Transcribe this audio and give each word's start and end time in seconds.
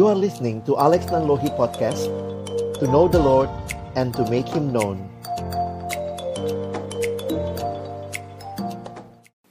You 0.00 0.08
are 0.08 0.16
listening 0.16 0.64
to 0.64 0.80
Alex 0.80 1.12
Nanlohi 1.12 1.52
Podcast 1.60 2.08
To 2.80 2.88
know 2.88 3.04
the 3.04 3.20
Lord 3.20 3.52
and 4.00 4.16
to 4.16 4.24
make 4.32 4.48
Him 4.48 4.72
known. 4.72 4.96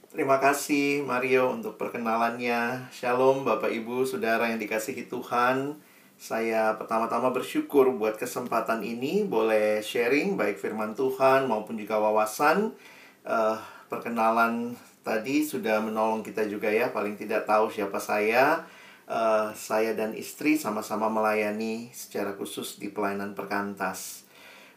Terima 0.10 0.42
kasih 0.42 1.06
Mario 1.06 1.54
untuk 1.54 1.78
perkenalannya. 1.78 2.90
Shalom 2.90 3.46
Bapak 3.46 3.70
Ibu 3.70 4.10
Saudara 4.10 4.50
yang 4.50 4.58
dikasihi 4.58 5.06
Tuhan. 5.06 5.78
Saya 6.18 6.74
pertama-tama 6.82 7.30
bersyukur 7.30 7.94
buat 7.94 8.18
kesempatan 8.18 8.82
ini. 8.82 9.30
Boleh 9.30 9.86
sharing 9.86 10.34
baik 10.34 10.58
firman 10.58 10.98
Tuhan 10.98 11.46
maupun 11.46 11.78
juga 11.78 12.02
wawasan. 12.02 12.74
Uh, 13.22 13.54
Perkenalan 13.86 14.74
tadi 15.06 15.46
sudah 15.46 15.78
menolong 15.78 16.26
kita 16.26 16.50
juga 16.50 16.74
ya. 16.74 16.90
Paling 16.90 17.22
tidak 17.22 17.46
tahu 17.46 17.70
siapa 17.70 18.02
saya 18.02 18.66
uh, 19.10 19.52
saya 19.58 19.98
dan 19.98 20.14
istri 20.14 20.56
sama-sama 20.56 21.10
melayani 21.10 21.90
secara 21.92 22.38
khusus 22.38 22.78
di 22.78 22.94
pelayanan 22.94 23.34
perkantas. 23.34 24.30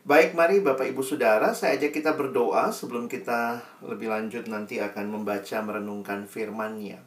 Baik, 0.03 0.35
mari 0.35 0.59
Bapak 0.59 0.91
Ibu 0.91 1.07
Saudara, 1.07 1.55
saya 1.55 1.79
ajak 1.79 1.95
kita 1.95 2.19
berdoa 2.19 2.75
sebelum 2.75 3.07
kita 3.07 3.63
lebih 3.87 4.11
lanjut 4.11 4.51
nanti 4.51 4.83
akan 4.83 5.15
membaca 5.15 5.63
merenungkan 5.63 6.27
firman-Nya. 6.27 6.99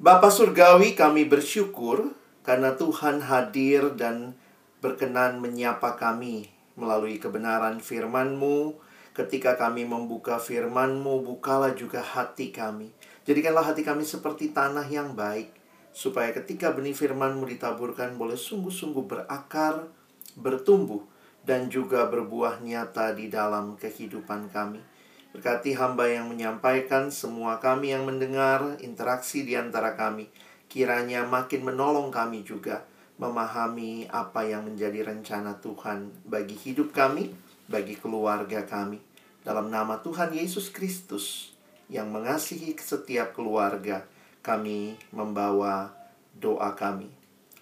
Bapa 0.00 0.32
Surgawi, 0.32 0.96
kami 0.96 1.28
bersyukur 1.28 2.16
karena 2.40 2.72
Tuhan 2.72 3.20
hadir 3.28 3.92
dan 4.00 4.32
berkenan 4.80 5.44
menyapa 5.44 6.00
kami 6.00 6.48
melalui 6.72 7.20
kebenaran 7.20 7.84
firman-Mu. 7.84 8.80
Ketika 9.12 9.54
kami 9.54 9.84
membuka 9.84 10.40
firman-Mu, 10.40 11.20
bukalah 11.20 11.76
juga 11.76 12.00
hati 12.00 12.48
kami. 12.48 12.96
Jadikanlah 13.28 13.70
hati 13.70 13.84
kami 13.84 14.08
seperti 14.08 14.56
tanah 14.56 14.88
yang 14.88 15.12
baik, 15.12 15.52
supaya 15.94 16.34
ketika 16.34 16.74
benih 16.74 16.92
firman-Mu 16.92 17.46
ditaburkan 17.46 18.18
boleh 18.18 18.34
sungguh-sungguh 18.34 19.06
berakar, 19.06 19.86
bertumbuh, 20.34 21.06
dan 21.46 21.70
juga 21.70 22.10
berbuah 22.10 22.58
nyata 22.58 23.14
di 23.14 23.30
dalam 23.30 23.78
kehidupan 23.78 24.50
kami. 24.50 24.82
Berkati 25.30 25.78
hamba 25.78 26.10
yang 26.10 26.26
menyampaikan, 26.26 27.14
semua 27.14 27.62
kami 27.62 27.94
yang 27.94 28.02
mendengar, 28.02 28.74
interaksi 28.82 29.46
di 29.46 29.54
antara 29.54 29.94
kami, 29.94 30.26
kiranya 30.66 31.22
makin 31.22 31.62
menolong 31.62 32.10
kami 32.10 32.42
juga 32.42 32.82
memahami 33.14 34.10
apa 34.10 34.42
yang 34.42 34.66
menjadi 34.66 35.06
rencana 35.06 35.62
Tuhan 35.62 36.10
bagi 36.26 36.58
hidup 36.58 36.90
kami, 36.90 37.30
bagi 37.70 37.94
keluarga 37.94 38.66
kami. 38.66 38.98
Dalam 39.46 39.70
nama 39.70 40.02
Tuhan 40.02 40.34
Yesus 40.34 40.72
Kristus 40.74 41.54
yang 41.86 42.10
mengasihi 42.10 42.74
setiap 42.74 43.36
keluarga, 43.36 44.02
kami 44.44 45.00
membawa 45.08 45.88
doa 46.36 46.76
kami. 46.76 47.08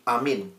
Amin. 0.03 0.51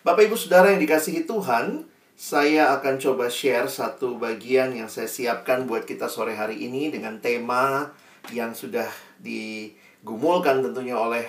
Bapak 0.00 0.24
Ibu 0.24 0.36
Saudara 0.36 0.72
yang 0.72 0.80
dikasihi 0.80 1.28
Tuhan, 1.28 1.84
saya 2.16 2.72
akan 2.80 2.96
coba 2.96 3.28
share 3.28 3.68
satu 3.68 4.16
bagian 4.16 4.72
yang 4.72 4.88
saya 4.88 5.10
siapkan 5.10 5.68
buat 5.68 5.84
kita 5.84 6.08
sore 6.08 6.32
hari 6.32 6.64
ini 6.64 6.88
dengan 6.88 7.20
tema 7.20 7.92
yang 8.32 8.56
sudah 8.56 8.88
digumulkan 9.20 10.64
tentunya 10.64 10.96
oleh 10.96 11.28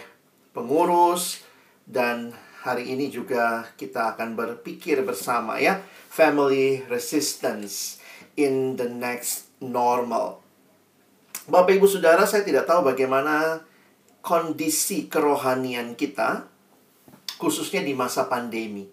pengurus 0.55 1.43
dan 1.83 2.31
hari 2.63 2.95
ini 2.95 3.11
juga 3.11 3.67
kita 3.75 4.15
akan 4.15 4.39
berpikir 4.39 5.03
bersama 5.03 5.59
ya, 5.59 5.83
family 6.07 6.79
resistance 6.87 7.99
in 8.39 8.79
the 8.79 8.87
next 8.87 9.51
normal. 9.59 10.44
Bapak 11.45 11.77
Ibu 11.77 11.85
Saudara, 11.85 12.25
saya 12.25 12.41
tidak 12.41 12.65
tahu 12.65 12.89
bagaimana 12.89 13.61
kondisi 14.25 15.05
kerohanian 15.05 15.93
kita 15.93 16.49
khususnya 17.38 17.85
di 17.85 17.93
masa 17.93 18.25
pandemi. 18.25 18.89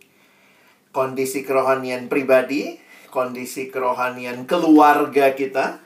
Kondisi 0.93 1.49
kerohanian 1.49 2.13
pribadi, 2.13 2.77
kondisi 3.09 3.73
kerohanian 3.73 4.45
keluarga 4.45 5.33
kita 5.33 5.81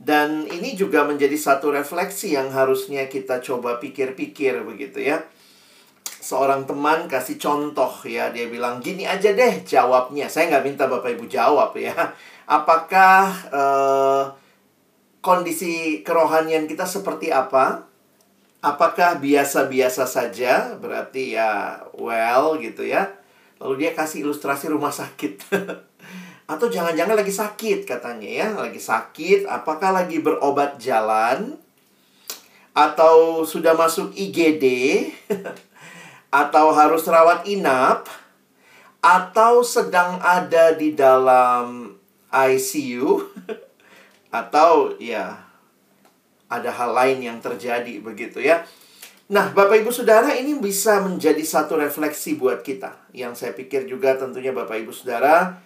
dan 0.00 0.48
ini 0.48 0.72
juga 0.72 1.04
menjadi 1.04 1.36
satu 1.36 1.68
refleksi 1.68 2.32
yang 2.32 2.48
harusnya 2.48 3.12
kita 3.12 3.44
coba 3.44 3.76
pikir-pikir 3.76 4.64
begitu 4.64 5.04
ya. 5.04 5.20
Seorang 6.24 6.64
teman 6.64 7.04
kasih 7.04 7.36
contoh 7.36 7.92
ya, 8.08 8.32
dia 8.32 8.48
bilang 8.48 8.80
gini 8.80 9.04
aja 9.04 9.36
deh 9.36 9.60
jawabnya. 9.68 10.32
Saya 10.32 10.56
nggak 10.56 10.64
minta 10.64 10.84
Bapak 10.88 11.12
Ibu 11.12 11.28
jawab 11.28 11.76
ya. 11.76 11.92
Apakah 12.48 13.22
uh, 13.52 14.24
kondisi 15.22 16.02
kerohanian 16.02 16.66
kita 16.66 16.84
seperti 16.84 17.30
apa? 17.30 17.86
Apakah 18.62 19.22
biasa-biasa 19.22 20.04
saja? 20.04 20.74
Berarti 20.76 21.38
ya 21.38 21.82
well 21.96 22.58
gitu 22.58 22.84
ya. 22.84 23.14
Lalu 23.62 23.86
dia 23.86 23.90
kasih 23.94 24.26
ilustrasi 24.26 24.68
rumah 24.68 24.90
sakit. 24.90 25.46
Atau 26.52 26.68
jangan-jangan 26.68 27.16
lagi 27.16 27.32
sakit 27.32 27.86
katanya 27.86 28.28
ya, 28.28 28.46
lagi 28.52 28.82
sakit, 28.82 29.46
apakah 29.46 29.94
lagi 29.94 30.18
berobat 30.18 30.76
jalan? 30.76 31.56
Atau 32.74 33.46
sudah 33.46 33.72
masuk 33.78 34.12
IGD? 34.12 34.66
Atau 36.42 36.74
harus 36.74 37.06
rawat 37.06 37.46
inap? 37.46 38.10
Atau 39.00 39.62
sedang 39.62 40.18
ada 40.20 40.74
di 40.74 40.92
dalam 40.92 41.96
ICU? 42.28 43.31
Atau 44.32 44.96
ya 44.96 45.36
ada 46.48 46.72
hal 46.72 46.90
lain 46.96 47.18
yang 47.20 47.38
terjadi 47.38 48.00
begitu 48.00 48.40
ya. 48.40 48.64
Nah, 49.32 49.48
Bapak 49.52 49.80
Ibu 49.80 49.92
Saudara 49.92 50.36
ini 50.36 50.56
bisa 50.60 51.00
menjadi 51.00 51.40
satu 51.40 51.80
refleksi 51.80 52.36
buat 52.36 52.60
kita. 52.60 53.12
Yang 53.16 53.44
saya 53.44 53.52
pikir 53.56 53.88
juga 53.88 54.16
tentunya 54.16 54.52
Bapak 54.52 54.76
Ibu 54.82 54.92
Saudara 54.92 55.56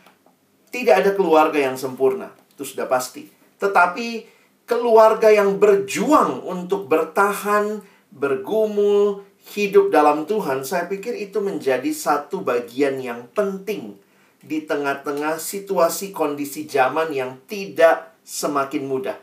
tidak 0.70 1.02
ada 1.02 1.10
keluarga 1.14 1.58
yang 1.58 1.74
sempurna, 1.74 2.30
itu 2.54 2.62
sudah 2.62 2.86
pasti. 2.86 3.26
Tetapi 3.58 4.28
keluarga 4.68 5.32
yang 5.34 5.56
berjuang 5.56 6.46
untuk 6.46 6.86
bertahan, 6.86 7.82
bergumul, 8.14 9.26
hidup 9.54 9.94
dalam 9.94 10.26
Tuhan, 10.26 10.66
saya 10.66 10.90
pikir 10.90 11.14
itu 11.14 11.38
menjadi 11.38 11.90
satu 11.94 12.42
bagian 12.42 12.98
yang 12.98 13.30
penting 13.30 13.98
di 14.42 14.62
tengah-tengah 14.62 15.38
situasi 15.42 16.14
kondisi 16.14 16.66
zaman 16.70 17.10
yang 17.14 17.38
tidak 17.50 18.15
semakin 18.26 18.90
mudah. 18.90 19.16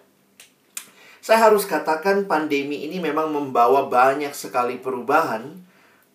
Saya 1.19 1.51
harus 1.51 1.67
katakan 1.67 2.23
pandemi 2.27 2.87
ini 2.87 3.03
memang 3.03 3.31
membawa 3.31 3.87
banyak 3.87 4.31
sekali 4.31 4.79
perubahan, 4.79 5.59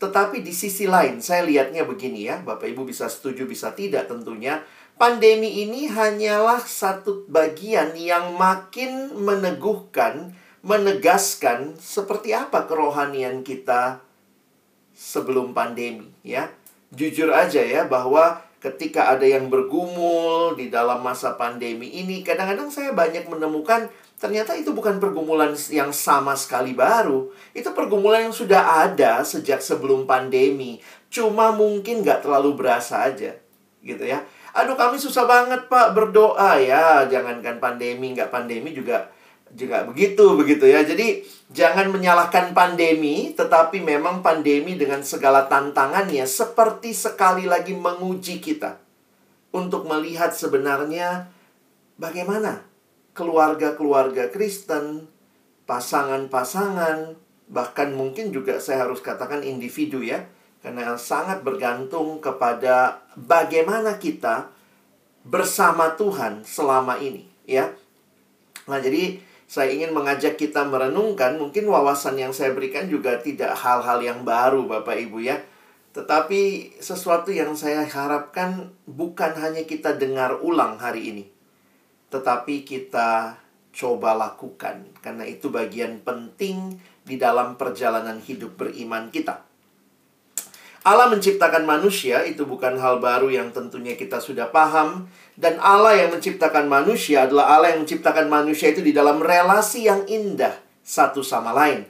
tetapi 0.01 0.41
di 0.41 0.53
sisi 0.57 0.89
lain 0.89 1.21
saya 1.21 1.45
lihatnya 1.45 1.85
begini 1.85 2.29
ya, 2.29 2.41
Bapak 2.41 2.69
Ibu 2.73 2.89
bisa 2.89 3.09
setuju 3.09 3.45
bisa 3.45 3.77
tidak 3.77 4.09
tentunya. 4.09 4.65
Pandemi 4.99 5.63
ini 5.63 5.87
hanyalah 5.87 6.59
satu 6.59 7.23
bagian 7.31 7.95
yang 7.95 8.35
makin 8.35 9.15
meneguhkan, 9.15 10.35
menegaskan 10.67 11.79
seperti 11.79 12.35
apa 12.35 12.67
kerohanian 12.67 13.47
kita 13.47 14.03
sebelum 14.99 15.55
pandemi 15.55 16.11
ya. 16.27 16.51
Jujur 16.91 17.31
aja 17.31 17.63
ya 17.63 17.87
bahwa 17.87 18.43
ketika 18.59 19.15
ada 19.15 19.23
yang 19.23 19.47
bergumul 19.47 20.59
di 20.59 20.71
dalam 20.71 21.03
masa 21.03 21.39
pandemi 21.39 21.91
ini, 21.95 22.27
kadang-kadang 22.27 22.71
saya 22.71 22.91
banyak 22.91 23.31
menemukan 23.31 23.87
ternyata 24.19 24.59
itu 24.59 24.75
bukan 24.75 24.99
pergumulan 24.99 25.55
yang 25.71 25.95
sama 25.95 26.35
sekali 26.35 26.75
baru. 26.75 27.31
Itu 27.55 27.71
pergumulan 27.71 28.31
yang 28.31 28.35
sudah 28.35 28.87
ada 28.89 29.23
sejak 29.23 29.63
sebelum 29.63 30.11
pandemi. 30.11 30.83
Cuma 31.07 31.55
mungkin 31.55 32.03
nggak 32.03 32.27
terlalu 32.27 32.59
berasa 32.59 33.07
aja. 33.07 33.39
Gitu 33.79 34.03
ya. 34.03 34.27
Aduh 34.59 34.75
kami 34.75 34.99
susah 34.99 35.23
banget 35.23 35.71
pak 35.71 35.95
berdoa 35.95 36.59
ya. 36.59 37.07
Jangankan 37.07 37.63
pandemi, 37.63 38.11
nggak 38.11 38.35
pandemi 38.35 38.75
juga 38.75 39.07
juga 39.55 39.85
begitu 39.89 40.37
begitu 40.37 40.69
ya. 40.69 40.85
Jadi 40.85 41.25
jangan 41.53 41.89
menyalahkan 41.89 42.53
pandemi, 42.53 43.33
tetapi 43.33 43.81
memang 43.81 44.21
pandemi 44.21 44.77
dengan 44.77 45.01
segala 45.01 45.49
tantangannya 45.49 46.25
seperti 46.29 46.93
sekali 46.93 47.49
lagi 47.49 47.73
menguji 47.73 48.41
kita 48.41 48.77
untuk 49.53 49.89
melihat 49.89 50.37
sebenarnya 50.37 51.33
bagaimana 51.97 52.65
keluarga-keluarga 53.17 54.31
Kristen, 54.31 55.09
pasangan-pasangan, 55.65 57.19
bahkan 57.49 57.91
mungkin 57.97 58.31
juga 58.31 58.61
saya 58.61 58.87
harus 58.87 59.01
katakan 59.01 59.43
individu 59.43 60.05
ya, 60.05 60.29
karena 60.63 60.95
sangat 61.01 61.43
bergantung 61.43 62.21
kepada 62.21 63.03
bagaimana 63.17 63.97
kita 63.97 64.53
bersama 65.27 65.97
Tuhan 65.99 66.47
selama 66.47 67.01
ini 67.03 67.27
ya. 67.49 67.73
Nah, 68.69 68.79
jadi 68.79 69.19
saya 69.49 69.73
ingin 69.73 69.97
mengajak 69.97 70.37
kita 70.37 70.69
merenungkan, 70.69 71.41
mungkin 71.41 71.73
wawasan 71.73 72.21
yang 72.21 72.37
saya 72.37 72.53
berikan 72.53 72.85
juga 72.85 73.17
tidak 73.17 73.57
hal-hal 73.57 74.05
yang 74.05 74.21
baru 74.21 74.69
Bapak 74.69 75.01
Ibu 75.09 75.25
ya. 75.25 75.41
Tetapi 75.97 76.77
sesuatu 76.85 77.33
yang 77.33 77.57
saya 77.57 77.89
harapkan 77.89 78.77
bukan 78.85 79.33
hanya 79.41 79.65
kita 79.65 79.97
dengar 79.97 80.45
ulang 80.45 80.77
hari 80.77 81.17
ini. 81.17 81.25
Tetapi 82.13 82.69
kita 82.69 83.41
coba 83.73 84.13
lakukan. 84.21 84.85
Karena 85.01 85.25
itu 85.25 85.49
bagian 85.49 86.05
penting 86.05 86.77
di 87.09 87.17
dalam 87.17 87.57
perjalanan 87.57 88.21
hidup 88.21 88.61
beriman 88.61 89.09
kita. 89.09 89.48
Allah 90.89 91.13
menciptakan 91.13 91.69
manusia 91.69 92.25
itu 92.25 92.49
bukan 92.49 92.81
hal 92.81 92.97
baru 92.97 93.29
yang 93.29 93.53
tentunya 93.53 93.93
kita 93.93 94.25
sudah 94.25 94.49
paham 94.49 95.05
dan 95.37 95.61
Allah 95.61 96.01
yang 96.01 96.17
menciptakan 96.17 96.65
manusia 96.65 97.29
adalah 97.29 97.61
Allah 97.61 97.77
yang 97.77 97.85
menciptakan 97.85 98.33
manusia 98.33 98.73
itu 98.73 98.81
di 98.81 98.97
dalam 98.97 99.21
relasi 99.21 99.85
yang 99.85 100.09
indah 100.09 100.57
satu 100.81 101.21
sama 101.21 101.53
lain. 101.53 101.85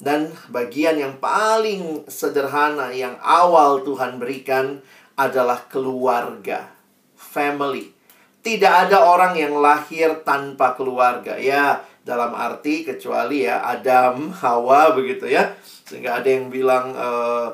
Dan 0.00 0.32
bagian 0.48 0.96
yang 0.96 1.20
paling 1.20 2.08
sederhana 2.08 2.88
yang 2.96 3.20
awal 3.20 3.84
Tuhan 3.84 4.16
berikan 4.16 4.80
adalah 5.18 5.68
keluarga, 5.68 6.72
family. 7.18 7.92
Tidak 8.40 8.88
ada 8.88 9.04
orang 9.04 9.36
yang 9.36 9.58
lahir 9.60 10.24
tanpa 10.24 10.72
keluarga. 10.78 11.36
Ya, 11.36 11.82
dalam 12.06 12.32
arti 12.32 12.86
kecuali 12.86 13.44
ya 13.44 13.60
Adam, 13.60 14.32
Hawa 14.32 14.96
begitu 14.96 15.28
ya. 15.28 15.52
Sehingga 15.84 16.22
ada 16.22 16.28
yang 16.30 16.48
bilang 16.48 16.94
uh, 16.94 17.52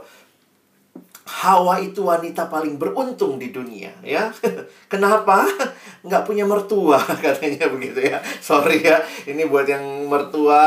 Hawa 1.25 1.81
itu 1.81 2.05
wanita 2.05 2.53
paling 2.53 2.76
beruntung 2.76 3.41
di 3.41 3.49
dunia 3.49 3.97
ya. 4.05 4.29
Kenapa? 4.93 5.49
Nggak 6.05 6.25
punya 6.29 6.44
mertua 6.44 7.00
katanya 7.25 7.73
begitu 7.73 8.05
ya. 8.05 8.21
Sorry 8.44 8.85
ya, 8.85 9.00
ini 9.25 9.49
buat 9.49 9.65
yang 9.65 10.05
mertua 10.05 10.61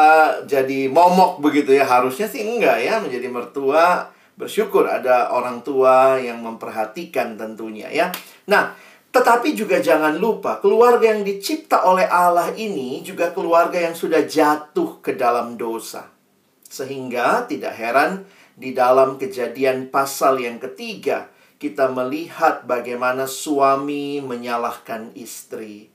jadi 0.49 0.89
momok 0.89 1.45
begitu 1.45 1.77
ya. 1.77 1.85
Harusnya 1.85 2.25
sih 2.25 2.41
enggak 2.41 2.81
ya 2.81 2.97
menjadi 2.97 3.29
mertua. 3.29 4.09
Bersyukur 4.37 4.85
ada 4.85 5.33
orang 5.33 5.61
tua 5.61 6.17
yang 6.17 6.41
memperhatikan 6.41 7.37
tentunya 7.37 7.89
ya. 7.89 8.09
Nah, 8.49 8.73
tetapi 9.13 9.57
juga 9.57 9.81
jangan 9.81 10.13
lupa 10.17 10.61
keluarga 10.61 11.09
yang 11.09 11.25
dicipta 11.25 11.85
oleh 11.85 12.05
Allah 12.05 12.53
ini 12.53 13.01
juga 13.01 13.33
keluarga 13.33 13.81
yang 13.81 13.97
sudah 13.97 14.25
jatuh 14.25 15.01
ke 15.01 15.17
dalam 15.17 15.57
dosa. 15.57 16.05
Sehingga 16.65 17.49
tidak 17.49 17.73
heran 17.77 18.25
di 18.57 18.73
dalam 18.73 19.21
kejadian 19.21 19.93
pasal 19.93 20.41
yang 20.41 20.57
ketiga, 20.57 21.29
kita 21.61 21.93
melihat 21.93 22.65
bagaimana 22.65 23.29
suami 23.29 24.17
menyalahkan 24.25 25.13
istri. 25.13 25.93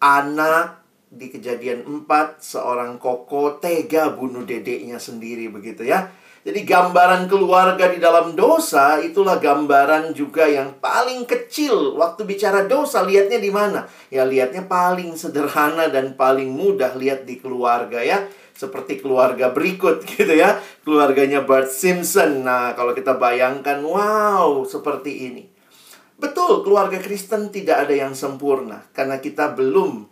Anak 0.00 0.80
di 1.12 1.28
kejadian 1.28 2.08
4, 2.08 2.40
seorang 2.40 2.96
koko 2.96 3.60
tega 3.60 4.08
bunuh 4.08 4.48
dedeknya 4.48 4.96
sendiri 4.96 5.52
begitu 5.52 5.84
ya. 5.84 6.08
Jadi 6.46 6.62
gambaran 6.62 7.26
keluarga 7.26 7.90
di 7.90 7.98
dalam 7.98 8.38
dosa 8.38 9.02
itulah 9.02 9.36
gambaran 9.42 10.14
juga 10.14 10.46
yang 10.46 10.78
paling 10.78 11.26
kecil. 11.26 11.98
Waktu 11.98 12.22
bicara 12.22 12.70
dosa 12.70 13.02
lihatnya 13.02 13.42
di 13.42 13.50
mana? 13.50 13.90
Ya 14.14 14.22
lihatnya 14.22 14.64
paling 14.64 15.18
sederhana 15.18 15.90
dan 15.90 16.14
paling 16.14 16.46
mudah 16.54 16.94
lihat 16.94 17.26
di 17.26 17.42
keluarga 17.42 17.98
ya 17.98 18.30
seperti 18.56 19.04
keluarga 19.04 19.52
berikut 19.52 20.02
gitu 20.16 20.32
ya. 20.32 20.58
Keluarganya 20.82 21.44
Bart 21.44 21.68
Simpson. 21.68 22.42
Nah, 22.42 22.72
kalau 22.72 22.96
kita 22.96 23.20
bayangkan, 23.20 23.84
wow, 23.84 24.64
seperti 24.64 25.28
ini. 25.28 25.44
Betul, 26.16 26.64
keluarga 26.64 26.96
Kristen 26.96 27.52
tidak 27.52 27.84
ada 27.84 27.92
yang 27.92 28.16
sempurna 28.16 28.88
karena 28.96 29.20
kita 29.20 29.52
belum 29.52 30.08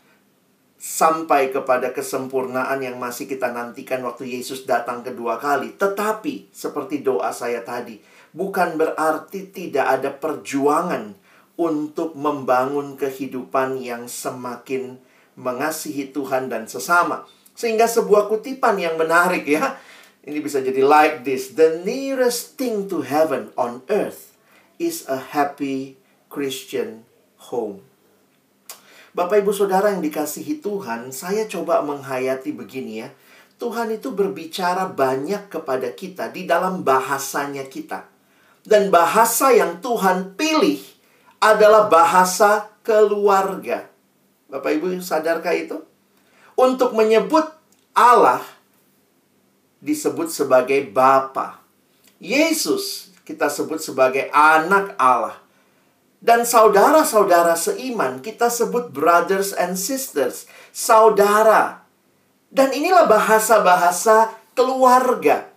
sampai 0.76 1.48
kepada 1.48 1.96
kesempurnaan 1.96 2.84
yang 2.84 3.00
masih 3.00 3.24
kita 3.24 3.48
nantikan 3.48 4.04
waktu 4.04 4.36
Yesus 4.36 4.68
datang 4.68 5.00
kedua 5.00 5.40
kali. 5.40 5.72
Tetapi, 5.80 6.52
seperti 6.52 7.00
doa 7.00 7.32
saya 7.32 7.64
tadi, 7.64 7.96
bukan 8.36 8.76
berarti 8.76 9.48
tidak 9.48 9.86
ada 9.88 10.12
perjuangan 10.12 11.16
untuk 11.56 12.12
membangun 12.12 13.00
kehidupan 13.00 13.80
yang 13.80 14.04
semakin 14.04 15.00
mengasihi 15.40 16.12
Tuhan 16.12 16.52
dan 16.52 16.68
sesama. 16.68 17.24
Sehingga 17.54 17.86
sebuah 17.86 18.26
kutipan 18.26 18.76
yang 18.76 18.98
menarik 18.98 19.46
ya. 19.46 19.78
Ini 20.26 20.38
bisa 20.42 20.58
jadi 20.60 20.82
like 20.82 21.22
this. 21.22 21.54
The 21.54 21.82
nearest 21.86 22.58
thing 22.58 22.90
to 22.90 23.06
heaven 23.06 23.54
on 23.54 23.86
earth 23.88 24.34
is 24.82 25.06
a 25.06 25.32
happy 25.32 25.96
Christian 26.28 27.06
home. 27.38 27.86
Bapak 29.14 29.46
ibu 29.46 29.54
saudara 29.54 29.94
yang 29.94 30.02
dikasihi 30.02 30.58
Tuhan, 30.58 31.14
saya 31.14 31.46
coba 31.46 31.86
menghayati 31.86 32.50
begini 32.50 33.06
ya. 33.06 33.14
Tuhan 33.62 33.94
itu 33.94 34.10
berbicara 34.10 34.90
banyak 34.90 35.46
kepada 35.46 35.94
kita 35.94 36.34
di 36.34 36.42
dalam 36.42 36.82
bahasanya 36.82 37.70
kita. 37.70 38.10
Dan 38.66 38.90
bahasa 38.90 39.54
yang 39.54 39.78
Tuhan 39.78 40.34
pilih 40.34 40.82
adalah 41.38 41.86
bahasa 41.86 42.74
keluarga. 42.82 43.86
Bapak 44.50 44.80
Ibu 44.80 44.98
sadarkah 44.98 45.54
itu? 45.54 45.78
Untuk 46.54 46.94
menyebut 46.94 47.46
Allah 47.94 48.42
disebut 49.84 50.32
sebagai 50.32 50.82
Bapa. 50.90 51.62
Yesus 52.18 53.14
kita 53.24 53.48
sebut 53.48 53.80
sebagai 53.80 54.28
anak 54.32 54.96
Allah. 55.00 55.40
Dan 56.24 56.48
saudara-saudara 56.48 57.52
seiman 57.52 58.24
kita 58.24 58.48
sebut 58.48 58.88
brothers 58.88 59.52
and 59.52 59.76
sisters, 59.76 60.48
saudara. 60.72 61.84
Dan 62.48 62.72
inilah 62.72 63.04
bahasa-bahasa 63.04 64.32
keluarga. 64.56 65.53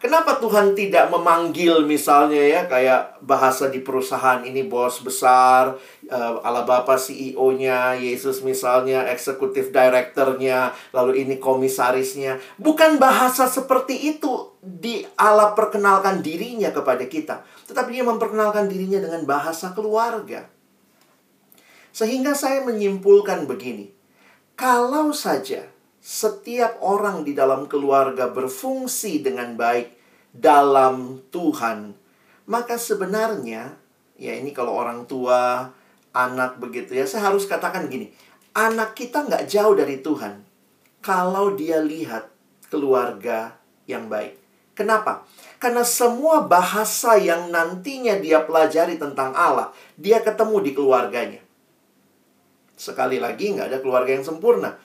Kenapa 0.00 0.40
Tuhan 0.40 0.72
tidak 0.72 1.12
memanggil 1.12 1.84
misalnya 1.84 2.40
ya 2.40 2.64
kayak 2.64 3.20
bahasa 3.20 3.68
di 3.68 3.84
perusahaan 3.84 4.40
ini 4.40 4.64
bos 4.64 5.04
besar, 5.04 5.76
uh, 6.08 6.40
ala 6.40 6.64
Bapa 6.64 6.96
CEO-nya, 6.96 8.00
Yesus 8.00 8.40
misalnya 8.40 9.04
eksekutif 9.12 9.68
direkturnya, 9.68 10.72
lalu 10.96 11.20
ini 11.20 11.36
komisarisnya. 11.36 12.40
Bukan 12.56 12.96
bahasa 12.96 13.44
seperti 13.44 14.16
itu 14.16 14.56
di 14.64 15.04
ala 15.20 15.52
perkenalkan 15.52 16.24
dirinya 16.24 16.72
kepada 16.72 17.04
kita, 17.04 17.44
tetapi 17.68 18.00
dia 18.00 18.04
memperkenalkan 18.08 18.72
dirinya 18.72 19.04
dengan 19.04 19.28
bahasa 19.28 19.76
keluarga. 19.76 20.48
Sehingga 21.92 22.32
saya 22.32 22.64
menyimpulkan 22.64 23.44
begini. 23.44 23.92
Kalau 24.56 25.12
saja 25.12 25.68
setiap 26.00 26.80
orang 26.80 27.28
di 27.28 27.36
dalam 27.36 27.68
keluarga 27.68 28.32
berfungsi 28.32 29.20
dengan 29.20 29.54
baik 29.54 29.92
dalam 30.32 31.20
Tuhan, 31.28 31.92
maka 32.48 32.80
sebenarnya 32.80 33.76
ya 34.16 34.32
ini 34.36 34.52
kalau 34.56 34.76
orang 34.76 35.04
tua, 35.04 35.68
anak 36.16 36.56
begitu 36.56 36.96
ya, 36.96 37.04
saya 37.04 37.32
harus 37.32 37.44
katakan 37.44 37.92
gini, 37.92 38.08
anak 38.56 38.96
kita 38.96 39.28
nggak 39.28 39.46
jauh 39.46 39.76
dari 39.76 40.00
Tuhan 40.00 40.40
kalau 41.04 41.56
dia 41.56 41.80
lihat 41.84 42.28
keluarga 42.72 43.56
yang 43.84 44.08
baik. 44.08 44.40
Kenapa? 44.76 45.28
Karena 45.60 45.84
semua 45.84 46.48
bahasa 46.48 47.20
yang 47.20 47.52
nantinya 47.52 48.16
dia 48.16 48.40
pelajari 48.40 48.96
tentang 48.96 49.36
Allah, 49.36 49.76
dia 50.00 50.24
ketemu 50.24 50.56
di 50.64 50.70
keluarganya. 50.72 51.42
Sekali 52.80 53.20
lagi, 53.20 53.52
nggak 53.52 53.68
ada 53.68 53.78
keluarga 53.84 54.16
yang 54.16 54.24
sempurna. 54.24 54.80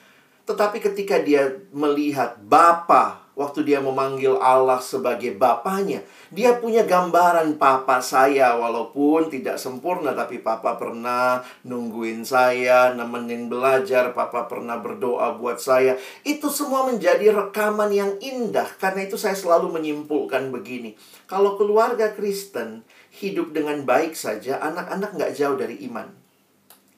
Tetapi 0.46 0.78
ketika 0.78 1.18
dia 1.18 1.58
melihat 1.74 2.38
Bapa, 2.38 3.26
waktu 3.34 3.66
dia 3.66 3.82
memanggil 3.82 4.38
Allah 4.38 4.78
sebagai 4.78 5.34
Bapaknya, 5.34 6.06
dia 6.30 6.54
punya 6.56 6.86
gambaran 6.86 7.58
Papa 7.58 7.98
saya 7.98 8.54
walaupun 8.54 9.26
tidak 9.26 9.58
sempurna 9.58 10.14
tapi 10.14 10.38
Papa 10.38 10.78
pernah 10.78 11.42
nungguin 11.66 12.22
saya, 12.22 12.94
nemenin 12.94 13.50
belajar, 13.50 14.14
Papa 14.14 14.46
pernah 14.46 14.78
berdoa 14.78 15.34
buat 15.34 15.58
saya. 15.58 15.98
Itu 16.22 16.46
semua 16.46 16.86
menjadi 16.86 17.34
rekaman 17.34 17.90
yang 17.90 18.14
indah. 18.22 18.70
Karena 18.78 19.02
itu 19.02 19.20
saya 19.20 19.34
selalu 19.34 19.74
menyimpulkan 19.74 20.54
begini. 20.54 20.94
Kalau 21.26 21.58
keluarga 21.58 22.14
Kristen 22.14 22.86
hidup 23.18 23.50
dengan 23.50 23.82
baik 23.82 24.14
saja, 24.14 24.62
anak-anak 24.62 25.10
nggak 25.10 25.34
jauh 25.34 25.58
dari 25.58 25.82
iman. 25.90 26.25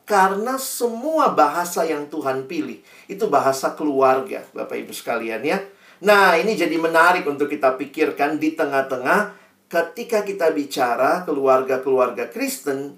Karena 0.08 0.56
semua 0.56 1.36
bahasa 1.36 1.84
yang 1.84 2.08
Tuhan 2.08 2.48
pilih 2.48 2.80
itu 3.12 3.28
bahasa 3.28 3.76
keluarga, 3.76 4.40
Bapak 4.56 4.80
Ibu 4.80 4.96
sekalian 4.96 5.44
ya. 5.44 5.60
Nah, 6.00 6.32
ini 6.40 6.56
jadi 6.56 6.80
menarik 6.80 7.28
untuk 7.28 7.52
kita 7.52 7.76
pikirkan 7.76 8.40
di 8.40 8.56
tengah-tengah 8.56 9.36
ketika 9.68 10.24
kita 10.24 10.48
bicara 10.56 11.28
keluarga-keluarga 11.28 12.32
Kristen, 12.32 12.96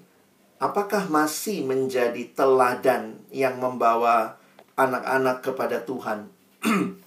apakah 0.61 1.11
masih 1.11 1.67
menjadi 1.67 2.31
teladan 2.31 3.19
yang 3.27 3.59
membawa 3.59 4.39
anak-anak 4.79 5.43
kepada 5.43 5.83
Tuhan? 5.83 6.31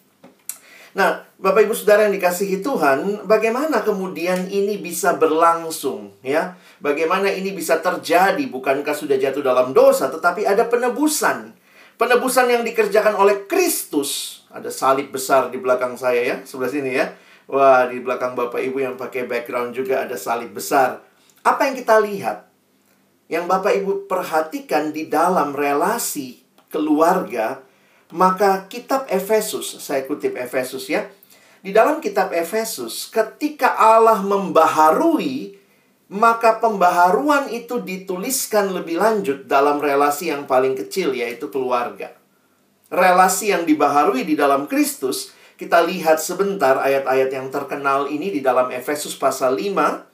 nah, 0.95 1.27
Bapak 1.37 1.67
Ibu 1.67 1.75
Saudara 1.77 2.07
yang 2.09 2.15
dikasihi 2.15 2.65
Tuhan, 2.65 3.29
bagaimana 3.29 3.83
kemudian 3.83 4.49
ini 4.49 4.79
bisa 4.81 5.19
berlangsung 5.19 6.15
ya? 6.23 6.57
Bagaimana 6.81 7.29
ini 7.29 7.53
bisa 7.53 7.83
terjadi? 7.83 8.41
Bukankah 8.49 8.95
sudah 8.95 9.19
jatuh 9.19 9.43
dalam 9.43 9.75
dosa, 9.75 10.09
tetapi 10.09 10.47
ada 10.47 10.65
penebusan. 10.71 11.53
Penebusan 11.99 12.47
yang 12.49 12.63
dikerjakan 12.63 13.19
oleh 13.19 13.45
Kristus. 13.51 14.43
Ada 14.55 14.71
salib 14.71 15.11
besar 15.11 15.51
di 15.51 15.59
belakang 15.59 15.99
saya 15.99 16.23
ya, 16.23 16.37
sebelah 16.47 16.71
sini 16.71 16.95
ya. 16.95 17.11
Wah, 17.51 17.91
di 17.91 17.99
belakang 18.01 18.39
Bapak 18.39 18.63
Ibu 18.63 18.79
yang 18.81 18.95
pakai 18.97 19.27
background 19.27 19.75
juga 19.75 20.07
ada 20.07 20.15
salib 20.17 20.55
besar. 20.55 21.03
Apa 21.45 21.69
yang 21.69 21.77
kita 21.77 22.01
lihat? 22.01 22.49
Yang 23.29 23.45
Bapak 23.51 23.73
Ibu 23.83 24.07
perhatikan 24.07 24.95
di 24.95 25.11
dalam 25.11 25.53
relasi 25.53 26.45
keluarga, 26.73 27.64
maka 28.15 28.71
kitab 28.71 29.11
Efesus, 29.11 29.83
saya 29.83 30.07
kutip 30.07 30.39
Efesus 30.39 30.87
ya, 30.87 31.11
di 31.67 31.75
dalam 31.75 31.99
kitab 31.99 32.31
Efesus, 32.31 33.11
ketika 33.11 33.75
Allah 33.75 34.23
membaharui, 34.23 35.59
maka 36.15 36.63
pembaharuan 36.63 37.51
itu 37.51 37.83
dituliskan 37.83 38.71
lebih 38.71 39.03
lanjut 39.03 39.51
dalam 39.51 39.83
relasi 39.83 40.31
yang 40.31 40.47
paling 40.47 40.79
kecil, 40.79 41.11
yaitu 41.11 41.51
keluarga. 41.51 42.15
Relasi 42.87 43.51
yang 43.51 43.67
dibaharui 43.67 44.23
di 44.23 44.39
dalam 44.39 44.71
Kristus, 44.71 45.35
kita 45.59 45.83
lihat 45.83 46.23
sebentar 46.23 46.79
ayat-ayat 46.79 47.35
yang 47.35 47.51
terkenal 47.51 48.07
ini 48.07 48.31
di 48.31 48.39
dalam 48.39 48.71
Efesus 48.71 49.19
pasal 49.19 49.59
5. 49.59 50.07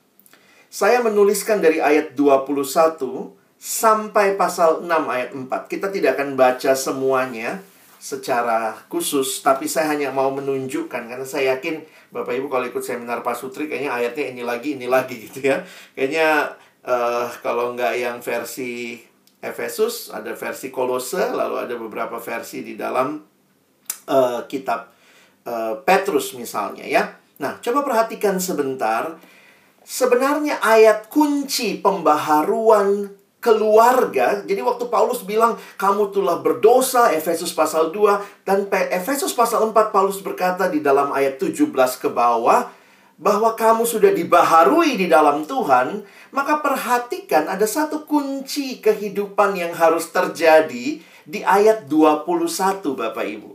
Saya 0.73 1.05
menuliskan 1.05 1.61
dari 1.61 1.85
ayat 1.85 2.17
21 2.17 3.37
sampai 3.61 4.41
pasal 4.41 4.87
6 4.87 4.89
ayat 4.89 5.37
4. 5.37 5.69
Kita 5.69 5.93
tidak 5.93 6.17
akan 6.17 6.39
baca 6.39 6.73
semuanya 6.73 7.61
secara 8.01 8.73
khusus, 8.89 9.45
tapi 9.45 9.69
saya 9.69 9.93
hanya 9.93 10.09
mau 10.09 10.33
menunjukkan 10.33 11.05
karena 11.05 11.27
saya 11.29 11.55
yakin 11.55 11.85
Bapak 12.09 12.33
Ibu 12.33 12.49
kalau 12.49 12.65
ikut 12.65 12.81
seminar 12.81 13.21
Pak 13.21 13.37
Sutri 13.37 13.69
kayaknya 13.69 13.93
ayatnya 13.93 14.33
ini 14.33 14.43
lagi 14.43 14.81
ini 14.81 14.89
lagi 14.89 15.29
gitu 15.29 15.45
ya. 15.45 15.61
Kayaknya 15.93 16.57
uh, 16.89 17.29
kalau 17.45 17.77
nggak 17.77 17.93
yang 18.01 18.17
versi 18.25 19.05
Efesus 19.45 20.09
ada 20.09 20.33
versi 20.33 20.73
Kolose, 20.73 21.29
lalu 21.29 21.61
ada 21.61 21.77
beberapa 21.77 22.17
versi 22.17 22.65
di 22.65 22.73
dalam 22.73 23.21
uh, 24.09 24.41
kitab 24.49 24.89
uh, 25.45 25.85
Petrus 25.85 26.33
misalnya 26.33 26.89
ya. 26.89 27.05
Nah, 27.41 27.61
coba 27.61 27.85
perhatikan 27.85 28.41
sebentar. 28.41 29.21
Sebenarnya 29.81 30.61
ayat 30.61 31.09
kunci 31.09 31.81
pembaharuan 31.81 33.20
keluarga. 33.41 34.45
Jadi 34.45 34.61
waktu 34.61 34.87
Paulus 34.93 35.25
bilang 35.25 35.57
kamu 35.81 36.13
telah 36.13 36.39
berdosa 36.45 37.11
Efesus 37.17 37.51
pasal 37.57 37.91
2 37.91 38.47
dan 38.47 38.69
Efesus 38.93 39.33
pasal 39.33 39.65
4 39.73 39.91
Paulus 39.91 40.21
berkata 40.21 40.69
di 40.69 40.85
dalam 40.85 41.11
ayat 41.11 41.41
17 41.41 41.73
ke 41.99 42.09
bawah 42.13 42.69
bahwa 43.21 43.53
kamu 43.53 43.85
sudah 43.85 44.17
dibaharui 44.17 44.97
di 44.97 45.05
dalam 45.05 45.45
Tuhan, 45.45 46.09
maka 46.33 46.65
perhatikan 46.65 47.53
ada 47.53 47.69
satu 47.69 48.09
kunci 48.09 48.81
kehidupan 48.81 49.61
yang 49.61 49.77
harus 49.77 50.09
terjadi 50.09 51.05
di 51.29 51.41
ayat 51.45 51.85
21 51.85 52.81
Bapak 52.97 53.27
Ibu. 53.29 53.53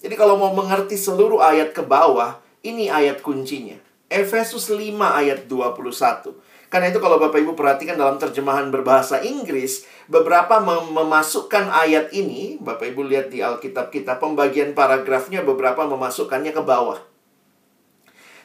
Jadi 0.00 0.14
kalau 0.16 0.40
mau 0.40 0.56
mengerti 0.56 0.96
seluruh 0.96 1.44
ayat 1.44 1.76
ke 1.76 1.84
bawah, 1.84 2.40
ini 2.64 2.88
ayat 2.88 3.20
kuncinya. 3.20 3.76
Efesus 4.08 4.72
5 4.72 4.96
ayat 4.96 5.44
21. 5.44 6.32
Karena 6.66 6.90
itu 6.90 6.98
kalau 6.98 7.22
Bapak 7.22 7.38
Ibu 7.38 7.54
perhatikan 7.54 7.94
dalam 7.94 8.18
terjemahan 8.18 8.74
berbahasa 8.74 9.22
Inggris, 9.22 9.86
beberapa 10.10 10.58
mem 10.58 10.90
memasukkan 10.90 11.70
ayat 11.70 12.10
ini, 12.10 12.58
Bapak 12.58 12.90
Ibu 12.90 13.06
lihat 13.06 13.30
di 13.30 13.38
Alkitab 13.38 13.94
kita, 13.94 14.18
pembagian 14.18 14.74
paragrafnya 14.74 15.46
beberapa 15.46 15.86
memasukkannya 15.86 16.50
ke 16.50 16.62
bawah. 16.66 16.98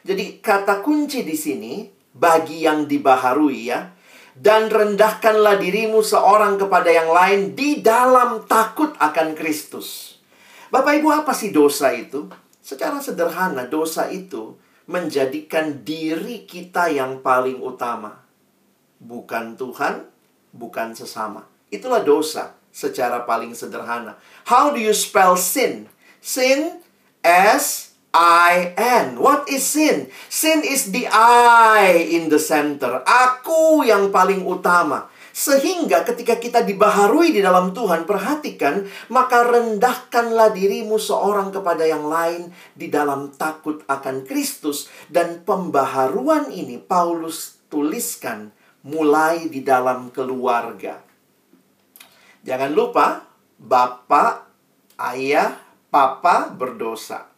Jadi 0.05 0.37
kata 0.37 0.85
kunci 0.85 1.25
di 1.25 1.33
sini, 1.33 1.73
bagi 2.13 2.61
yang 2.65 2.85
dibaharui 2.85 3.73
ya, 3.73 3.89
dan 4.37 4.69
rendahkanlah 4.69 5.57
dirimu 5.57 6.05
seorang 6.05 6.61
kepada 6.61 6.89
yang 6.93 7.09
lain 7.09 7.57
di 7.57 7.81
dalam 7.81 8.45
takut 8.45 8.93
akan 9.01 9.33
Kristus. 9.33 10.17
Bapak 10.71 11.01
Ibu 11.01 11.09
apa 11.11 11.33
sih 11.33 11.49
dosa 11.49 11.91
itu? 11.91 12.29
Secara 12.61 13.01
sederhana 13.01 13.67
dosa 13.67 14.07
itu 14.07 14.55
menjadikan 14.91 15.87
diri 15.87 16.43
kita 16.43 16.91
yang 16.91 17.23
paling 17.23 17.63
utama. 17.63 18.21
Bukan 18.99 19.55
Tuhan, 19.55 20.05
bukan 20.51 20.93
sesama. 20.93 21.47
Itulah 21.71 22.03
dosa 22.03 22.53
secara 22.71 23.23
paling 23.23 23.55
sederhana. 23.55 24.19
How 24.47 24.75
do 24.75 24.79
you 24.79 24.91
spell 24.91 25.39
sin? 25.39 25.87
Sin 26.19 26.83
S 27.23 27.95
I 28.11 28.75
N. 28.75 29.19
What 29.19 29.47
is 29.47 29.63
sin? 29.63 30.11
Sin 30.27 30.63
is 30.67 30.91
the 30.91 31.07
I 31.11 32.11
in 32.11 32.27
the 32.27 32.39
center. 32.39 33.03
Aku 33.07 33.87
yang 33.87 34.11
paling 34.11 34.43
utama. 34.43 35.10
Sehingga 35.31 36.03
ketika 36.03 36.35
kita 36.35 36.59
dibaharui 36.67 37.31
di 37.31 37.39
dalam 37.39 37.71
Tuhan, 37.71 38.03
perhatikan, 38.03 38.83
maka 39.07 39.47
rendahkanlah 39.47 40.51
dirimu 40.51 40.99
seorang 40.99 41.55
kepada 41.55 41.87
yang 41.87 42.11
lain 42.11 42.51
di 42.75 42.91
dalam 42.91 43.31
takut 43.39 43.79
akan 43.87 44.27
Kristus. 44.27 44.91
Dan 45.07 45.47
pembaharuan 45.47 46.51
ini 46.51 46.75
Paulus 46.77 47.63
tuliskan 47.71 48.51
mulai 48.83 49.47
di 49.47 49.63
dalam 49.63 50.11
keluarga. 50.11 50.99
Jangan 52.43 52.71
lupa, 52.75 53.23
bapak, 53.55 54.51
ayah, 54.99 55.55
papa 55.87 56.51
berdosa. 56.51 57.30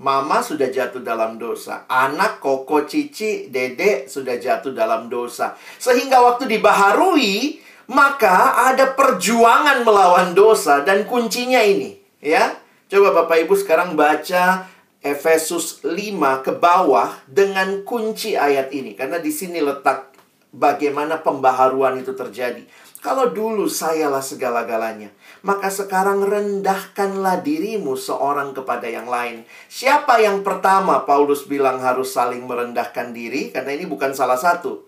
Mama 0.00 0.40
sudah 0.40 0.72
jatuh 0.72 1.04
dalam 1.04 1.36
dosa. 1.36 1.84
Anak, 1.84 2.40
koko, 2.40 2.88
cici, 2.88 3.52
dede 3.52 4.08
sudah 4.08 4.40
jatuh 4.40 4.72
dalam 4.72 5.12
dosa. 5.12 5.52
Sehingga 5.76 6.24
waktu 6.24 6.48
dibaharui, 6.48 7.60
maka 7.92 8.64
ada 8.72 8.96
perjuangan 8.96 9.84
melawan 9.84 10.32
dosa. 10.32 10.80
Dan 10.80 11.04
kuncinya 11.04 11.60
ini, 11.60 12.00
ya. 12.24 12.56
Coba 12.88 13.12
Bapak 13.12 13.44
Ibu 13.44 13.54
sekarang 13.60 13.92
baca 13.92 14.64
Efesus 15.04 15.84
5 15.84 16.48
ke 16.48 16.56
bawah 16.56 17.20
dengan 17.28 17.84
kunci 17.84 18.40
ayat 18.40 18.72
ini. 18.72 18.96
Karena 18.96 19.20
di 19.20 19.28
sini 19.28 19.60
letak 19.60 20.16
bagaimana 20.48 21.20
pembaharuan 21.20 22.00
itu 22.00 22.16
terjadi. 22.16 22.64
Kalau 23.00 23.32
dulu 23.32 23.64
sayalah 23.64 24.20
segala-galanya, 24.20 25.08
maka 25.40 25.72
sekarang 25.72 26.24
rendahkanlah 26.24 27.40
dirimu 27.40 27.96
seorang 27.96 28.52
kepada 28.52 28.86
yang 28.88 29.08
lain. 29.08 29.48
Siapa 29.72 30.20
yang 30.20 30.44
pertama 30.44 31.04
Paulus 31.08 31.48
bilang 31.48 31.80
harus 31.80 32.12
saling 32.12 32.44
merendahkan 32.44 33.16
diri? 33.16 33.48
Karena 33.48 33.72
ini 33.72 33.88
bukan 33.88 34.12
salah 34.12 34.36
satu. 34.36 34.84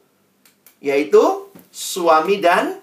Yaitu 0.82 1.49
suami 1.73 2.42
dan 2.42 2.78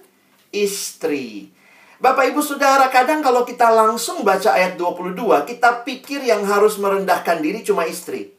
istri. 0.49 1.53
Bapak 1.99 2.31
ibu 2.31 2.39
saudara, 2.39 2.87
kadang 2.87 3.19
kalau 3.19 3.43
kita 3.43 3.67
langsung 3.69 4.23
baca 4.23 4.55
ayat 4.55 4.79
22, 4.79 5.19
kita 5.43 5.83
pikir 5.83 6.23
yang 6.23 6.47
harus 6.47 6.79
merendahkan 6.79 7.43
diri 7.43 7.59
cuma 7.59 7.83
istri. 7.83 8.31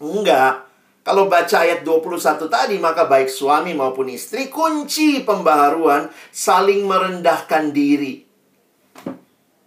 Enggak. 0.00 0.67
Kalau 1.08 1.24
baca 1.24 1.64
ayat 1.64 1.88
21 1.88 2.52
tadi, 2.52 2.76
maka 2.76 3.08
baik 3.08 3.32
suami 3.32 3.72
maupun 3.72 4.12
istri, 4.12 4.52
kunci 4.52 5.24
pembaharuan 5.24 6.12
saling 6.28 6.84
merendahkan 6.84 7.72
diri. 7.72 8.28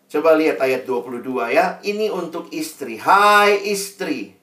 Coba 0.06 0.38
lihat 0.38 0.62
ayat 0.62 0.86
22 0.86 1.50
ya. 1.50 1.82
Ini 1.82 2.14
untuk 2.14 2.46
istri. 2.54 3.02
Hai 3.02 3.58
istri, 3.74 4.38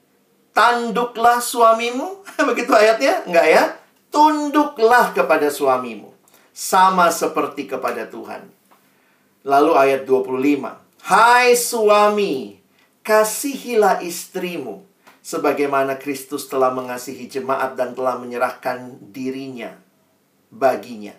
tanduklah 0.51 1.39
suamimu. 1.39 2.19
Begitu 2.51 2.75
ayatnya? 2.75 3.23
Enggak 3.23 3.47
ya? 3.47 3.63
Tunduklah 4.11 5.15
kepada 5.15 5.47
suamimu. 5.47 6.11
Sama 6.51 7.15
seperti 7.15 7.63
kepada 7.63 8.11
Tuhan. 8.11 8.43
Lalu 9.47 9.71
ayat 9.71 10.03
25. 10.03 10.35
Hai 11.07 11.55
suami, 11.55 12.59
kasihilah 13.07 14.03
istrimu 14.03 14.88
sebagaimana 15.29 16.01
Kristus 16.01 16.49
telah 16.49 16.73
mengasihi 16.73 17.29
jemaat 17.29 17.77
dan 17.77 17.93
telah 17.93 18.17
menyerahkan 18.17 18.97
dirinya 19.13 19.77
baginya. 20.49 21.13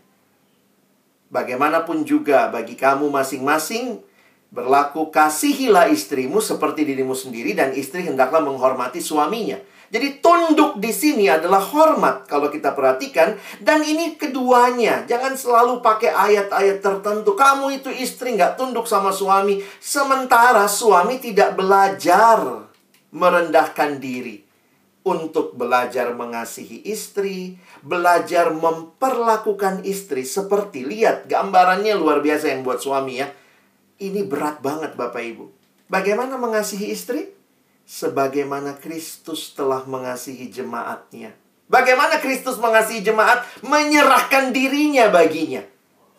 Bagaimanapun 1.31 2.02
juga 2.02 2.50
bagi 2.50 2.75
kamu 2.75 3.07
masing-masing 3.07 4.02
berlaku 4.50 5.14
kasihilah 5.14 5.95
istrimu 5.95 6.43
seperti 6.43 6.83
dirimu 6.83 7.14
sendiri 7.14 7.55
dan 7.55 7.71
istri 7.71 8.02
hendaklah 8.02 8.43
menghormati 8.43 8.99
suaminya. 8.99 9.62
Jadi 9.90 10.19
tunduk 10.19 10.83
di 10.83 10.90
sini 10.90 11.31
adalah 11.31 11.62
hormat 11.62 12.26
kalau 12.26 12.50
kita 12.50 12.75
perhatikan 12.75 13.38
dan 13.62 13.87
ini 13.87 14.19
keduanya. 14.19 15.07
Jangan 15.07 15.38
selalu 15.38 15.83
pakai 15.83 16.11
ayat-ayat 16.11 16.83
tertentu. 16.83 17.38
Kamu 17.38 17.71
itu 17.79 17.90
istri 17.95 18.35
nggak 18.35 18.59
tunduk 18.59 18.90
sama 18.90 19.14
suami 19.14 19.62
sementara 19.79 20.67
suami 20.67 21.23
tidak 21.23 21.55
belajar 21.55 22.70
merendahkan 23.11 23.99
diri 23.99 24.47
untuk 25.00 25.57
belajar 25.57 26.12
mengasihi 26.12 26.85
istri, 26.85 27.57
belajar 27.81 28.52
memperlakukan 28.52 29.83
istri 29.88 30.29
seperti 30.29 30.85
lihat 30.85 31.26
gambarannya 31.26 31.97
luar 31.97 32.21
biasa 32.21 32.52
yang 32.52 32.62
buat 32.62 32.85
suami 32.85 33.23
ya. 33.23 33.29
Ini 34.00 34.25
berat 34.29 34.61
banget 34.64 34.97
Bapak 34.97 35.21
Ibu. 35.21 35.45
Bagaimana 35.88 36.37
mengasihi 36.37 36.93
istri? 36.93 37.33
Sebagaimana 37.90 38.79
Kristus 38.79 39.50
telah 39.57 39.83
mengasihi 39.83 40.47
jemaatnya. 40.47 41.35
Bagaimana 41.67 42.23
Kristus 42.23 42.57
mengasihi 42.62 43.02
jemaat? 43.02 43.43
Menyerahkan 43.67 44.55
dirinya 44.55 45.11
baginya 45.11 45.67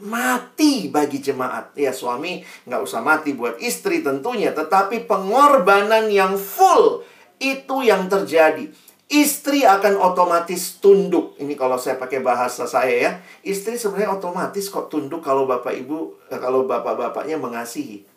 mati 0.01 0.89
bagi 0.89 1.21
jemaat. 1.21 1.77
Ya 1.77 1.93
suami 1.93 2.41
nggak 2.65 2.81
usah 2.81 3.01
mati 3.05 3.37
buat 3.37 3.61
istri 3.61 4.01
tentunya, 4.01 4.51
tetapi 4.51 5.05
pengorbanan 5.05 6.09
yang 6.09 6.35
full 6.35 7.05
itu 7.41 7.75
yang 7.85 8.09
terjadi. 8.09 8.69
Istri 9.11 9.67
akan 9.67 9.99
otomatis 9.99 10.79
tunduk. 10.79 11.35
Ini 11.35 11.59
kalau 11.59 11.75
saya 11.75 11.99
pakai 11.99 12.23
bahasa 12.23 12.63
saya 12.63 12.95
ya. 12.95 13.11
Istri 13.43 13.75
sebenarnya 13.75 14.15
otomatis 14.15 14.71
kok 14.71 14.87
tunduk 14.87 15.19
kalau 15.19 15.43
bapak 15.43 15.75
ibu, 15.75 16.15
eh, 16.31 16.39
kalau 16.39 16.63
bapak-bapaknya 16.63 17.35
mengasihi. 17.35 18.07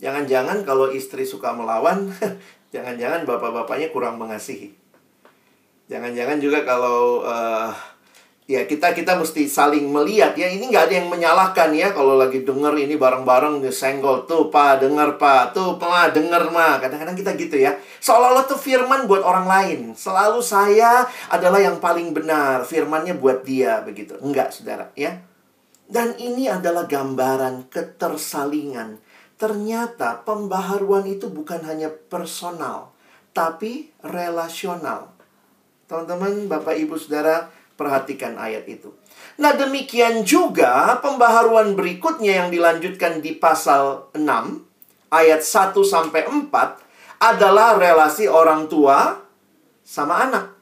Jangan-jangan 0.00 0.64
kalau 0.64 0.88
istri 0.88 1.28
suka 1.28 1.52
melawan, 1.52 2.08
jangan-jangan 2.74 3.28
bapak-bapaknya 3.28 3.92
kurang 3.92 4.16
mengasihi. 4.16 4.72
Jangan-jangan 5.92 6.40
juga 6.40 6.64
kalau 6.64 7.20
uh, 7.20 7.76
ya 8.50 8.66
kita 8.66 8.90
kita 8.92 9.14
mesti 9.14 9.46
saling 9.46 9.86
melihat 9.88 10.34
ya. 10.34 10.50
Ini 10.50 10.62
nggak 10.66 10.84
ada 10.90 10.94
yang 10.98 11.08
menyalahkan 11.08 11.70
ya. 11.72 11.94
Kalau 11.94 12.18
lagi 12.18 12.42
denger 12.42 12.74
ini 12.78 12.98
bareng-bareng 12.98 13.62
senggol 13.70 14.26
tuh 14.26 14.50
pak 14.50 14.82
denger 14.82 15.16
pak 15.16 15.54
tuh 15.54 15.78
pak 15.78 16.12
denger 16.14 16.50
mah 16.50 16.82
kadang-kadang 16.82 17.16
kita 17.16 17.30
gitu 17.38 17.56
ya. 17.58 17.78
Seolah-olah 18.02 18.44
tuh 18.46 18.58
firman 18.58 19.06
buat 19.06 19.22
orang 19.22 19.46
lain. 19.46 19.80
Selalu 19.94 20.42
saya 20.42 21.06
adalah 21.30 21.62
yang 21.62 21.78
paling 21.78 22.10
benar. 22.10 22.66
Firmannya 22.66 23.16
buat 23.16 23.46
dia 23.46 23.80
begitu. 23.86 24.18
Enggak 24.18 24.50
saudara 24.50 24.90
ya. 24.98 25.22
Dan 25.92 26.16
ini 26.16 26.48
adalah 26.48 26.88
gambaran 26.88 27.68
ketersalingan. 27.68 28.96
Ternyata 29.36 30.22
pembaharuan 30.22 31.04
itu 31.04 31.26
bukan 31.26 31.66
hanya 31.66 31.90
personal 31.90 32.94
tapi 33.32 33.90
relasional. 34.04 35.12
Teman-teman 35.88 36.48
bapak 36.48 36.78
ibu 36.78 36.96
saudara 36.96 37.48
Perhatikan 37.82 38.38
ayat 38.38 38.62
itu. 38.70 38.94
Nah, 39.42 39.58
demikian 39.58 40.22
juga 40.22 41.02
pembaharuan 41.02 41.74
berikutnya 41.74 42.46
yang 42.46 42.48
dilanjutkan 42.54 43.18
di 43.18 43.34
pasal 43.34 44.06
6 44.14 44.22
ayat 45.10 45.42
1 45.42 45.74
sampai 45.82 46.30
4 46.30 46.78
adalah 47.18 47.74
relasi 47.74 48.30
orang 48.30 48.70
tua 48.70 49.18
sama 49.82 50.30
anak. 50.30 50.54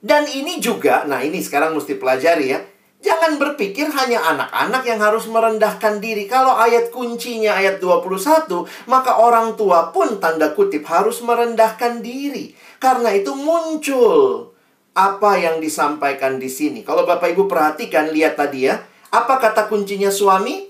Dan 0.00 0.24
ini 0.32 0.64
juga, 0.64 1.04
nah 1.04 1.20
ini 1.20 1.44
sekarang 1.44 1.76
mesti 1.76 2.00
pelajari 2.00 2.46
ya. 2.56 2.64
Jangan 3.02 3.34
berpikir 3.34 3.90
hanya 3.90 4.22
anak-anak 4.22 4.82
yang 4.86 5.02
harus 5.02 5.26
merendahkan 5.26 5.98
diri. 5.98 6.30
Kalau 6.30 6.54
ayat 6.54 6.94
kuncinya 6.94 7.58
ayat 7.58 7.82
21, 7.82 8.64
maka 8.86 9.18
orang 9.18 9.58
tua 9.58 9.90
pun 9.90 10.22
tanda 10.22 10.54
kutip 10.54 10.86
harus 10.86 11.18
merendahkan 11.20 11.98
diri. 11.98 12.54
Karena 12.78 13.10
itu 13.10 13.34
muncul 13.34 14.51
apa 14.92 15.40
yang 15.40 15.60
disampaikan 15.60 16.36
di 16.36 16.52
sini. 16.52 16.84
Kalau 16.84 17.08
Bapak 17.08 17.32
Ibu 17.32 17.48
perhatikan, 17.48 18.12
lihat 18.12 18.36
tadi 18.36 18.68
ya. 18.68 18.80
Apa 19.12 19.40
kata 19.40 19.68
kuncinya 19.68 20.12
suami? 20.12 20.68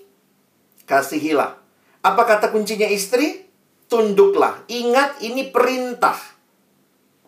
Kasihilah. 0.86 1.58
Apa 2.02 2.22
kata 2.26 2.50
kuncinya 2.54 2.86
istri? 2.86 3.46
Tunduklah. 3.90 4.62
Ingat 4.70 5.22
ini 5.26 5.50
perintah. 5.50 6.18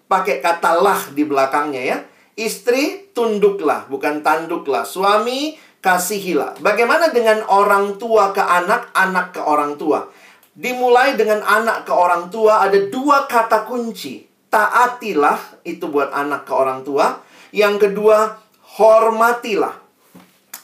Pakai 0.06 0.38
kata 0.38 0.78
lah 0.78 1.00
di 1.10 1.22
belakangnya 1.26 1.82
ya. 1.82 1.98
Istri, 2.34 3.14
tunduklah. 3.14 3.86
Bukan 3.86 4.26
tanduklah. 4.26 4.82
Suami, 4.82 5.54
kasihilah. 5.82 6.58
Bagaimana 6.62 7.14
dengan 7.14 7.42
orang 7.46 7.98
tua 7.98 8.34
ke 8.34 8.42
anak, 8.42 8.90
anak 8.94 9.34
ke 9.34 9.42
orang 9.42 9.78
tua? 9.78 10.10
Dimulai 10.54 11.18
dengan 11.18 11.42
anak 11.42 11.86
ke 11.86 11.92
orang 11.94 12.30
tua 12.30 12.62
ada 12.62 12.78
dua 12.86 13.26
kata 13.26 13.66
kunci 13.66 14.33
taatilah 14.54 15.66
itu 15.66 15.90
buat 15.90 16.14
anak 16.14 16.46
ke 16.46 16.52
orang 16.54 16.87
tua. 16.87 17.18
Yang 17.50 17.90
kedua, 17.90 18.38
hormatilah. 18.78 19.82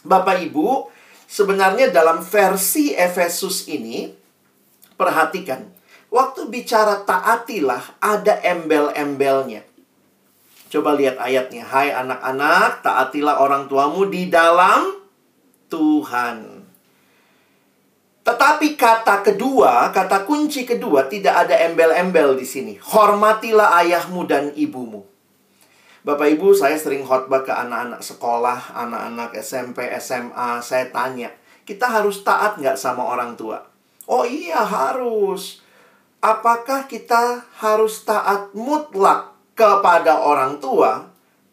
Bapak 0.07 0.47
Ibu, 0.47 0.87
sebenarnya 1.27 1.91
dalam 1.91 2.23
versi 2.23 2.95
Efesus 2.95 3.67
ini 3.67 4.07
perhatikan, 4.95 5.67
waktu 6.07 6.47
bicara 6.47 7.03
taatilah 7.03 7.99
ada 7.99 8.39
embel-embelnya. 8.47 9.67
Coba 10.71 10.95
lihat 10.95 11.19
ayatnya. 11.19 11.67
Hai 11.67 11.91
anak-anak, 11.91 12.87
taatilah 12.87 13.43
orang 13.43 13.67
tuamu 13.67 14.07
di 14.07 14.31
dalam 14.31 15.03
Tuhan. 15.67 16.50
Tetapi 18.21 18.77
kata 18.77 19.25
kedua, 19.25 19.89
kata 19.91 20.29
kunci 20.29 20.69
kedua 20.69 21.09
tidak 21.09 21.49
ada 21.49 21.57
embel-embel 21.65 22.37
di 22.37 22.45
sini. 22.45 22.75
Hormatilah 22.77 23.81
ayahmu 23.81 24.29
dan 24.29 24.53
ibumu. 24.53 25.09
Bapak 26.01 26.33
Ibu, 26.33 26.57
saya 26.57 26.81
sering 26.81 27.05
khotbah 27.05 27.45
ke 27.45 27.53
anak-anak 27.53 28.01
sekolah, 28.01 28.73
anak-anak 28.73 29.37
SMP, 29.37 29.85
SMA. 30.01 30.65
Saya 30.65 30.89
tanya, 30.89 31.29
kita 31.69 31.93
harus 31.93 32.25
taat 32.25 32.57
nggak 32.57 32.81
sama 32.81 33.05
orang 33.05 33.37
tua? 33.37 33.61
Oh 34.09 34.25
iya, 34.25 34.65
harus. 34.65 35.61
Apakah 36.25 36.89
kita 36.89 37.45
harus 37.61 38.05
taat 38.09 38.53
mutlak 38.57 39.37
kepada 39.53 40.25
orang 40.25 40.57
tua 40.57 41.10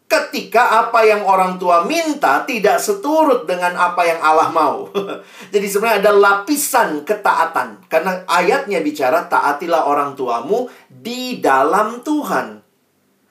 ketika 0.08 0.88
apa 0.88 1.04
yang 1.04 1.28
orang 1.28 1.60
tua 1.60 1.84
minta 1.84 2.40
tidak 2.48 2.80
seturut 2.80 3.44
dengan 3.44 3.76
apa 3.76 4.08
yang 4.08 4.20
Allah 4.24 4.48
mau. 4.48 4.88
Jadi 5.52 5.66
sebenarnya 5.68 6.08
ada 6.08 6.12
lapisan 6.16 7.04
ketaatan. 7.04 7.84
Karena 7.92 8.24
ayatnya 8.24 8.80
bicara 8.80 9.28
taatilah 9.28 9.84
orang 9.84 10.16
tuamu 10.16 10.72
di 10.88 11.38
dalam 11.44 12.00
Tuhan. 12.00 12.64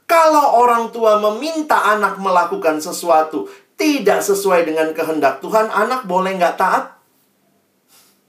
Kalau 0.07 0.63
orang 0.63 0.93
tua 0.93 1.19
meminta 1.19 1.83
anak 1.83 2.21
melakukan 2.21 2.79
sesuatu 2.79 3.49
tidak 3.75 4.23
sesuai 4.23 4.63
dengan 4.63 4.93
kehendak 4.93 5.43
Tuhan, 5.43 5.67
anak 5.67 6.05
boleh 6.05 6.37
nggak 6.37 6.55
taat? 6.55 6.95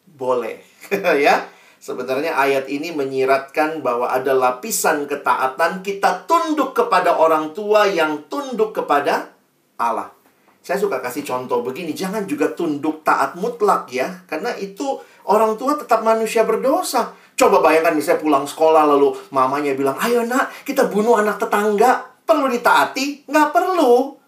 Boleh. 0.08 0.64
ya. 1.24 1.57
Sebenarnya 1.78 2.34
ayat 2.34 2.66
ini 2.66 2.90
menyiratkan 2.90 3.86
bahwa 3.86 4.10
ada 4.10 4.34
lapisan 4.34 5.06
ketaatan 5.06 5.86
kita 5.86 6.26
tunduk 6.26 6.74
kepada 6.74 7.14
orang 7.14 7.54
tua 7.54 7.86
yang 7.86 8.26
tunduk 8.26 8.74
kepada 8.74 9.30
Allah. 9.78 10.10
Saya 10.58 10.82
suka 10.82 10.98
kasih 10.98 11.22
contoh 11.22 11.62
begini, 11.62 11.94
jangan 11.94 12.26
juga 12.26 12.50
tunduk 12.52 13.06
taat 13.06 13.38
mutlak 13.38 13.88
ya, 13.94 14.26
karena 14.26 14.52
itu 14.58 15.00
orang 15.24 15.54
tua 15.54 15.78
tetap 15.78 16.02
manusia 16.02 16.42
berdosa. 16.42 17.14
Coba 17.38 17.62
bayangkan 17.62 17.94
misalnya 17.94 18.20
pulang 18.20 18.44
sekolah 18.44 18.82
lalu 18.84 19.14
mamanya 19.30 19.72
bilang, 19.78 19.94
ayo 20.02 20.26
nak 20.26 20.50
kita 20.66 20.90
bunuh 20.90 21.14
anak 21.14 21.38
tetangga. 21.38 22.18
Perlu 22.28 22.50
ditaati? 22.52 23.24
Nggak 23.24 23.48
perlu. 23.54 24.18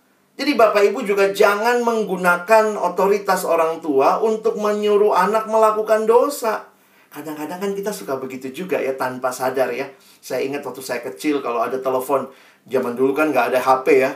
Jadi 0.40 0.56
Bapak 0.56 0.80
Ibu 0.88 1.04
juga 1.04 1.28
jangan 1.28 1.84
menggunakan 1.84 2.72
otoritas 2.80 3.44
orang 3.44 3.84
tua 3.84 4.24
untuk 4.24 4.56
menyuruh 4.56 5.12
anak 5.12 5.44
melakukan 5.50 6.08
dosa. 6.08 6.69
Kadang-kadang 7.10 7.58
kan 7.58 7.72
kita 7.74 7.90
suka 7.90 8.22
begitu 8.22 8.54
juga 8.54 8.78
ya 8.78 8.94
tanpa 8.94 9.34
sadar 9.34 9.74
ya. 9.74 9.90
Saya 10.22 10.46
ingat 10.46 10.62
waktu 10.62 10.78
saya 10.78 11.02
kecil 11.02 11.42
kalau 11.42 11.58
ada 11.58 11.82
telepon 11.82 12.30
zaman 12.70 12.94
dulu 12.94 13.10
kan 13.10 13.34
nggak 13.34 13.50
ada 13.50 13.58
HP 13.58 13.86
ya. 14.06 14.14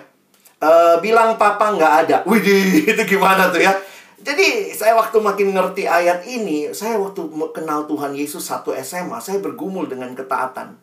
E, 0.63 0.71
bilang 1.03 1.35
papa 1.35 1.75
nggak 1.75 1.95
ada. 2.07 2.17
Widih, 2.23 2.87
itu 2.95 3.03
gimana 3.03 3.51
tuh 3.51 3.67
ya? 3.67 3.75
Jadi 4.23 4.71
saya 4.71 4.95
waktu 4.95 5.19
makin 5.19 5.51
ngerti 5.51 5.91
ayat 5.91 6.23
ini, 6.23 6.71
saya 6.71 6.95
waktu 7.03 7.27
kenal 7.51 7.91
Tuhan 7.91 8.15
Yesus 8.15 8.47
satu 8.47 8.71
SMA, 8.79 9.19
saya 9.19 9.43
bergumul 9.43 9.91
dengan 9.91 10.15
ketaatan. 10.15 10.79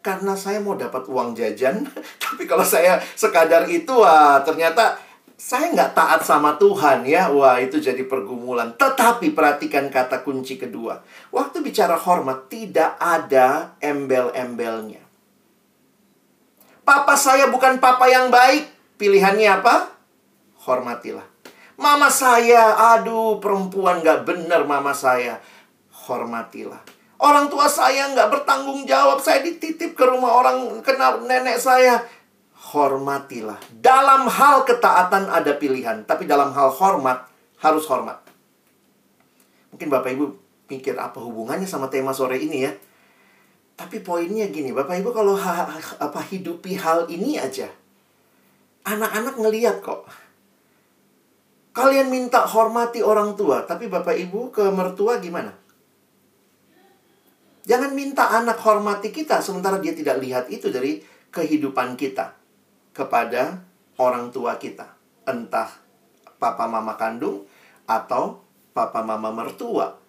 Karena 0.00 0.34
saya 0.34 0.58
mau 0.58 0.74
dapat 0.74 1.04
uang 1.04 1.36
jajan, 1.36 1.84
tapi 2.24 2.48
kalau 2.48 2.64
saya 2.64 2.96
sekadar 3.12 3.68
itu, 3.68 3.92
wah 3.92 4.40
ternyata 4.40 4.98
saya 5.42 5.74
nggak 5.74 5.98
taat 5.98 6.20
sama 6.22 6.54
Tuhan 6.54 7.02
ya. 7.02 7.26
Wah, 7.34 7.58
itu 7.58 7.82
jadi 7.82 8.06
pergumulan. 8.06 8.78
Tetapi 8.78 9.34
perhatikan 9.34 9.90
kata 9.90 10.22
kunci 10.22 10.54
kedua. 10.54 11.02
Waktu 11.34 11.66
bicara 11.66 11.98
hormat, 11.98 12.46
tidak 12.46 12.94
ada 13.02 13.74
embel-embelnya. 13.82 15.02
Papa 16.86 17.18
saya 17.18 17.50
bukan 17.50 17.82
papa 17.82 18.06
yang 18.06 18.30
baik. 18.30 18.70
Pilihannya 19.02 19.50
apa? 19.50 19.90
Hormatilah. 20.62 21.26
Mama 21.74 22.06
saya, 22.06 22.94
aduh 22.94 23.42
perempuan 23.42 23.98
nggak 23.98 24.22
benar 24.22 24.62
mama 24.62 24.94
saya. 24.94 25.42
Hormatilah. 26.06 26.78
Orang 27.18 27.50
tua 27.50 27.66
saya 27.66 28.14
nggak 28.14 28.30
bertanggung 28.30 28.86
jawab. 28.86 29.18
Saya 29.18 29.42
dititip 29.42 29.98
ke 29.98 30.04
rumah 30.06 30.38
orang 30.38 30.78
kenal 30.86 31.26
nenek 31.26 31.58
saya 31.58 31.98
hormatilah. 32.72 33.60
Dalam 33.68 34.24
hal 34.26 34.64
ketaatan 34.64 35.28
ada 35.28 35.52
pilihan, 35.60 36.08
tapi 36.08 36.24
dalam 36.24 36.56
hal 36.56 36.72
hormat 36.72 37.28
harus 37.60 37.84
hormat. 37.86 38.24
Mungkin 39.70 39.88
Bapak 39.92 40.10
Ibu 40.16 40.24
pikir 40.66 40.96
apa 40.96 41.20
hubungannya 41.20 41.68
sama 41.68 41.92
tema 41.92 42.16
sore 42.16 42.40
ini 42.40 42.64
ya? 42.64 42.72
Tapi 43.76 44.00
poinnya 44.00 44.48
gini, 44.48 44.72
Bapak 44.72 44.96
Ibu 45.04 45.12
kalau 45.12 45.36
ha 45.36 45.68
apa 46.00 46.20
hidupi 46.32 46.76
hal 46.80 47.08
ini 47.12 47.36
aja, 47.36 47.68
anak-anak 48.88 49.36
ngeliat 49.36 49.84
kok. 49.84 50.08
Kalian 51.72 52.12
minta 52.12 52.44
hormati 52.44 53.00
orang 53.00 53.32
tua, 53.32 53.64
tapi 53.64 53.88
Bapak 53.88 54.12
Ibu 54.16 54.52
ke 54.52 54.64
mertua 54.72 55.20
gimana? 55.20 55.56
Jangan 57.64 57.96
minta 57.96 58.28
anak 58.28 58.60
hormati 58.60 59.14
kita 59.14 59.38
sementara 59.38 59.78
dia 59.78 59.94
tidak 59.94 60.18
lihat 60.20 60.50
itu 60.50 60.68
dari 60.68 60.98
kehidupan 61.30 61.94
kita 61.94 62.41
kepada 62.92 63.60
orang 63.96 64.30
tua 64.32 64.56
kita. 64.56 64.92
Entah 65.28 65.68
papa 66.36 66.68
mama 66.68 66.96
kandung 66.96 67.44
atau 67.88 68.40
papa 68.72 69.04
mama 69.04 69.32
mertua. 69.32 70.00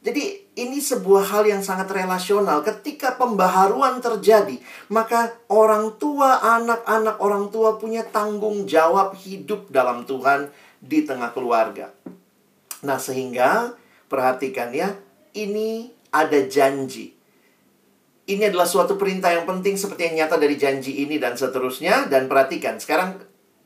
Jadi 0.00 0.48
ini 0.56 0.80
sebuah 0.80 1.28
hal 1.28 1.44
yang 1.44 1.60
sangat 1.60 1.92
relasional. 1.92 2.64
Ketika 2.64 3.20
pembaharuan 3.20 4.00
terjadi, 4.00 4.56
maka 4.88 5.36
orang 5.52 6.00
tua, 6.00 6.40
anak-anak 6.40 7.20
orang 7.20 7.52
tua 7.52 7.76
punya 7.76 8.00
tanggung 8.08 8.64
jawab 8.64 9.12
hidup 9.12 9.68
dalam 9.68 10.08
Tuhan 10.08 10.48
di 10.80 11.04
tengah 11.04 11.36
keluarga. 11.36 11.92
Nah, 12.80 12.96
sehingga 12.96 13.76
Perhatikan 14.10 14.74
ya, 14.74 14.98
ini 15.38 15.86
ada 16.10 16.42
janji. 16.50 17.14
Ini 18.30 18.54
adalah 18.54 18.70
suatu 18.70 18.94
perintah 18.94 19.34
yang 19.34 19.42
penting 19.42 19.74
seperti 19.74 20.06
yang 20.06 20.22
nyata 20.22 20.38
dari 20.38 20.54
janji 20.54 21.02
ini 21.02 21.18
dan 21.18 21.34
seterusnya. 21.34 22.06
Dan 22.06 22.30
perhatikan, 22.30 22.78
sekarang 22.78 23.18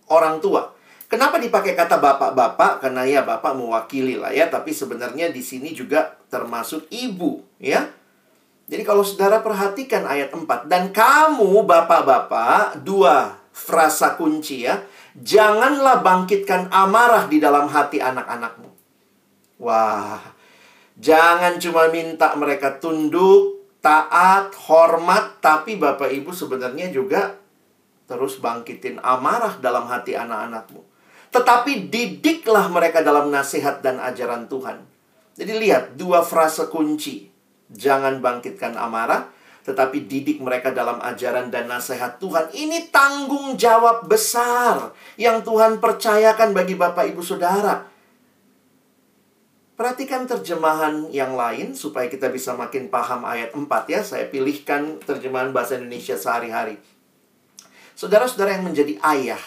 orang 0.08 0.40
tua. 0.40 0.72
Kenapa 1.04 1.36
dipakai 1.36 1.76
kata 1.76 2.00
bapak-bapak? 2.00 2.80
Karena 2.80 3.04
ya 3.04 3.20
bapak 3.20 3.52
mewakili 3.52 4.16
lah 4.16 4.32
ya. 4.32 4.48
Tapi 4.48 4.72
sebenarnya 4.72 5.28
di 5.28 5.44
sini 5.44 5.76
juga 5.76 6.16
termasuk 6.32 6.88
ibu 6.88 7.44
ya. 7.60 7.92
Jadi 8.64 8.80
kalau 8.80 9.04
saudara 9.04 9.44
perhatikan 9.44 10.08
ayat 10.08 10.32
4. 10.32 10.64
Dan 10.64 10.88
kamu 10.88 11.68
bapak-bapak, 11.68 12.80
dua 12.80 13.36
frasa 13.52 14.16
kunci 14.16 14.64
ya. 14.64 14.80
Janganlah 15.14 16.00
bangkitkan 16.00 16.72
amarah 16.72 17.28
di 17.28 17.38
dalam 17.38 17.68
hati 17.68 18.00
anak-anakmu. 18.00 18.66
Wah, 19.62 20.18
jangan 20.98 21.60
cuma 21.62 21.86
minta 21.92 22.34
mereka 22.34 22.80
tunduk, 22.82 23.53
taat, 23.84 24.56
hormat, 24.64 25.44
tapi 25.44 25.76
Bapak 25.76 26.08
Ibu 26.08 26.32
sebenarnya 26.32 26.88
juga 26.88 27.36
terus 28.08 28.40
bangkitin 28.40 28.96
amarah 29.04 29.60
dalam 29.60 29.84
hati 29.92 30.16
anak-anakmu. 30.16 30.80
Tetapi 31.28 31.92
didiklah 31.92 32.72
mereka 32.72 33.04
dalam 33.04 33.28
nasihat 33.28 33.84
dan 33.84 34.00
ajaran 34.00 34.48
Tuhan. 34.48 34.80
Jadi 35.36 35.52
lihat 35.60 36.00
dua 36.00 36.24
frase 36.24 36.72
kunci. 36.72 37.28
Jangan 37.74 38.22
bangkitkan 38.22 38.78
amarah, 38.78 39.28
tetapi 39.66 40.06
didik 40.06 40.38
mereka 40.38 40.70
dalam 40.70 41.00
ajaran 41.02 41.50
dan 41.50 41.66
nasihat 41.66 42.20
Tuhan. 42.22 42.54
Ini 42.54 42.92
tanggung 42.92 43.56
jawab 43.58 44.06
besar 44.06 44.94
yang 45.18 45.42
Tuhan 45.42 45.82
percayakan 45.82 46.54
bagi 46.54 46.78
Bapak 46.78 47.10
Ibu 47.10 47.24
Saudara. 47.24 47.93
Perhatikan 49.74 50.22
terjemahan 50.30 51.10
yang 51.10 51.34
lain 51.34 51.74
supaya 51.74 52.06
kita 52.06 52.30
bisa 52.30 52.54
makin 52.54 52.86
paham 52.86 53.26
ayat 53.26 53.50
4 53.58 53.66
ya. 53.90 54.06
Saya 54.06 54.30
pilihkan 54.30 55.02
terjemahan 55.02 55.50
bahasa 55.50 55.74
Indonesia 55.74 56.14
sehari-hari. 56.14 56.78
Saudara-saudara 57.98 58.54
yang 58.54 58.70
menjadi 58.70 58.94
ayah, 59.02 59.42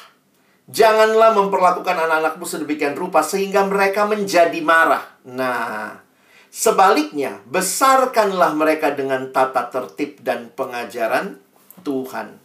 janganlah 0.67 1.31
memperlakukan 1.31 1.95
anak-anakmu 1.95 2.43
sedemikian 2.43 2.99
rupa 2.99 3.23
sehingga 3.23 3.63
mereka 3.63 4.03
menjadi 4.03 4.59
marah. 4.59 5.15
Nah, 5.23 6.03
sebaliknya, 6.51 7.39
besarkanlah 7.47 8.51
mereka 8.51 8.91
dengan 8.91 9.31
tata 9.31 9.71
tertib 9.71 10.19
dan 10.27 10.51
pengajaran 10.51 11.39
Tuhan. 11.87 12.35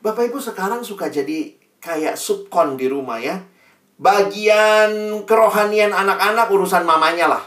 Bapak 0.00 0.32
Ibu 0.32 0.40
sekarang 0.40 0.80
suka 0.80 1.12
jadi 1.12 1.60
kayak 1.76 2.16
subkon 2.16 2.80
di 2.80 2.88
rumah 2.88 3.20
ya 3.20 3.51
Bagian 4.00 5.22
kerohanian 5.28 5.92
anak-anak 5.92 6.48
urusan 6.48 6.84
mamanya 6.84 7.26
lah. 7.28 7.44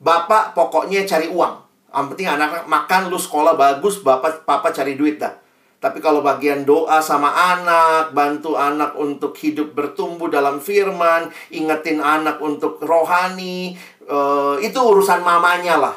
Bapak 0.00 0.56
pokoknya 0.56 1.04
cari 1.08 1.28
uang. 1.28 1.54
Yang 1.96 2.06
penting 2.12 2.28
anak 2.28 2.68
makan, 2.68 3.08
lu 3.08 3.16
sekolah 3.16 3.56
bagus, 3.56 4.04
bapak 4.04 4.44
papa 4.44 4.68
cari 4.68 5.00
duit 5.00 5.16
dah. 5.16 5.32
Tapi 5.76 6.00
kalau 6.00 6.20
bagian 6.24 6.64
doa 6.64 7.00
sama 7.00 7.32
anak, 7.32 8.12
bantu 8.12 8.56
anak 8.56 8.96
untuk 8.96 9.36
hidup 9.36 9.76
bertumbuh 9.76 10.28
dalam 10.28 10.60
firman, 10.60 11.28
ingetin 11.52 12.00
anak 12.00 12.40
untuk 12.40 12.80
rohani, 12.80 13.76
uh, 14.08 14.56
itu 14.60 14.76
urusan 14.76 15.20
mamanya 15.20 15.76
lah. 15.76 15.96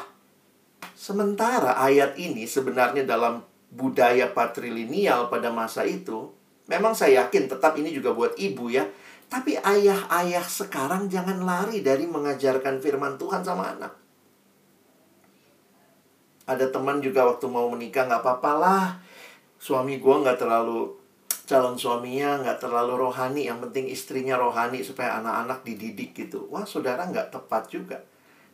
Sementara 0.96 1.80
ayat 1.80 2.16
ini 2.20 2.44
sebenarnya 2.44 3.08
dalam 3.08 3.40
budaya 3.72 4.28
patrilineal 4.30 5.32
pada 5.32 5.48
masa 5.48 5.84
itu, 5.88 6.28
memang 6.68 6.92
saya 6.92 7.24
yakin 7.24 7.48
tetap 7.50 7.74
ini 7.80 7.90
juga 7.90 8.12
buat 8.12 8.36
ibu 8.36 8.68
ya 8.68 8.84
tapi 9.30 9.54
ayah-ayah 9.54 10.42
sekarang 10.42 11.06
jangan 11.06 11.46
lari 11.46 11.86
dari 11.86 12.02
mengajarkan 12.10 12.82
firman 12.82 13.14
Tuhan 13.14 13.46
sama 13.46 13.78
anak. 13.78 13.94
Ada 16.50 16.66
teman 16.74 16.98
juga 16.98 17.30
waktu 17.30 17.46
mau 17.46 17.70
menikah 17.70 18.10
nggak 18.10 18.26
apa-apa 18.26 18.52
lah. 18.58 18.86
Suami 19.62 20.02
gue 20.02 20.16
nggak 20.26 20.34
terlalu 20.34 20.98
calon 21.46 21.78
suaminya 21.78 22.42
nggak 22.42 22.58
terlalu 22.58 23.06
rohani. 23.06 23.46
Yang 23.46 23.70
penting 23.70 23.86
istrinya 23.94 24.34
rohani 24.34 24.82
supaya 24.82 25.22
anak-anak 25.22 25.62
dididik 25.62 26.10
gitu. 26.10 26.50
Wah 26.50 26.66
saudara 26.66 27.06
nggak 27.06 27.30
tepat 27.30 27.70
juga. 27.70 28.02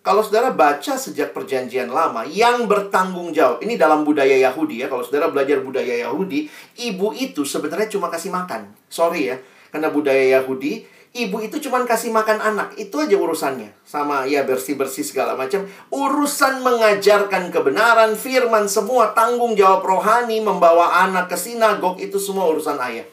Kalau 0.05 0.21
saudara 0.21 0.53
baca 0.53 1.01
sejak 1.01 1.33
perjanjian 1.33 1.89
lama 1.89 2.29
yang 2.29 2.69
bertanggung 2.69 3.33
jawab. 3.33 3.65
Ini 3.65 3.81
dalam 3.81 4.05
budaya 4.05 4.37
Yahudi 4.37 4.85
ya. 4.85 4.93
Kalau 4.93 5.01
saudara 5.01 5.33
belajar 5.33 5.65
budaya 5.65 6.05
Yahudi. 6.05 6.53
Ibu 6.77 7.17
itu 7.17 7.49
sebenarnya 7.49 7.89
cuma 7.89 8.13
kasih 8.13 8.29
makan. 8.29 8.77
Sorry 8.93 9.33
ya 9.33 9.41
karena 9.71 9.89
budaya 9.91 10.41
Yahudi, 10.41 10.87
ibu 11.17 11.41
itu 11.41 11.57
cuma 11.65 11.81
kasih 11.89 12.13
makan 12.13 12.39
anak. 12.39 12.69
Itu 12.77 13.01
aja 13.01 13.17
urusannya. 13.17 13.73
Sama 13.89 14.29
ya 14.29 14.45
bersih-bersih 14.45 15.03
segala 15.03 15.33
macam. 15.33 15.65
Urusan 15.89 16.61
mengajarkan 16.61 17.49
kebenaran, 17.49 18.15
firman, 18.15 18.69
semua 18.69 19.17
tanggung 19.17 19.57
jawab 19.57 19.83
rohani, 19.83 20.45
membawa 20.45 21.09
anak 21.09 21.33
ke 21.33 21.37
sinagog, 21.41 21.97
itu 21.99 22.21
semua 22.21 22.47
urusan 22.53 22.77
ayah. 22.85 23.09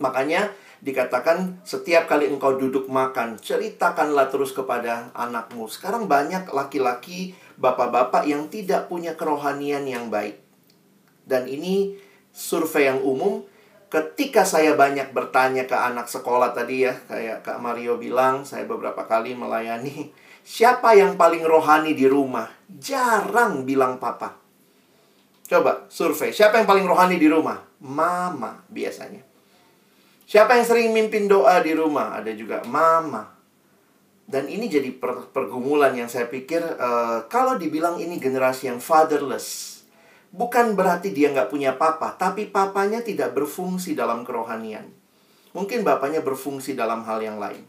Makanya 0.00 0.50
dikatakan 0.82 1.62
setiap 1.62 2.10
kali 2.10 2.26
engkau 2.26 2.58
duduk 2.58 2.90
makan, 2.90 3.38
ceritakanlah 3.38 4.26
terus 4.34 4.50
kepada 4.50 5.14
anakmu. 5.14 5.70
Sekarang 5.70 6.10
banyak 6.10 6.50
laki-laki, 6.50 7.38
bapak-bapak 7.54 8.26
yang 8.26 8.50
tidak 8.50 8.90
punya 8.90 9.14
kerohanian 9.14 9.86
yang 9.86 10.10
baik. 10.10 10.42
Dan 11.22 11.46
ini 11.46 11.94
survei 12.34 12.90
yang 12.90 12.98
umum 12.98 13.46
ketika 13.92 14.48
saya 14.48 14.72
banyak 14.72 15.12
bertanya 15.12 15.68
ke 15.68 15.76
anak 15.76 16.08
sekolah 16.08 16.56
tadi 16.56 16.88
ya, 16.88 16.96
kayak 17.04 17.44
Kak 17.44 17.60
Mario 17.60 18.00
bilang, 18.00 18.48
saya 18.48 18.64
beberapa 18.64 19.04
kali 19.04 19.36
melayani, 19.36 20.08
siapa 20.40 20.96
yang 20.96 21.20
paling 21.20 21.44
rohani 21.44 21.92
di 21.92 22.08
rumah? 22.08 22.48
Jarang 22.72 23.68
bilang 23.68 24.00
papa. 24.00 24.40
Coba 25.44 25.84
survei, 25.92 26.32
siapa 26.32 26.56
yang 26.56 26.64
paling 26.64 26.88
rohani 26.88 27.20
di 27.20 27.28
rumah? 27.28 27.60
Mama 27.84 28.64
biasanya. 28.72 29.20
Siapa 30.24 30.56
yang 30.56 30.64
sering 30.64 30.96
mimpin 30.96 31.28
doa 31.28 31.60
di 31.60 31.76
rumah? 31.76 32.16
Ada 32.16 32.32
juga 32.32 32.64
mama. 32.64 33.28
Dan 34.24 34.48
ini 34.48 34.72
jadi 34.72 34.88
per 34.96 35.28
pergumulan 35.28 35.92
yang 35.92 36.08
saya 36.08 36.24
pikir 36.24 36.64
uh, 36.64 37.28
kalau 37.28 37.60
dibilang 37.60 38.00
ini 38.00 38.16
generasi 38.16 38.72
yang 38.72 38.80
fatherless, 38.80 39.71
Bukan 40.32 40.72
berarti 40.72 41.12
dia 41.12 41.28
nggak 41.28 41.52
punya 41.52 41.76
papa, 41.76 42.16
tapi 42.16 42.48
papanya 42.48 43.04
tidak 43.04 43.36
berfungsi 43.36 43.92
dalam 43.92 44.24
kerohanian. 44.24 44.88
Mungkin 45.52 45.84
bapaknya 45.84 46.24
berfungsi 46.24 46.72
dalam 46.72 47.04
hal 47.04 47.20
yang 47.20 47.36
lain. 47.36 47.68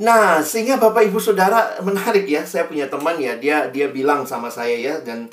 Nah, 0.00 0.40
sehingga 0.40 0.80
Bapak 0.80 1.06
Ibu 1.06 1.20
Saudara 1.20 1.76
menarik 1.86 2.24
ya. 2.26 2.42
Saya 2.42 2.66
punya 2.66 2.90
teman 2.90 3.20
ya, 3.20 3.36
dia 3.36 3.68
dia 3.68 3.92
bilang 3.92 4.24
sama 4.26 4.48
saya 4.48 4.74
ya 4.74 4.94
dan 5.04 5.30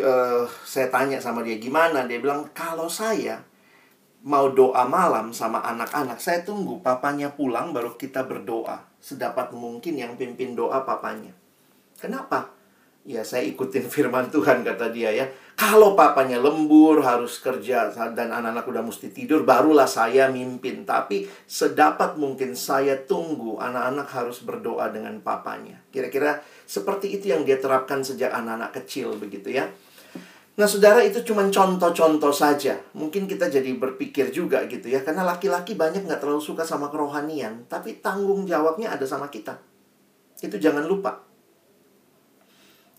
uh, 0.00 0.46
saya 0.64 0.86
tanya 0.88 1.18
sama 1.18 1.42
dia 1.44 1.58
gimana. 1.58 2.06
Dia 2.06 2.22
bilang 2.22 2.46
kalau 2.54 2.86
saya 2.86 3.42
mau 4.24 4.48
doa 4.54 4.86
malam 4.86 5.34
sama 5.34 5.60
anak-anak, 5.66 6.16
saya 6.22 6.40
tunggu 6.46 6.80
papanya 6.80 7.34
pulang 7.34 7.74
baru 7.74 7.98
kita 7.98 8.24
berdoa. 8.24 8.86
Sedapat 9.02 9.52
mungkin 9.52 9.98
yang 9.98 10.14
pimpin 10.14 10.54
doa 10.54 10.86
papanya. 10.86 11.34
Kenapa? 11.98 12.53
Ya 13.04 13.20
saya 13.20 13.44
ikutin 13.44 13.84
firman 13.92 14.32
Tuhan 14.32 14.64
kata 14.64 14.88
dia 14.88 15.12
ya. 15.12 15.28
Kalau 15.54 15.92
papanya 15.92 16.40
lembur 16.40 17.04
harus 17.04 17.36
kerja 17.36 17.92
dan 17.92 18.32
anak-anak 18.32 18.64
udah 18.64 18.82
mesti 18.82 19.12
tidur 19.12 19.44
Barulah 19.44 19.84
saya 19.84 20.32
mimpin. 20.32 20.88
Tapi 20.88 21.28
sedapat 21.44 22.16
mungkin 22.16 22.56
saya 22.56 22.96
tunggu 23.04 23.60
anak-anak 23.60 24.08
harus 24.08 24.40
berdoa 24.40 24.88
dengan 24.88 25.20
papanya. 25.20 25.84
Kira-kira 25.92 26.40
seperti 26.64 27.20
itu 27.20 27.28
yang 27.28 27.44
dia 27.44 27.60
terapkan 27.60 28.00
sejak 28.00 28.32
anak-anak 28.32 28.72
kecil 28.72 29.12
begitu 29.20 29.52
ya. 29.52 29.68
Nah 30.56 30.64
saudara 30.64 31.04
itu 31.04 31.20
cuma 31.28 31.44
contoh-contoh 31.44 32.32
saja. 32.32 32.80
Mungkin 32.96 33.28
kita 33.28 33.52
jadi 33.52 33.68
berpikir 33.76 34.32
juga 34.32 34.64
gitu 34.64 34.88
ya. 34.88 35.04
Karena 35.04 35.28
laki-laki 35.28 35.76
banyak 35.76 36.08
nggak 36.08 36.24
terlalu 36.24 36.40
suka 36.40 36.64
sama 36.64 36.88
kerohanian 36.88 37.68
Tapi 37.68 38.00
tanggung 38.00 38.48
jawabnya 38.48 38.96
ada 38.96 39.04
sama 39.04 39.28
kita. 39.28 39.60
Itu 40.40 40.56
jangan 40.56 40.88
lupa 40.88 41.33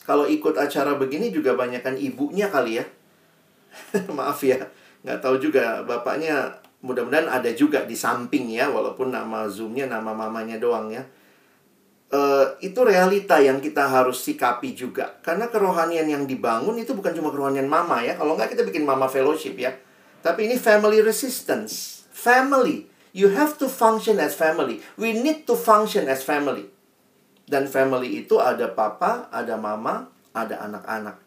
kalau 0.06 0.30
ikut 0.30 0.54
acara 0.54 0.94
begini 1.02 1.34
juga 1.34 1.58
banyakkan 1.58 1.98
ibunya 1.98 2.54
kali 2.54 2.78
ya. 2.78 2.86
Maaf 4.18 4.46
ya, 4.46 4.62
nggak 5.02 5.20
tahu 5.20 5.42
juga 5.42 5.82
bapaknya. 5.82 6.62
Mudah-mudahan 6.86 7.26
ada 7.26 7.50
juga 7.58 7.82
di 7.82 7.98
samping 7.98 8.54
ya, 8.54 8.70
walaupun 8.70 9.10
nama 9.10 9.50
zoomnya 9.50 9.90
nama 9.90 10.14
mamanya 10.14 10.62
doang 10.62 10.94
ya. 10.94 11.02
Uh, 12.14 12.46
itu 12.62 12.78
realita 12.86 13.42
yang 13.42 13.58
kita 13.58 13.90
harus 13.90 14.22
sikapi 14.22 14.78
juga. 14.78 15.18
Karena 15.26 15.50
kerohanian 15.50 16.06
yang 16.06 16.30
dibangun 16.30 16.78
itu 16.78 16.94
bukan 16.94 17.18
cuma 17.18 17.34
kerohanian 17.34 17.66
mama 17.66 18.06
ya. 18.06 18.14
Kalau 18.14 18.38
nggak 18.38 18.54
kita 18.54 18.62
bikin 18.62 18.86
mama 18.86 19.10
fellowship 19.10 19.58
ya. 19.58 19.74
Tapi 20.22 20.46
ini 20.46 20.62
family 20.62 21.02
resistance. 21.02 22.06
Family. 22.14 22.86
You 23.10 23.34
have 23.34 23.58
to 23.58 23.66
function 23.66 24.22
as 24.22 24.38
family. 24.38 24.86
We 25.02 25.18
need 25.18 25.50
to 25.50 25.58
function 25.58 26.06
as 26.06 26.22
family. 26.22 26.75
Dan 27.46 27.70
family 27.70 28.26
itu 28.26 28.42
ada 28.42 28.66
papa, 28.74 29.30
ada 29.30 29.54
mama, 29.54 30.10
ada 30.34 30.66
anak-anak. 30.66 31.22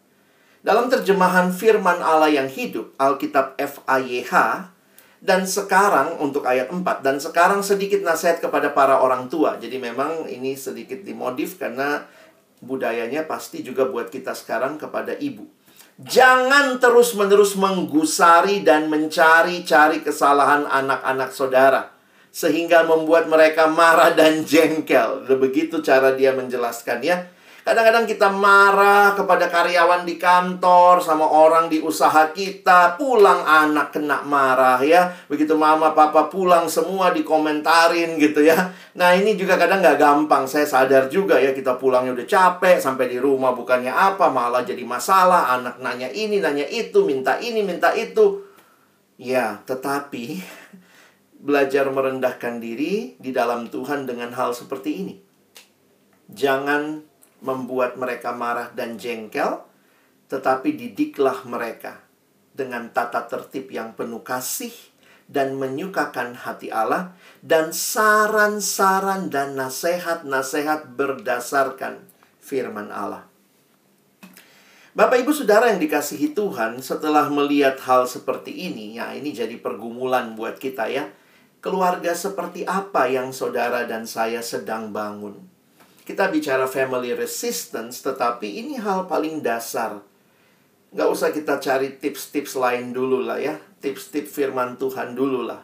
Dalam 0.59 0.91
terjemahan 0.91 1.55
firman 1.55 2.03
Allah 2.03 2.27
yang 2.27 2.51
hidup, 2.51 2.91
Alkitab 2.99 3.55
FAYH, 3.55 4.33
Dan 5.19 5.43
sekarang 5.43 6.15
untuk 6.23 6.47
ayat 6.47 6.71
4 6.71 7.03
dan 7.03 7.19
sekarang 7.19 7.59
sedikit 7.59 7.99
nasihat 8.07 8.39
kepada 8.39 8.71
para 8.71 9.03
orang 9.03 9.27
tua. 9.27 9.59
Jadi 9.59 9.75
memang 9.75 10.23
ini 10.31 10.55
sedikit 10.55 11.03
dimodif 11.03 11.59
karena 11.59 12.07
budayanya 12.63 13.27
pasti 13.27 13.59
juga 13.59 13.83
buat 13.83 14.07
kita 14.07 14.31
sekarang 14.31 14.79
kepada 14.79 15.19
ibu. 15.19 15.43
Jangan 15.99 16.79
terus-menerus 16.79 17.59
menggusari 17.59 18.63
dan 18.63 18.87
mencari-cari 18.87 19.99
kesalahan 20.07 20.63
anak-anak 20.63 21.35
saudara 21.35 21.98
sehingga 22.29 22.85
membuat 22.85 23.25
mereka 23.27 23.67
marah 23.67 24.13
dan 24.13 24.45
jengkel. 24.45 25.25
Begitu 25.25 25.81
cara 25.81 26.13
dia 26.13 26.33
menjelaskan 26.33 27.01
ya. 27.01 27.17
Kadang-kadang 27.59 28.09
kita 28.09 28.33
marah 28.33 29.13
kepada 29.13 29.45
karyawan 29.45 30.01
di 30.01 30.17
kantor, 30.17 31.05
sama 31.05 31.27
orang 31.27 31.69
di 31.69 31.77
usaha 31.77 32.33
kita, 32.33 32.97
pulang 32.97 33.45
anak 33.45 33.93
kena 33.93 34.25
marah 34.25 34.81
ya. 34.81 35.13
Begitu 35.29 35.53
mama 35.53 35.93
papa 35.93 36.33
pulang 36.33 36.65
semua 36.65 37.13
dikomentarin 37.13 38.17
gitu 38.17 38.41
ya. 38.41 38.73
Nah 38.97 39.13
ini 39.13 39.37
juga 39.37 39.53
kadang 39.59 39.85
nggak 39.85 40.01
gampang, 40.01 40.49
saya 40.49 40.65
sadar 40.65 41.13
juga 41.13 41.37
ya 41.37 41.53
kita 41.53 41.77
pulangnya 41.77 42.17
udah 42.17 42.25
capek, 42.25 42.81
sampai 42.81 43.05
di 43.05 43.21
rumah 43.21 43.53
bukannya 43.53 43.93
apa, 43.93 44.33
malah 44.33 44.65
jadi 44.65 44.81
masalah. 44.81 45.53
Anak 45.53 45.77
nanya 45.77 46.09
ini, 46.09 46.41
nanya 46.41 46.65
itu, 46.65 47.05
minta 47.05 47.37
ini, 47.37 47.61
minta 47.61 47.93
itu. 47.93 48.49
Ya, 49.19 49.61
tetapi 49.67 50.41
belajar 51.39 51.87
merendahkan 51.87 52.59
diri 52.59 53.15
di 53.15 53.31
dalam 53.31 53.71
Tuhan 53.71 54.03
dengan 54.03 54.35
hal 54.35 54.51
seperti 54.51 54.91
ini. 54.99 55.15
Jangan 56.29 57.01
membuat 57.39 57.95
mereka 57.95 58.35
marah 58.35 58.69
dan 58.75 58.99
jengkel, 58.99 59.63
tetapi 60.27 60.75
didiklah 60.75 61.47
mereka 61.47 62.03
dengan 62.51 62.91
tata 62.91 63.23
tertib 63.25 63.71
yang 63.71 63.95
penuh 63.95 64.19
kasih 64.19 64.75
dan 65.31 65.55
menyukakan 65.55 66.35
hati 66.35 66.73
Allah 66.73 67.15
dan 67.39 67.71
saran-saran 67.71 69.31
dan 69.31 69.55
nasihat-nasihat 69.55 70.91
berdasarkan 70.97 72.03
firman 72.43 72.91
Allah. 72.91 73.29
Bapak 74.97 75.21
Ibu 75.21 75.31
Saudara 75.31 75.71
yang 75.71 75.79
dikasihi 75.79 76.35
Tuhan, 76.35 76.81
setelah 76.83 77.29
melihat 77.31 77.79
hal 77.87 78.03
seperti 78.09 78.51
ini, 78.51 78.99
ya 78.99 79.15
ini 79.15 79.31
jadi 79.31 79.55
pergumulan 79.55 80.35
buat 80.35 80.59
kita 80.59 80.91
ya. 80.91 81.07
Keluarga 81.59 82.15
seperti 82.15 82.63
apa 82.63 83.11
yang 83.11 83.35
saudara 83.35 83.83
dan 83.83 84.07
saya 84.07 84.39
sedang 84.39 84.95
bangun? 84.95 85.35
Kita 86.07 86.31
bicara 86.31 86.63
family 86.71 87.11
resistance, 87.11 87.99
tetapi 87.99 88.63
ini 88.63 88.79
hal 88.79 89.11
paling 89.11 89.43
dasar. 89.43 89.99
Nggak 90.95 91.09
usah 91.11 91.35
kita 91.35 91.59
cari 91.59 91.99
tips-tips 91.99 92.55
lain 92.55 92.95
dulu 92.95 93.27
lah 93.27 93.43
ya. 93.43 93.59
Tips-tips 93.83 94.31
firman 94.31 94.79
Tuhan 94.79 95.19
dulu 95.19 95.51
lah. 95.51 95.59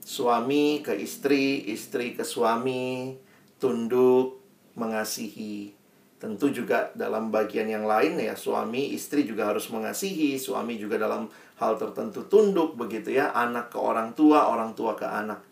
Suami 0.00 0.80
ke 0.80 0.96
istri, 0.96 1.68
istri 1.68 2.16
ke 2.16 2.24
suami, 2.24 3.20
tunduk, 3.60 4.40
mengasihi. 4.72 5.75
Tentu 6.16 6.48
juga 6.48 6.88
dalam 6.96 7.28
bagian 7.28 7.68
yang 7.68 7.84
lain 7.84 8.16
ya, 8.16 8.32
suami, 8.32 8.96
istri 8.96 9.28
juga 9.28 9.52
harus 9.52 9.68
mengasihi. 9.68 10.40
Suami 10.40 10.80
juga 10.80 10.96
dalam 10.96 11.28
hal 11.60 11.76
tertentu 11.76 12.24
tunduk 12.24 12.76
begitu 12.76 13.12
ya. 13.12 13.36
Anak 13.36 13.72
ke 13.72 13.78
orang 13.80 14.16
tua, 14.16 14.48
orang 14.48 14.72
tua 14.72 14.96
ke 14.96 15.04
anak. 15.04 15.44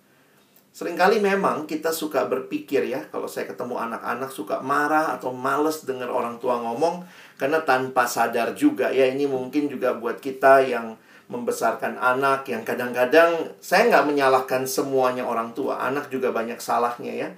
Seringkali 0.74 1.22
memang 1.22 1.70
kita 1.70 1.94
suka 1.94 2.26
berpikir 2.26 2.82
ya, 2.90 3.06
kalau 3.06 3.30
saya 3.30 3.46
ketemu 3.46 3.78
anak-anak 3.78 4.26
suka 4.26 4.58
marah 4.58 5.14
atau 5.14 5.30
males 5.30 5.86
dengar 5.86 6.10
orang 6.10 6.42
tua 6.42 6.58
ngomong, 6.58 7.06
karena 7.38 7.62
tanpa 7.62 8.10
sadar 8.10 8.58
juga 8.58 8.90
ya, 8.90 9.06
ini 9.06 9.22
mungkin 9.22 9.70
juga 9.70 9.94
buat 9.94 10.18
kita 10.18 10.66
yang 10.66 10.98
membesarkan 11.30 11.94
anak, 11.94 12.50
yang 12.50 12.66
kadang-kadang 12.66 13.54
saya 13.62 13.86
nggak 13.86 14.06
menyalahkan 14.18 14.66
semuanya 14.66 15.22
orang 15.22 15.54
tua, 15.54 15.78
anak 15.78 16.10
juga 16.10 16.34
banyak 16.34 16.58
salahnya 16.58 17.12
ya. 17.14 17.28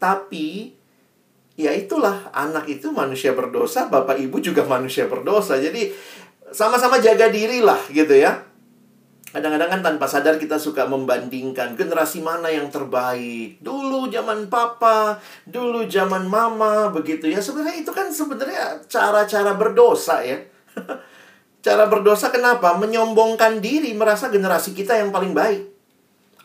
Tapi, 0.00 0.72
ya 1.66 1.72
itulah, 1.76 2.32
anak 2.32 2.68
itu 2.70 2.88
manusia 2.94 3.36
berdosa, 3.36 3.92
bapak 3.92 4.16
ibu 4.16 4.40
juga 4.40 4.64
manusia 4.64 5.04
berdosa, 5.10 5.60
jadi 5.60 5.92
sama-sama 6.50 6.98
jaga 6.98 7.30
diri 7.30 7.62
lah 7.62 7.78
gitu 7.92 8.16
ya 8.16 8.50
Kadang-kadang 9.30 9.70
kan 9.70 9.82
tanpa 9.86 10.10
sadar 10.10 10.42
kita 10.42 10.58
suka 10.58 10.90
membandingkan 10.90 11.78
generasi 11.78 12.18
mana 12.18 12.50
yang 12.50 12.66
terbaik. 12.66 13.62
Dulu 13.62 14.10
zaman 14.10 14.50
papa, 14.50 15.22
dulu 15.46 15.86
zaman 15.86 16.26
mama, 16.26 16.90
begitu 16.90 17.30
ya. 17.30 17.38
Sebenarnya 17.38 17.78
itu 17.78 17.94
kan 17.94 18.10
sebenarnya 18.10 18.82
cara-cara 18.90 19.54
berdosa 19.54 20.26
ya. 20.26 20.34
cara 21.66 21.86
berdosa 21.86 22.34
kenapa? 22.34 22.74
Menyombongkan 22.74 23.62
diri, 23.62 23.94
merasa 23.94 24.34
generasi 24.34 24.74
kita 24.74 24.98
yang 24.98 25.14
paling 25.14 25.30
baik. 25.30 25.62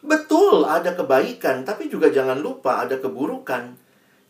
Betul, 0.06 0.70
ada 0.70 0.94
kebaikan, 0.94 1.66
tapi 1.66 1.90
juga 1.90 2.14
jangan 2.14 2.38
lupa 2.38 2.86
ada 2.86 3.02
keburukan. 3.02 3.82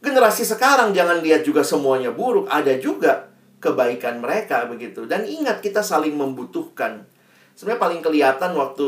Generasi 0.06 0.46
sekarang 0.46 0.94
jangan 0.94 1.18
lihat 1.26 1.42
juga 1.42 1.66
semuanya 1.66 2.14
buruk, 2.14 2.46
ada 2.46 2.78
juga 2.78 3.26
kebaikan 3.58 4.22
mereka 4.22 4.70
begitu. 4.70 5.10
Dan 5.10 5.26
ingat 5.26 5.66
kita 5.66 5.82
saling 5.82 6.14
membutuhkan 6.14 7.10
sebenarnya 7.58 7.82
paling 7.82 8.02
kelihatan 8.06 8.54
waktu 8.54 8.88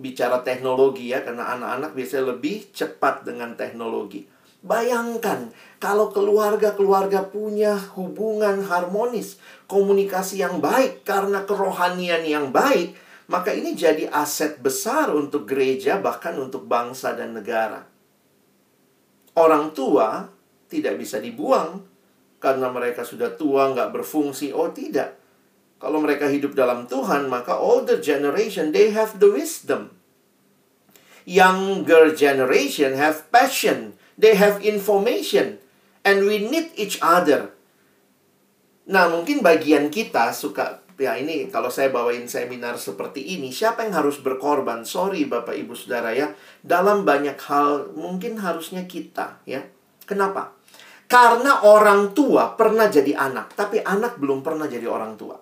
bicara 0.00 0.40
teknologi 0.40 1.12
ya 1.12 1.20
karena 1.20 1.52
anak-anak 1.60 1.92
biasanya 1.92 2.32
lebih 2.32 2.72
cepat 2.72 3.28
dengan 3.28 3.52
teknologi. 3.52 4.24
Bayangkan 4.64 5.52
kalau 5.76 6.08
keluarga-keluarga 6.08 7.28
punya 7.28 7.76
hubungan 7.92 8.64
harmonis, 8.64 9.36
komunikasi 9.68 10.40
yang 10.40 10.64
baik 10.64 11.04
karena 11.04 11.44
kerohanian 11.44 12.24
yang 12.24 12.48
baik, 12.48 12.96
maka 13.28 13.52
ini 13.52 13.76
jadi 13.76 14.08
aset 14.08 14.56
besar 14.64 15.12
untuk 15.12 15.44
gereja 15.44 16.00
bahkan 16.00 16.32
untuk 16.40 16.64
bangsa 16.64 17.12
dan 17.12 17.36
negara. 17.36 17.84
Orang 19.36 19.76
tua 19.76 20.32
tidak 20.66 20.98
bisa 20.98 21.22
dibuang 21.22 21.82
karena 22.42 22.68
mereka 22.68 23.02
sudah 23.02 23.34
tua 23.34 23.72
nggak 23.72 23.90
berfungsi. 23.94 24.52
Oh 24.52 24.70
tidak, 24.70 25.16
kalau 25.76 26.00
mereka 26.00 26.26
hidup 26.32 26.56
dalam 26.56 26.88
Tuhan, 26.88 27.28
maka 27.28 27.60
older 27.60 28.00
generation, 28.00 28.72
they 28.72 28.96
have 28.96 29.20
the 29.20 29.28
wisdom. 29.28 29.92
Younger 31.28 32.14
generation 32.16 32.96
have 32.96 33.28
passion. 33.28 33.98
They 34.16 34.38
have 34.38 34.64
information. 34.64 35.60
And 36.06 36.24
we 36.24 36.40
need 36.40 36.72
each 36.78 36.96
other. 37.02 37.52
Nah, 38.86 39.10
mungkin 39.10 39.42
bagian 39.42 39.90
kita 39.90 40.30
suka 40.30 40.86
ya 40.96 41.12
ini 41.20 41.52
kalau 41.52 41.68
saya 41.68 41.92
bawain 41.92 42.24
seminar 42.24 42.80
seperti 42.80 43.36
ini, 43.36 43.52
siapa 43.52 43.84
yang 43.84 44.00
harus 44.00 44.22
berkorban? 44.22 44.86
Sorry 44.88 45.28
Bapak 45.28 45.58
Ibu 45.58 45.76
Saudara 45.76 46.16
ya, 46.16 46.32
dalam 46.64 47.04
banyak 47.04 47.36
hal 47.36 47.92
mungkin 47.92 48.40
harusnya 48.40 48.88
kita 48.88 49.44
ya. 49.44 49.66
Kenapa? 50.06 50.54
Karena 51.06 51.62
orang 51.62 52.14
tua 52.14 52.54
pernah 52.58 52.90
jadi 52.90 53.14
anak, 53.14 53.54
tapi 53.54 53.78
anak 53.78 54.18
belum 54.18 54.42
pernah 54.42 54.66
jadi 54.66 54.90
orang 54.90 55.14
tua. 55.14 55.38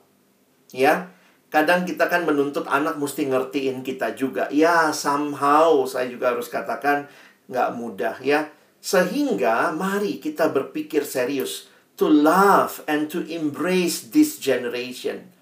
Ya 0.73 1.09
kadang 1.49 1.87
kita 1.87 2.11
kan 2.11 2.27
menuntut 2.27 2.67
anak 2.67 2.99
mesti 3.01 3.31
ngertiin 3.31 3.81
kita 3.81 4.13
juga. 4.19 4.51
Ya 4.51 4.91
somehow 4.91 5.87
saya 5.89 6.11
juga 6.11 6.35
harus 6.35 6.53
katakan 6.53 7.09
nggak 7.49 7.71
mudah 7.79 8.17
ya. 8.21 8.53
Sehingga 8.85 9.73
mari 9.73 10.21
kita 10.21 10.53
berpikir 10.53 11.09
serius 11.09 11.73
to 11.97 12.11
love 12.11 12.85
and 12.85 13.09
to 13.09 13.25
embrace 13.25 14.13
this 14.13 14.37
generation. 14.37 15.33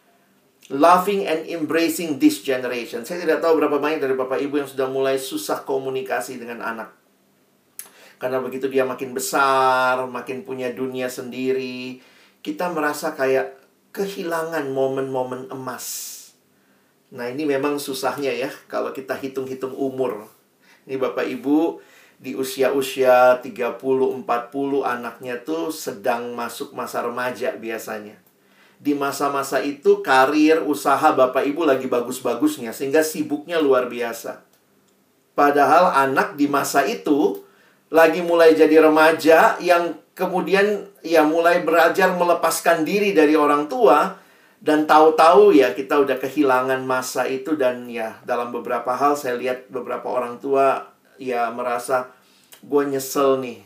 Loving 0.71 1.27
and 1.27 1.43
embracing 1.51 2.23
this 2.23 2.47
generation. 2.47 3.03
Saya 3.03 3.27
tidak 3.27 3.43
tahu 3.43 3.59
berapa 3.59 3.83
banyak 3.83 3.99
dari 3.99 4.15
bapak 4.15 4.39
ibu 4.39 4.63
yang 4.63 4.71
sudah 4.71 4.87
mulai 4.87 5.19
susah 5.19 5.67
komunikasi 5.67 6.39
dengan 6.39 6.63
anak 6.63 7.02
karena 8.23 8.39
begitu 8.39 8.71
dia 8.71 8.87
makin 8.87 9.11
besar 9.11 9.99
makin 10.07 10.47
punya 10.47 10.71
dunia 10.71 11.11
sendiri 11.11 11.99
kita 12.43 12.71
merasa 12.71 13.19
kayak 13.19 13.63
kehilangan 13.95 14.73
momen-momen 14.73 15.53
emas. 15.53 16.11
Nah, 17.13 17.29
ini 17.29 17.45
memang 17.45 17.77
susahnya 17.77 18.33
ya 18.33 18.51
kalau 18.67 18.91
kita 18.91 19.15
hitung-hitung 19.15 19.77
umur. 19.77 20.27
Ini 20.89 20.97
Bapak 20.99 21.29
Ibu 21.29 21.79
di 22.19 22.35
usia-usia 22.35 23.39
30 23.45 23.79
40 23.79 24.25
anaknya 24.83 25.39
tuh 25.45 25.71
sedang 25.71 26.33
masuk 26.33 26.73
masa 26.73 27.05
remaja 27.05 27.55
biasanya. 27.55 28.17
Di 28.83 28.99
masa-masa 28.99 29.63
itu 29.63 30.03
karir 30.03 30.59
usaha 30.67 31.15
Bapak 31.15 31.47
Ibu 31.47 31.63
lagi 31.69 31.87
bagus-bagusnya 31.87 32.75
sehingga 32.75 33.07
sibuknya 33.07 33.63
luar 33.63 33.87
biasa. 33.87 34.43
Padahal 35.39 35.95
anak 35.95 36.35
di 36.35 36.51
masa 36.51 36.83
itu 36.83 37.45
lagi 37.93 38.25
mulai 38.25 38.57
jadi 38.57 38.81
remaja 38.81 39.61
yang 39.61 39.93
kemudian 40.17 40.89
ya 41.05 41.29
mulai 41.29 41.61
belajar 41.61 42.17
melepaskan 42.17 42.89
diri 42.89 43.13
dari 43.13 43.37
orang 43.37 43.69
tua 43.69 44.17
dan 44.65 44.89
tahu-tahu 44.89 45.53
ya 45.53 45.77
kita 45.77 46.01
udah 46.01 46.17
kehilangan 46.17 46.81
masa 46.89 47.29
itu 47.29 47.53
dan 47.53 47.85
ya 47.93 48.17
dalam 48.25 48.49
beberapa 48.49 48.97
hal 48.97 49.13
saya 49.13 49.37
lihat 49.37 49.69
beberapa 49.69 50.09
orang 50.09 50.41
tua 50.41 50.89
ya 51.21 51.53
merasa 51.53 52.09
gue 52.65 52.83
nyesel 52.89 53.43
nih 53.45 53.61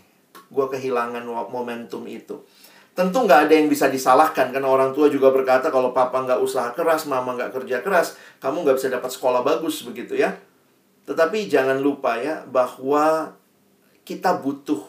gue 0.50 0.66
kehilangan 0.74 1.22
momentum 1.52 2.02
itu. 2.10 2.42
Tentu 2.96 3.28
nggak 3.28 3.46
ada 3.46 3.54
yang 3.54 3.68
bisa 3.68 3.92
disalahkan 3.92 4.48
karena 4.50 4.66
orang 4.72 4.96
tua 4.96 5.12
juga 5.12 5.28
berkata 5.28 5.68
kalau 5.68 5.92
papa 5.92 6.24
nggak 6.24 6.40
usaha 6.40 6.72
keras 6.72 7.04
mama 7.04 7.36
nggak 7.36 7.52
kerja 7.52 7.84
keras 7.84 8.16
kamu 8.40 8.64
nggak 8.64 8.76
bisa 8.80 8.88
dapat 8.88 9.10
sekolah 9.12 9.44
bagus 9.44 9.84
begitu 9.84 10.16
ya. 10.16 10.32
Tetapi 11.04 11.46
jangan 11.46 11.78
lupa 11.78 12.16
ya 12.16 12.42
bahwa 12.48 13.36
kita 14.06 14.38
butuh 14.38 14.80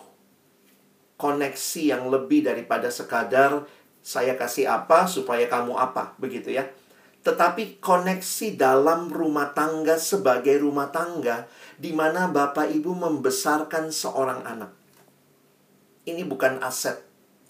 koneksi 1.17 1.81
yang 1.97 2.13
lebih 2.13 2.45
daripada 2.45 2.93
sekadar 2.93 3.65
saya 4.05 4.37
kasih 4.37 4.69
apa 4.69 5.09
supaya 5.09 5.49
kamu 5.49 5.73
apa, 5.75 6.13
begitu 6.21 6.53
ya. 6.53 6.69
Tetapi 7.25 7.83
koneksi 7.83 8.55
dalam 8.55 9.11
rumah 9.11 9.51
tangga 9.51 9.99
sebagai 9.99 10.61
rumah 10.63 10.93
tangga 10.93 11.49
di 11.75 11.91
mana 11.91 12.31
Bapak 12.31 12.71
Ibu 12.71 12.95
membesarkan 12.95 13.91
seorang 13.91 14.47
anak. 14.47 14.71
Ini 16.07 16.23
bukan 16.23 16.63
aset, 16.63 17.03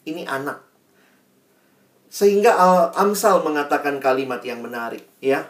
ini 0.09 0.25
anak. 0.25 0.65
Sehingga 2.09 2.57
Amsal 2.97 3.45
mengatakan 3.45 4.01
kalimat 4.01 4.41
yang 4.41 4.65
menarik, 4.65 5.05
ya. 5.21 5.45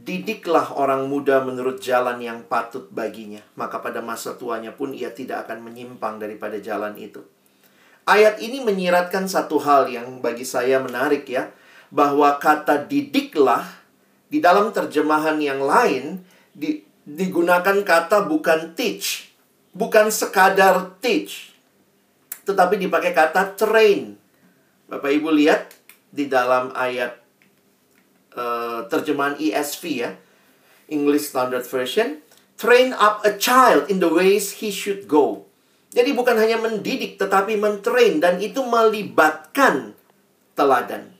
Didiklah 0.00 0.80
orang 0.80 1.12
muda 1.12 1.44
menurut 1.44 1.84
jalan 1.84 2.16
yang 2.24 2.40
patut 2.48 2.88
baginya, 2.88 3.44
maka 3.52 3.84
pada 3.84 4.00
masa 4.00 4.32
tuanya 4.32 4.72
pun 4.72 4.96
ia 4.96 5.12
tidak 5.12 5.44
akan 5.44 5.60
menyimpang 5.60 6.16
daripada 6.16 6.56
jalan 6.56 6.96
itu. 6.96 7.20
Ayat 8.08 8.40
ini 8.40 8.64
menyiratkan 8.64 9.28
satu 9.28 9.60
hal 9.60 9.92
yang 9.92 10.24
bagi 10.24 10.48
saya 10.48 10.80
menarik 10.80 11.28
ya, 11.28 11.52
bahwa 11.92 12.32
kata 12.40 12.88
didiklah 12.88 13.68
di 14.32 14.40
dalam 14.40 14.72
terjemahan 14.72 15.36
yang 15.36 15.60
lain 15.60 16.24
di, 16.56 16.80
digunakan 17.04 17.84
kata 17.84 18.24
bukan 18.24 18.72
teach, 18.72 19.28
bukan 19.76 20.08
sekadar 20.08 20.96
teach, 21.04 21.52
tetapi 22.48 22.80
dipakai 22.80 23.12
kata 23.12 23.52
train. 23.52 24.16
Bapak 24.88 25.12
Ibu 25.12 25.28
lihat 25.28 25.76
di 26.08 26.24
dalam 26.24 26.72
ayat 26.72 27.19
uh, 28.34 28.86
terjemahan 28.86 29.38
ESV 29.38 29.82
ya, 29.90 30.10
English 30.90 31.30
Standard 31.30 31.66
Version, 31.66 32.22
train 32.60 32.92
up 32.92 33.24
a 33.24 33.34
child 33.40 33.88
in 33.88 34.02
the 34.02 34.10
ways 34.10 34.60
he 34.60 34.68
should 34.68 35.08
go. 35.08 35.46
Jadi 35.90 36.14
bukan 36.14 36.38
hanya 36.38 36.60
mendidik 36.60 37.18
tetapi 37.18 37.58
mentrain 37.58 38.22
dan 38.22 38.38
itu 38.38 38.62
melibatkan 38.62 39.98
teladan. 40.54 41.10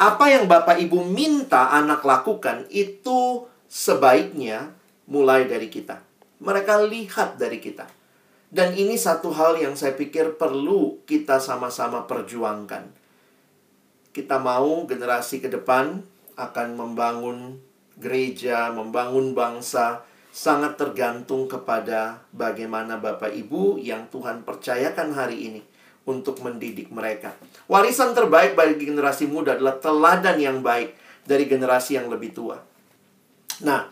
Apa 0.00 0.32
yang 0.32 0.48
Bapak 0.48 0.80
Ibu 0.80 1.04
minta 1.04 1.70
anak 1.70 2.02
lakukan 2.02 2.64
itu 2.72 3.46
sebaiknya 3.68 4.72
mulai 5.06 5.44
dari 5.44 5.68
kita. 5.68 6.00
Mereka 6.40 6.88
lihat 6.88 7.36
dari 7.36 7.60
kita. 7.60 7.86
Dan 8.54 8.74
ini 8.78 8.94
satu 8.94 9.34
hal 9.34 9.58
yang 9.58 9.74
saya 9.74 9.98
pikir 9.98 10.38
perlu 10.38 11.02
kita 11.10 11.42
sama-sama 11.42 12.06
perjuangkan. 12.06 12.86
Kita 14.14 14.38
mau 14.38 14.86
generasi 14.86 15.42
ke 15.42 15.50
depan 15.50 16.06
akan 16.34 16.78
membangun 16.78 17.58
gereja, 17.98 18.70
membangun 18.74 19.32
bangsa, 19.34 20.02
sangat 20.34 20.74
tergantung 20.74 21.46
kepada 21.46 22.26
bagaimana 22.34 22.98
Bapak 22.98 23.30
Ibu 23.30 23.78
yang 23.78 24.10
Tuhan 24.10 24.42
percayakan 24.42 25.14
hari 25.14 25.46
ini 25.46 25.62
untuk 26.04 26.42
mendidik 26.42 26.90
mereka. 26.90 27.38
Warisan 27.70 28.12
terbaik 28.12 28.58
bagi 28.58 28.82
generasi 28.82 29.30
muda 29.30 29.54
adalah 29.54 29.78
teladan 29.78 30.36
yang 30.36 30.58
baik 30.60 30.92
dari 31.24 31.46
generasi 31.46 31.96
yang 31.96 32.10
lebih 32.10 32.34
tua. 32.34 32.58
Nah, 33.62 33.88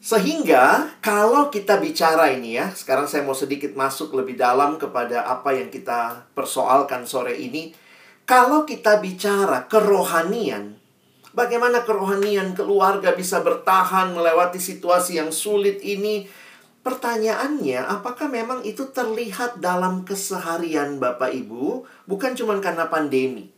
sehingga 0.00 0.96
kalau 1.04 1.52
kita 1.52 1.76
bicara 1.82 2.30
ini 2.30 2.56
ya, 2.56 2.70
sekarang 2.72 3.04
saya 3.04 3.26
mau 3.26 3.36
sedikit 3.36 3.76
masuk 3.76 4.14
lebih 4.14 4.38
dalam 4.38 4.80
kepada 4.80 5.28
apa 5.28 5.52
yang 5.52 5.68
kita 5.68 6.30
persoalkan 6.32 7.04
sore 7.04 7.36
ini. 7.36 7.74
Kalau 8.26 8.66
kita 8.66 8.98
bicara 8.98 9.70
kerohanian, 9.70 10.75
Bagaimana 11.36 11.84
kerohanian 11.84 12.56
keluarga 12.56 13.12
bisa 13.12 13.44
bertahan 13.44 14.16
melewati 14.16 14.56
situasi 14.56 15.20
yang 15.20 15.28
sulit 15.28 15.84
ini? 15.84 16.24
Pertanyaannya, 16.80 17.84
apakah 17.92 18.24
memang 18.32 18.64
itu 18.64 18.88
terlihat 18.88 19.60
dalam 19.60 20.08
keseharian 20.08 20.96
Bapak 20.96 21.36
Ibu, 21.36 21.84
bukan 22.08 22.32
cuma 22.40 22.56
karena 22.64 22.88
pandemi? 22.88 23.52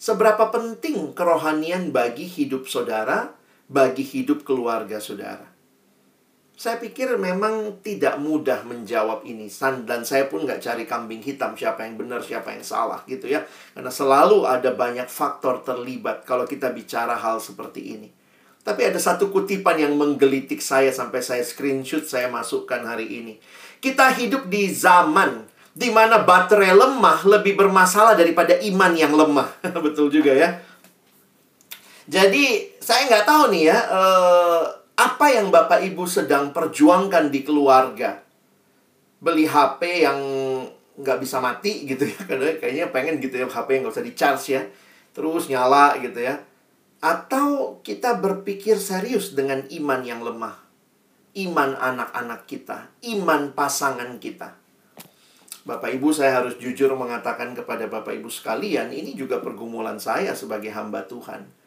Seberapa 0.00 0.48
penting 0.48 1.12
kerohanian 1.12 1.92
bagi 1.92 2.24
hidup 2.24 2.64
saudara, 2.64 3.36
bagi 3.68 4.00
hidup 4.00 4.40
keluarga 4.48 5.04
saudara? 5.04 5.49
Saya 6.60 6.76
pikir 6.76 7.16
memang 7.16 7.80
tidak 7.80 8.20
mudah 8.20 8.68
menjawab 8.68 9.24
ini. 9.24 9.48
Dan 9.88 10.04
saya 10.04 10.28
pun 10.28 10.44
nggak 10.44 10.60
cari 10.60 10.84
kambing 10.84 11.24
hitam 11.24 11.56
siapa 11.56 11.88
yang 11.88 11.96
benar, 11.96 12.20
siapa 12.20 12.52
yang 12.52 12.60
salah 12.60 13.00
gitu 13.08 13.32
ya. 13.32 13.48
Karena 13.72 13.88
selalu 13.88 14.44
ada 14.44 14.68
banyak 14.76 15.08
faktor 15.08 15.64
terlibat 15.64 16.28
kalau 16.28 16.44
kita 16.44 16.68
bicara 16.68 17.16
hal 17.16 17.40
seperti 17.40 17.96
ini. 17.96 18.12
Tapi 18.60 18.92
ada 18.92 19.00
satu 19.00 19.32
kutipan 19.32 19.80
yang 19.80 19.96
menggelitik 19.96 20.60
saya 20.60 20.92
sampai 20.92 21.24
saya 21.24 21.40
screenshot 21.40 22.04
saya 22.04 22.28
masukkan 22.28 22.84
hari 22.84 23.08
ini. 23.08 23.40
Kita 23.80 24.12
hidup 24.12 24.52
di 24.52 24.68
zaman 24.68 25.48
di 25.72 25.88
mana 25.88 26.20
baterai 26.20 26.76
lemah 26.76 27.24
lebih 27.24 27.56
bermasalah 27.56 28.12
daripada 28.12 28.60
iman 28.60 28.92
yang 28.92 29.16
lemah. 29.16 29.48
Betul 29.88 30.12
juga 30.12 30.36
ya. 30.36 30.60
Jadi 32.04 32.76
saya 32.84 33.08
nggak 33.08 33.24
tahu 33.24 33.48
nih 33.48 33.62
ya. 33.72 33.78
Uh, 33.88 34.79
apa 35.00 35.32
yang 35.32 35.48
Bapak 35.48 35.80
Ibu 35.80 36.04
sedang 36.04 36.52
perjuangkan 36.52 37.32
di 37.32 37.40
keluarga? 37.40 38.20
Beli 39.16 39.48
HP 39.48 40.04
yang 40.04 40.20
nggak 41.00 41.18
bisa 41.24 41.40
mati 41.40 41.88
gitu 41.88 42.04
ya. 42.04 42.20
Karena 42.28 42.52
kayaknya 42.60 42.86
pengen 42.92 43.16
gitu 43.16 43.40
ya 43.40 43.48
HP 43.48 43.80
yang 43.80 43.88
nggak 43.88 43.96
usah 43.96 44.04
di-charge 44.04 44.44
ya. 44.52 44.62
Terus 45.16 45.48
nyala 45.48 45.96
gitu 46.04 46.20
ya. 46.20 46.44
Atau 47.00 47.80
kita 47.80 48.20
berpikir 48.20 48.76
serius 48.76 49.32
dengan 49.32 49.64
iman 49.72 50.00
yang 50.04 50.20
lemah. 50.20 50.60
Iman 51.32 51.80
anak-anak 51.80 52.44
kita. 52.44 52.92
Iman 53.08 53.56
pasangan 53.56 54.20
kita. 54.20 54.60
Bapak 55.64 55.96
Ibu 55.96 56.12
saya 56.12 56.44
harus 56.44 56.60
jujur 56.60 56.92
mengatakan 56.92 57.56
kepada 57.56 57.88
Bapak 57.88 58.20
Ibu 58.20 58.28
sekalian. 58.28 58.92
Ini 58.92 59.16
juga 59.16 59.40
pergumulan 59.40 59.96
saya 59.96 60.36
sebagai 60.36 60.68
hamba 60.76 61.08
Tuhan 61.08 61.59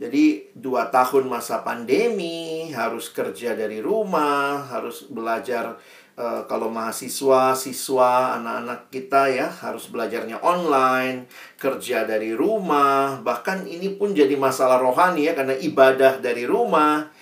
jadi 0.00 0.48
dua 0.56 0.88
tahun 0.88 1.28
masa 1.28 1.60
pandemi 1.60 2.72
harus 2.72 3.12
kerja 3.12 3.52
dari 3.52 3.84
rumah, 3.84 4.64
harus 4.72 5.04
belajar 5.12 5.76
uh, 6.16 6.48
kalau 6.48 6.72
mahasiswa, 6.72 7.52
siswa, 7.52 8.32
anak-anak 8.40 8.88
kita 8.88 9.28
ya 9.28 9.52
harus 9.60 9.92
belajarnya 9.92 10.40
online, 10.40 11.28
kerja 11.60 12.08
dari 12.08 12.32
rumah, 12.32 13.20
bahkan 13.20 13.68
ini 13.68 13.92
pun 13.92 14.16
jadi 14.16 14.32
masalah 14.40 14.80
rohani 14.80 15.28
ya 15.28 15.36
karena 15.36 15.52
ibadah 15.60 16.16
dari 16.16 16.48
rumah. 16.48 17.12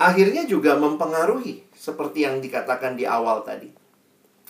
Akhirnya 0.00 0.48
juga 0.48 0.72
mempengaruhi 0.80 1.68
seperti 1.76 2.24
yang 2.24 2.40
dikatakan 2.40 2.96
di 2.96 3.04
awal 3.04 3.44
tadi. 3.44 3.68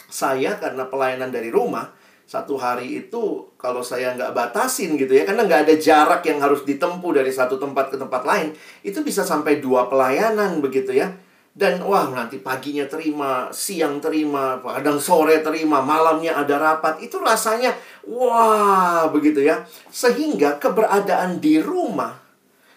Saya 0.06 0.54
karena 0.62 0.86
pelayanan 0.86 1.34
dari 1.34 1.50
rumah, 1.50 1.90
satu 2.26 2.58
hari 2.58 3.06
itu 3.06 3.46
kalau 3.54 3.86
saya 3.86 4.10
nggak 4.18 4.34
batasin 4.34 4.98
gitu 4.98 5.14
ya 5.14 5.22
karena 5.22 5.46
nggak 5.46 5.62
ada 5.70 5.74
jarak 5.78 6.26
yang 6.26 6.42
harus 6.42 6.66
ditempuh 6.66 7.14
dari 7.14 7.30
satu 7.30 7.54
tempat 7.54 7.94
ke 7.94 7.96
tempat 7.96 8.26
lain 8.26 8.50
itu 8.82 8.98
bisa 9.06 9.22
sampai 9.22 9.62
dua 9.62 9.86
pelayanan 9.86 10.58
begitu 10.58 10.90
ya. 10.90 11.14
Dan 11.56 11.80
wah 11.80 12.12
nanti 12.12 12.36
paginya 12.36 12.84
terima 12.84 13.48
siang 13.48 13.96
terima 13.96 14.60
kadang 14.60 15.00
sore 15.00 15.40
terima 15.40 15.80
malamnya 15.80 16.36
ada 16.36 16.60
rapat 16.60 17.00
itu 17.00 17.16
rasanya 17.16 17.72
wah 18.04 19.08
begitu 19.08 19.40
ya. 19.40 19.64
Sehingga 19.88 20.60
keberadaan 20.60 21.40
di 21.40 21.56
rumah 21.62 22.26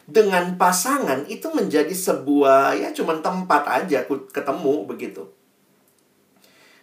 dengan 0.07 0.55
pasangan 0.55 1.27
itu 1.27 1.51
menjadi 1.51 1.91
sebuah 1.91 2.79
ya 2.79 2.89
cuman 2.95 3.19
tempat 3.19 3.67
aja 3.67 4.07
ketemu 4.07 4.87
begitu. 4.87 5.27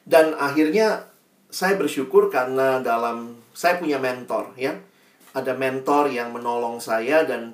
Dan 0.04 0.36
akhirnya 0.36 1.15
saya 1.50 1.78
bersyukur 1.78 2.28
karena 2.28 2.82
dalam 2.82 3.38
saya 3.56 3.80
punya 3.80 3.96
mentor 3.96 4.52
ya. 4.58 4.76
Ada 5.36 5.52
mentor 5.52 6.08
yang 6.08 6.32
menolong 6.32 6.80
saya 6.80 7.24
dan 7.28 7.52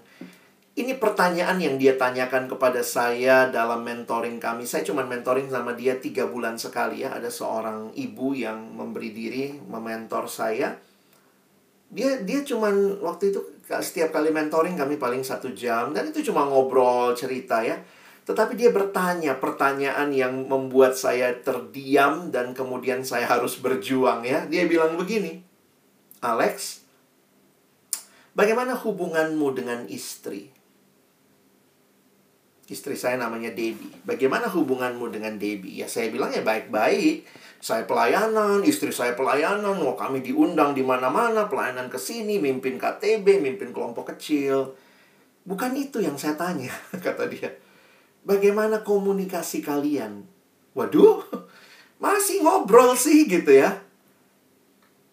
ini 0.72 0.96
pertanyaan 0.96 1.60
yang 1.60 1.76
dia 1.76 2.00
tanyakan 2.00 2.48
kepada 2.48 2.80
saya 2.80 3.52
dalam 3.52 3.84
mentoring 3.84 4.40
kami. 4.40 4.64
Saya 4.64 4.80
cuma 4.86 5.04
mentoring 5.04 5.52
sama 5.52 5.76
dia 5.76 6.00
tiga 6.00 6.24
bulan 6.24 6.56
sekali 6.56 7.04
ya. 7.04 7.12
Ada 7.12 7.28
seorang 7.28 7.92
ibu 7.92 8.32
yang 8.32 8.72
memberi 8.72 9.12
diri 9.12 9.44
mementor 9.52 10.30
saya. 10.30 10.72
Dia 11.92 12.24
dia 12.24 12.40
cuma 12.40 12.72
waktu 13.04 13.36
itu 13.36 13.40
setiap 13.68 14.16
kali 14.16 14.32
mentoring 14.32 14.72
kami 14.72 14.96
paling 14.96 15.20
satu 15.20 15.52
jam 15.52 15.92
dan 15.92 16.08
itu 16.08 16.24
cuma 16.32 16.48
ngobrol 16.48 17.12
cerita 17.12 17.60
ya. 17.60 17.76
Tetapi 18.22 18.54
dia 18.54 18.70
bertanya 18.70 19.34
pertanyaan 19.42 20.14
yang 20.14 20.46
membuat 20.46 20.94
saya 20.94 21.34
terdiam 21.42 22.30
dan 22.30 22.54
kemudian 22.54 23.02
saya 23.02 23.26
harus 23.26 23.58
berjuang 23.58 24.22
ya. 24.22 24.46
Dia 24.46 24.70
bilang 24.70 24.94
begini, 24.94 25.42
Alex, 26.22 26.86
bagaimana 28.38 28.78
hubunganmu 28.78 29.48
dengan 29.58 29.90
istri? 29.90 30.54
Istri 32.70 32.94
saya 32.94 33.18
namanya 33.18 33.50
Debbie. 33.50 33.90
Bagaimana 34.06 34.46
hubunganmu 34.46 35.10
dengan 35.10 35.34
Debbie? 35.34 35.82
Ya 35.82 35.90
saya 35.90 36.06
bilang 36.14 36.30
ya 36.30 36.46
baik-baik. 36.46 37.26
Saya 37.58 37.86
pelayanan, 37.86 38.62
istri 38.62 38.94
saya 38.94 39.18
pelayanan, 39.18 39.78
mau 39.82 39.94
kami 39.94 40.22
diundang 40.22 40.74
di 40.74 40.82
mana-mana, 40.82 41.46
pelayanan 41.46 41.86
ke 41.86 41.98
sini, 41.98 42.38
mimpin 42.38 42.74
KTB, 42.78 43.38
mimpin 43.38 43.70
kelompok 43.74 44.14
kecil. 44.14 44.74
Bukan 45.42 45.74
itu 45.74 46.02
yang 46.02 46.14
saya 46.14 46.38
tanya, 46.38 46.70
kata 47.06 47.26
dia. 47.26 47.50
Bagaimana 48.22 48.86
komunikasi 48.86 49.66
kalian? 49.66 50.22
Waduh, 50.78 51.26
masih 52.04 52.46
ngobrol 52.46 52.94
sih 52.94 53.26
gitu 53.26 53.50
ya. 53.50 53.82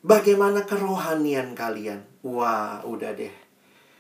Bagaimana 0.05 0.63
kerohanian 0.63 1.57
kalian? 1.57 2.05
Wah, 2.23 2.85
udah 2.87 3.11
deh. 3.17 3.33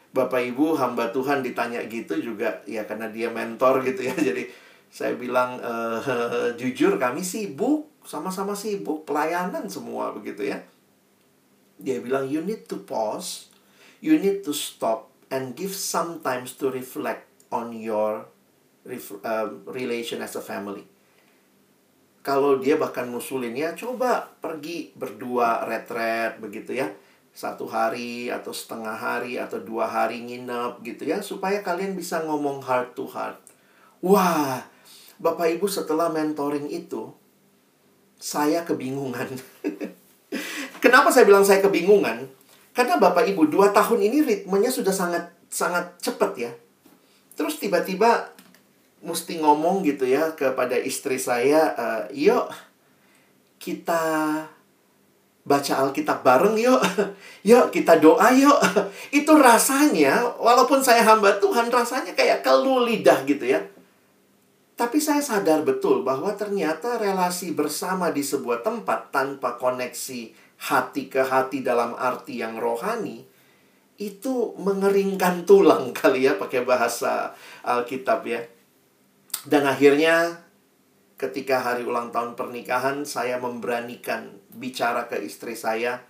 Bapak 0.09 0.41
Ibu 0.41 0.73
hamba 0.73 1.13
Tuhan 1.13 1.45
ditanya 1.45 1.85
gitu 1.85 2.17
juga 2.17 2.65
ya 2.65 2.81
karena 2.89 3.09
dia 3.13 3.29
mentor 3.29 3.85
gitu 3.85 4.05
ya. 4.09 4.15
Jadi 4.31 4.49
saya 4.89 5.13
bilang 5.13 5.61
e, 5.61 5.73
jujur 6.59 6.97
kami 6.97 7.21
sibuk, 7.21 7.89
sama-sama 8.01 8.57
sibuk, 8.57 9.05
pelayanan 9.05 9.69
semua 9.69 10.13
begitu 10.13 10.49
ya. 10.49 10.61
Dia 11.77 12.01
bilang 12.01 12.25
you 12.25 12.41
need 12.41 12.65
to 12.65 12.81
pause, 12.81 13.53
you 14.01 14.17
need 14.17 14.41
to 14.41 14.51
stop 14.51 15.13
and 15.29 15.53
give 15.53 15.71
some 15.71 16.25
times 16.25 16.57
to 16.57 16.73
reflect 16.73 17.29
on 17.53 17.71
your 17.75 18.25
uh, 18.87 19.47
relation 19.67 20.23
as 20.23 20.35
a 20.37 20.43
family. 20.43 20.85
Kalau 22.19 22.59
dia 22.59 22.75
bahkan 22.75 23.07
ngusulin 23.07 23.55
ya 23.55 23.71
coba 23.73 24.27
pergi 24.43 24.91
berdua 24.93 25.63
retret 25.65 26.37
begitu 26.37 26.75
ya. 26.75 26.91
Satu 27.31 27.69
hari 27.69 28.27
atau 28.27 28.51
setengah 28.51 28.93
hari 28.99 29.39
atau 29.39 29.63
dua 29.63 29.87
hari 29.87 30.19
nginep 30.27 30.83
gitu 30.83 31.07
ya 31.07 31.23
supaya 31.23 31.63
kalian 31.63 31.95
bisa 31.95 32.19
ngomong 32.27 32.59
heart 32.59 32.93
to 32.93 33.07
heart. 33.07 33.39
Wah 34.03 34.67
bapak 35.19 35.59
ibu 35.59 35.67
setelah 35.67 36.11
mentoring 36.11 36.67
itu 36.67 37.11
saya 38.19 38.67
kebingungan. 38.67 39.31
Kenapa 40.83 41.11
saya 41.11 41.23
bilang 41.23 41.47
saya 41.47 41.63
kebingungan? 41.63 42.27
Karena 42.75 42.99
bapak 42.99 43.31
ibu 43.31 43.47
dua 43.47 43.71
tahun 43.71 43.99
ini 44.03 44.23
ritmenya 44.23 44.71
sudah 44.71 44.91
sangat 44.91 45.31
sangat 45.47 45.95
cepat 46.03 46.31
ya. 46.35 46.51
Terus 47.39 47.55
tiba-tiba 47.59 48.35
mesti 48.99 49.39
ngomong 49.39 49.81
gitu 49.87 50.03
ya 50.07 50.35
kepada 50.35 50.75
istri 50.75 51.15
saya, 51.15 51.73
e, 51.75 51.85
yuk 52.27 52.51
kita 53.59 54.03
baca 55.49 55.73
Alkitab 55.81 56.21
bareng 56.21 56.55
yuk. 56.59 56.81
yuk 57.49 57.73
kita 57.73 57.97
doa 57.97 58.29
yuk. 58.35 58.59
Itu 59.19 59.33
rasanya 59.33 60.37
walaupun 60.37 60.83
saya 60.85 61.01
hamba 61.01 61.41
Tuhan 61.41 61.73
rasanya 61.73 62.13
kayak 62.13 62.45
kelu 62.45 62.85
lidah 62.85 63.25
gitu 63.25 63.45
ya. 63.49 63.59
Tapi 64.79 64.95
saya 65.03 65.19
sadar 65.19 65.67
betul 65.67 66.07
bahwa 66.07 66.31
ternyata 66.39 66.95
relasi 66.95 67.51
bersama 67.51 68.15
di 68.15 68.23
sebuah 68.23 68.63
tempat 68.63 69.11
tanpa 69.11 69.59
koneksi 69.59 70.31
hati 70.71 71.11
ke 71.11 71.19
hati 71.19 71.59
dalam 71.59 71.95
arti 71.99 72.39
yang 72.39 72.55
rohani 72.55 73.27
itu 73.99 74.55
mengeringkan 74.55 75.43
tulang 75.43 75.91
kali 75.99 76.25
ya 76.25 76.39
pakai 76.39 76.63
bahasa 76.63 77.35
Alkitab 77.67 78.23
ya. 78.23 78.39
Dan 79.49 79.65
akhirnya 79.65 80.45
ketika 81.17 81.65
hari 81.65 81.81
ulang 81.81 82.13
tahun 82.13 82.37
pernikahan 82.37 83.01
saya 83.01 83.41
memberanikan 83.41 84.37
bicara 84.53 85.09
ke 85.09 85.17
istri 85.25 85.57
saya 85.57 86.05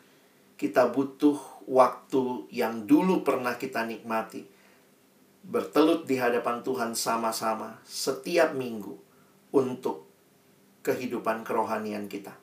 kita 0.59 0.91
butuh 0.91 1.39
waktu 1.63 2.51
yang 2.51 2.83
dulu 2.83 3.23
pernah 3.23 3.55
kita 3.55 3.87
nikmati 3.87 4.43
bertelut 5.39 6.03
di 6.03 6.19
hadapan 6.19 6.59
Tuhan 6.67 6.91
sama-sama 6.99 7.79
setiap 7.87 8.51
minggu 8.51 8.99
untuk 9.55 10.03
kehidupan 10.83 11.47
kerohanian 11.47 12.11
kita. 12.11 12.35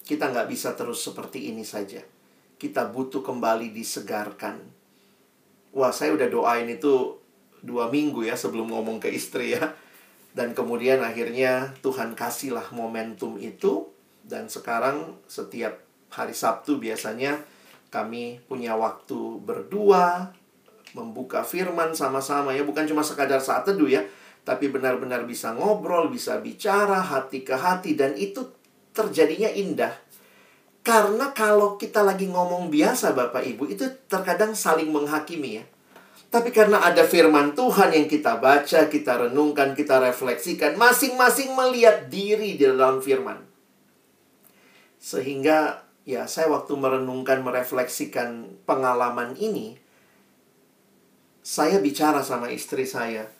Kita 0.00 0.32
nggak 0.32 0.48
bisa 0.48 0.72
terus 0.72 1.04
seperti 1.04 1.52
ini 1.52 1.60
saja. 1.60 2.00
Kita 2.56 2.88
butuh 2.88 3.20
kembali 3.20 3.68
disegarkan. 3.68 4.64
Wah, 5.76 5.92
saya 5.92 6.16
udah 6.16 6.32
doain 6.32 6.72
itu 6.72 7.20
dua 7.60 7.92
minggu 7.92 8.24
ya 8.24 8.32
sebelum 8.32 8.72
ngomong 8.72 8.96
ke 8.96 9.12
istri 9.12 9.52
ya 9.52 9.76
dan 10.36 10.52
kemudian 10.52 11.00
akhirnya 11.00 11.72
Tuhan 11.80 12.12
kasihlah 12.12 12.68
momentum 12.76 13.40
itu 13.40 13.88
dan 14.20 14.52
sekarang 14.52 15.16
setiap 15.24 15.80
hari 16.12 16.36
Sabtu 16.36 16.76
biasanya 16.76 17.40
kami 17.88 18.44
punya 18.44 18.76
waktu 18.76 19.40
berdua 19.40 20.36
membuka 20.92 21.40
firman 21.40 21.96
sama-sama 21.96 22.52
ya 22.52 22.68
bukan 22.68 22.84
cuma 22.84 23.00
sekadar 23.00 23.40
saat 23.40 23.64
teduh 23.64 23.88
ya 23.88 24.04
tapi 24.46 24.70
benar-benar 24.70 25.26
bisa 25.26 25.50
ngobrol, 25.58 26.06
bisa 26.06 26.38
bicara 26.38 27.02
hati 27.02 27.42
ke 27.42 27.58
hati 27.58 27.98
dan 27.98 28.14
itu 28.14 28.46
terjadinya 28.94 29.50
indah. 29.50 29.90
Karena 30.86 31.34
kalau 31.34 31.74
kita 31.74 32.06
lagi 32.06 32.30
ngomong 32.30 32.70
biasa 32.70 33.10
Bapak 33.10 33.42
Ibu 33.42 33.74
itu 33.74 33.90
terkadang 34.06 34.54
saling 34.54 34.94
menghakimi 34.94 35.58
ya. 35.58 35.64
Tapi 36.26 36.50
karena 36.50 36.82
ada 36.82 37.06
firman 37.06 37.54
Tuhan 37.54 37.94
yang 37.94 38.10
kita 38.10 38.42
baca, 38.42 38.90
kita 38.90 39.12
renungkan, 39.28 39.78
kita 39.78 40.02
refleksikan, 40.02 40.74
masing-masing 40.74 41.54
melihat 41.54 42.10
diri 42.10 42.58
di 42.58 42.66
dalam 42.66 42.98
firman. 42.98 43.46
Sehingga 44.98 45.86
ya 46.02 46.26
saya 46.26 46.50
waktu 46.50 46.74
merenungkan, 46.74 47.46
merefleksikan 47.46 48.58
pengalaman 48.66 49.38
ini, 49.38 49.78
saya 51.46 51.78
bicara 51.78 52.26
sama 52.26 52.50
istri 52.50 52.82
saya. 52.82 53.30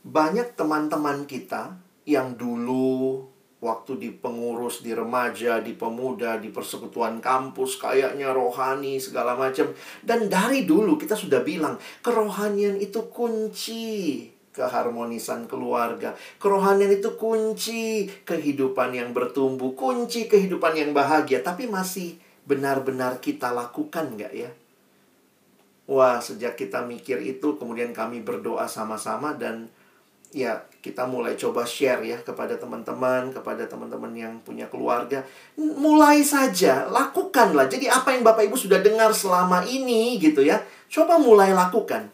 Banyak 0.00 0.56
teman-teman 0.56 1.28
kita 1.28 1.76
yang 2.08 2.40
dulu 2.40 3.25
waktu 3.56 3.96
di 3.96 4.10
pengurus, 4.12 4.84
di 4.84 4.92
remaja, 4.92 5.64
di 5.64 5.72
pemuda, 5.72 6.36
di 6.36 6.52
persekutuan 6.52 7.24
kampus, 7.24 7.80
kayaknya 7.80 8.30
rohani 8.30 9.00
segala 9.00 9.32
macam. 9.32 9.72
Dan 10.04 10.28
dari 10.28 10.68
dulu 10.68 11.00
kita 11.00 11.16
sudah 11.16 11.40
bilang, 11.40 11.80
kerohanian 12.04 12.76
itu 12.76 13.08
kunci 13.08 14.28
keharmonisan 14.52 15.48
keluarga. 15.48 16.16
Kerohanian 16.40 17.00
itu 17.00 17.16
kunci 17.16 18.08
kehidupan 18.24 18.92
yang 18.96 19.12
bertumbuh, 19.16 19.72
kunci 19.76 20.28
kehidupan 20.28 20.76
yang 20.76 20.90
bahagia. 20.96 21.40
Tapi 21.44 21.68
masih 21.68 22.16
benar-benar 22.48 23.20
kita 23.20 23.52
lakukan 23.52 24.16
nggak 24.16 24.32
ya? 24.32 24.50
Wah, 25.86 26.18
sejak 26.18 26.58
kita 26.58 26.82
mikir 26.82 27.22
itu, 27.22 27.54
kemudian 27.60 27.94
kami 27.94 28.18
berdoa 28.18 28.66
sama-sama 28.66 29.38
dan 29.38 29.70
ya 30.34 30.66
kita 30.86 31.02
mulai 31.02 31.34
coba 31.34 31.66
share 31.66 31.98
ya 32.06 32.22
kepada 32.22 32.54
teman-teman, 32.54 33.34
kepada 33.34 33.66
teman-teman 33.66 34.14
yang 34.14 34.38
punya 34.46 34.70
keluarga. 34.70 35.26
Mulai 35.58 36.22
saja, 36.22 36.86
lakukanlah. 36.86 37.66
Jadi 37.66 37.90
apa 37.90 38.14
yang 38.14 38.22
Bapak 38.22 38.46
Ibu 38.46 38.54
sudah 38.54 38.78
dengar 38.78 39.10
selama 39.10 39.66
ini 39.66 40.14
gitu 40.22 40.46
ya, 40.46 40.62
coba 40.86 41.18
mulai 41.18 41.50
lakukan. 41.50 42.06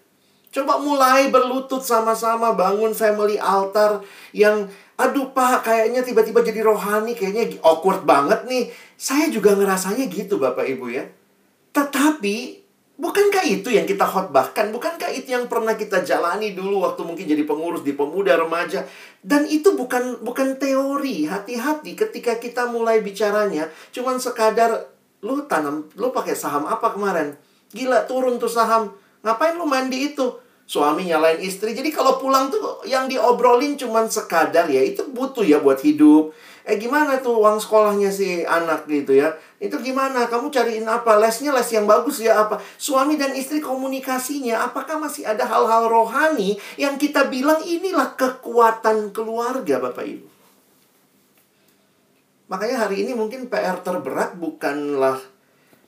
Coba 0.49 0.81
mulai 0.81 1.29
berlutut 1.29 1.85
sama-sama 1.85 2.57
bangun 2.57 2.97
family 2.97 3.37
altar 3.37 4.01
yang 4.33 4.69
aduh 4.97 5.29
Pak, 5.37 5.69
kayaknya 5.69 6.01
tiba-tiba 6.01 6.41
jadi 6.41 6.65
rohani, 6.65 7.13
kayaknya 7.13 7.61
awkward 7.61 8.09
banget 8.09 8.49
nih. 8.49 8.73
Saya 8.97 9.29
juga 9.29 9.53
ngerasanya 9.53 10.09
gitu 10.09 10.41
Bapak 10.41 10.65
Ibu 10.65 10.89
ya. 10.89 11.05
Tetapi 11.77 12.62
Bukankah 13.03 13.43
itu 13.43 13.67
yang 13.75 13.83
kita 13.83 14.07
khotbahkan? 14.07 14.71
Bukankah 14.71 15.11
itu 15.11 15.35
yang 15.35 15.51
pernah 15.51 15.75
kita 15.75 16.07
jalani 16.07 16.55
dulu 16.55 16.87
waktu 16.87 17.03
mungkin 17.03 17.27
jadi 17.27 17.43
pengurus 17.43 17.83
di 17.83 17.99
pemuda 17.99 18.39
remaja? 18.39 18.87
Dan 19.19 19.43
itu 19.51 19.75
bukan 19.75 20.23
bukan 20.23 20.55
teori. 20.55 21.27
Hati-hati 21.27 21.99
ketika 21.99 22.39
kita 22.39 22.71
mulai 22.71 23.03
bicaranya, 23.03 23.67
cuman 23.91 24.23
sekadar 24.23 24.87
lu 25.19 25.43
tanam, 25.51 25.91
lu 25.99 26.15
pakai 26.15 26.39
saham 26.39 26.63
apa 26.71 26.95
kemarin? 26.95 27.35
Gila 27.75 28.07
turun 28.07 28.39
tuh 28.39 28.47
saham. 28.47 28.95
Ngapain 29.27 29.59
lu 29.59 29.67
mandi 29.67 30.15
itu? 30.15 30.39
Suami 30.71 31.03
nyalain 31.11 31.43
istri. 31.43 31.75
Jadi 31.75 31.91
kalau 31.91 32.23
pulang 32.23 32.55
tuh 32.55 32.87
yang 32.87 33.11
diobrolin 33.11 33.75
cuman 33.75 34.07
sekadar 34.07 34.71
ya 34.71 34.79
itu 34.79 35.11
butuh 35.11 35.43
ya 35.43 35.59
buat 35.59 35.83
hidup 35.83 36.31
eh 36.63 36.79
gimana 36.79 37.19
tuh 37.19 37.43
uang 37.43 37.59
sekolahnya 37.59 38.11
si 38.15 38.47
anak 38.47 38.87
gitu 38.87 39.19
ya 39.19 39.35
itu 39.63 39.79
gimana? 39.79 40.27
Kamu 40.27 40.51
cariin 40.51 40.83
apa? 40.91 41.15
Lesnya 41.23 41.55
les 41.55 41.71
yang 41.71 41.87
bagus 41.87 42.19
ya 42.19 42.35
apa? 42.35 42.59
Suami 42.75 43.15
dan 43.15 43.31
istri 43.31 43.63
komunikasinya 43.63 44.67
apakah 44.67 44.99
masih 44.99 45.23
ada 45.23 45.47
hal-hal 45.47 45.87
rohani 45.87 46.59
yang 46.75 46.99
kita 46.99 47.31
bilang 47.31 47.63
inilah 47.63 48.19
kekuatan 48.19 49.15
keluarga 49.15 49.79
bapak 49.79 50.03
ibu? 50.03 50.27
Makanya 52.51 52.91
hari 52.91 53.07
ini 53.07 53.15
mungkin 53.15 53.47
PR 53.47 53.79
terberat 53.87 54.35
bukanlah 54.35 55.23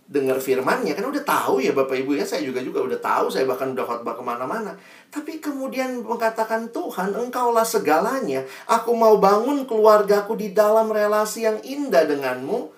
dengar 0.05 0.37
firmannya 0.37 0.93
kan 0.93 1.11
udah 1.11 1.25
tahu 1.27 1.59
ya 1.59 1.75
bapak 1.75 1.99
ibu 1.99 2.15
ya. 2.15 2.23
Saya 2.23 2.47
juga 2.47 2.63
juga 2.63 2.79
udah 2.79 3.03
tahu 3.03 3.27
saya 3.27 3.43
bahkan 3.43 3.75
udah 3.75 3.83
khotbah 3.83 4.15
ke 4.15 4.23
mana-mana. 4.23 4.79
Tapi 5.11 5.43
kemudian 5.43 5.99
mengatakan 6.07 6.71
Tuhan 6.71 7.11
engkaulah 7.11 7.67
segalanya. 7.67 8.47
Aku 8.71 8.95
mau 8.95 9.19
bangun 9.19 9.67
keluargaku 9.67 10.39
di 10.39 10.55
dalam 10.55 10.95
relasi 10.95 11.43
yang 11.43 11.59
indah 11.67 12.07
denganmu 12.07 12.74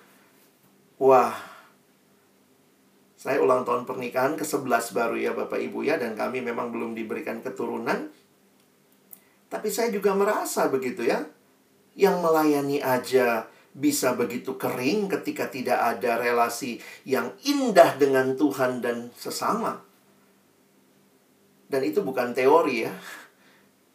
wah 1.01 1.33
saya 3.17 3.41
ulang 3.41 3.65
tahun 3.65 3.89
pernikahan 3.89 4.37
ke-11 4.37 4.93
baru 4.93 5.15
ya 5.17 5.31
Bapak 5.33 5.57
Ibu 5.57 5.81
ya 5.81 5.97
dan 5.97 6.13
kami 6.13 6.45
memang 6.45 6.69
belum 6.69 6.93
diberikan 6.93 7.41
keturunan 7.41 8.13
tapi 9.47 9.71
saya 9.71 9.89
juga 9.89 10.13
merasa 10.13 10.67
begitu 10.67 11.07
ya 11.07 11.25
yang 11.97 12.21
melayani 12.21 12.83
aja 12.83 13.49
bisa 13.77 14.17
begitu 14.17 14.57
kering 14.57 15.05
ketika 15.05 15.45
tidak 15.53 15.77
ada 15.77 16.17
relasi 16.17 16.81
yang 17.05 17.29
indah 17.45 17.93
dengan 18.01 18.33
Tuhan 18.33 18.81
dan 18.81 19.13
sesama. 19.13 19.85
Dan 21.69 21.85
itu 21.85 22.01
bukan 22.01 22.33
teori 22.33 22.89
ya. 22.89 22.93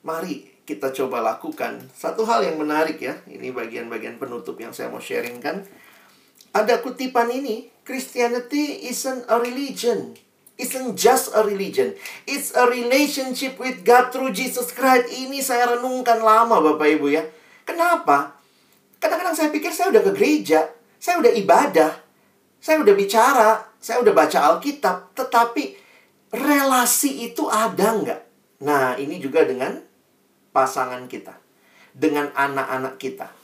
Mari 0.07 0.63
kita 0.63 0.95
coba 0.95 1.19
lakukan. 1.19 1.83
Satu 1.91 2.23
hal 2.23 2.47
yang 2.47 2.63
menarik 2.63 3.03
ya, 3.03 3.19
ini 3.27 3.51
bagian-bagian 3.51 4.23
penutup 4.23 4.55
yang 4.63 4.71
saya 4.71 4.87
mau 4.87 5.03
sharingkan. 5.03 5.67
Ada 6.53 6.85
kutipan 6.85 7.33
ini, 7.33 7.73
Christianity 7.83 8.89
isn't 8.93 9.25
a 9.27 9.41
religion. 9.41 10.15
Isn't 10.61 10.95
just 11.01 11.33
a 11.33 11.41
religion. 11.43 11.97
It's 12.29 12.53
a 12.53 12.69
relationship 12.69 13.57
with 13.57 13.83
God 13.83 14.13
through 14.13 14.37
Jesus 14.37 14.71
Christ. 14.71 15.09
Ini 15.09 15.41
saya 15.41 15.75
renungkan 15.75 16.21
lama 16.21 16.61
Bapak 16.61 16.87
Ibu 17.01 17.09
ya. 17.09 17.25
Kenapa? 17.65 18.37
Kadang-kadang 19.01 19.35
saya 19.35 19.49
pikir 19.51 19.73
saya 19.75 19.91
udah 19.91 20.03
ke 20.07 20.13
gereja, 20.15 20.71
saya 21.03 21.19
udah 21.19 21.33
ibadah, 21.35 21.91
saya 22.63 22.79
udah 22.79 22.95
bicara, 22.95 23.51
saya 23.83 23.99
udah 23.99 24.15
baca 24.15 24.39
Alkitab, 24.55 25.11
tetapi 25.19 25.75
relasi 26.31 27.27
itu 27.27 27.51
ada 27.51 27.99
nggak? 27.99 28.21
Nah, 28.63 28.95
ini 28.95 29.19
juga 29.19 29.43
dengan 29.43 29.83
pasangan 30.55 31.11
kita, 31.11 31.35
dengan 31.91 32.31
anak-anak 32.31 32.95
kita. 33.03 33.42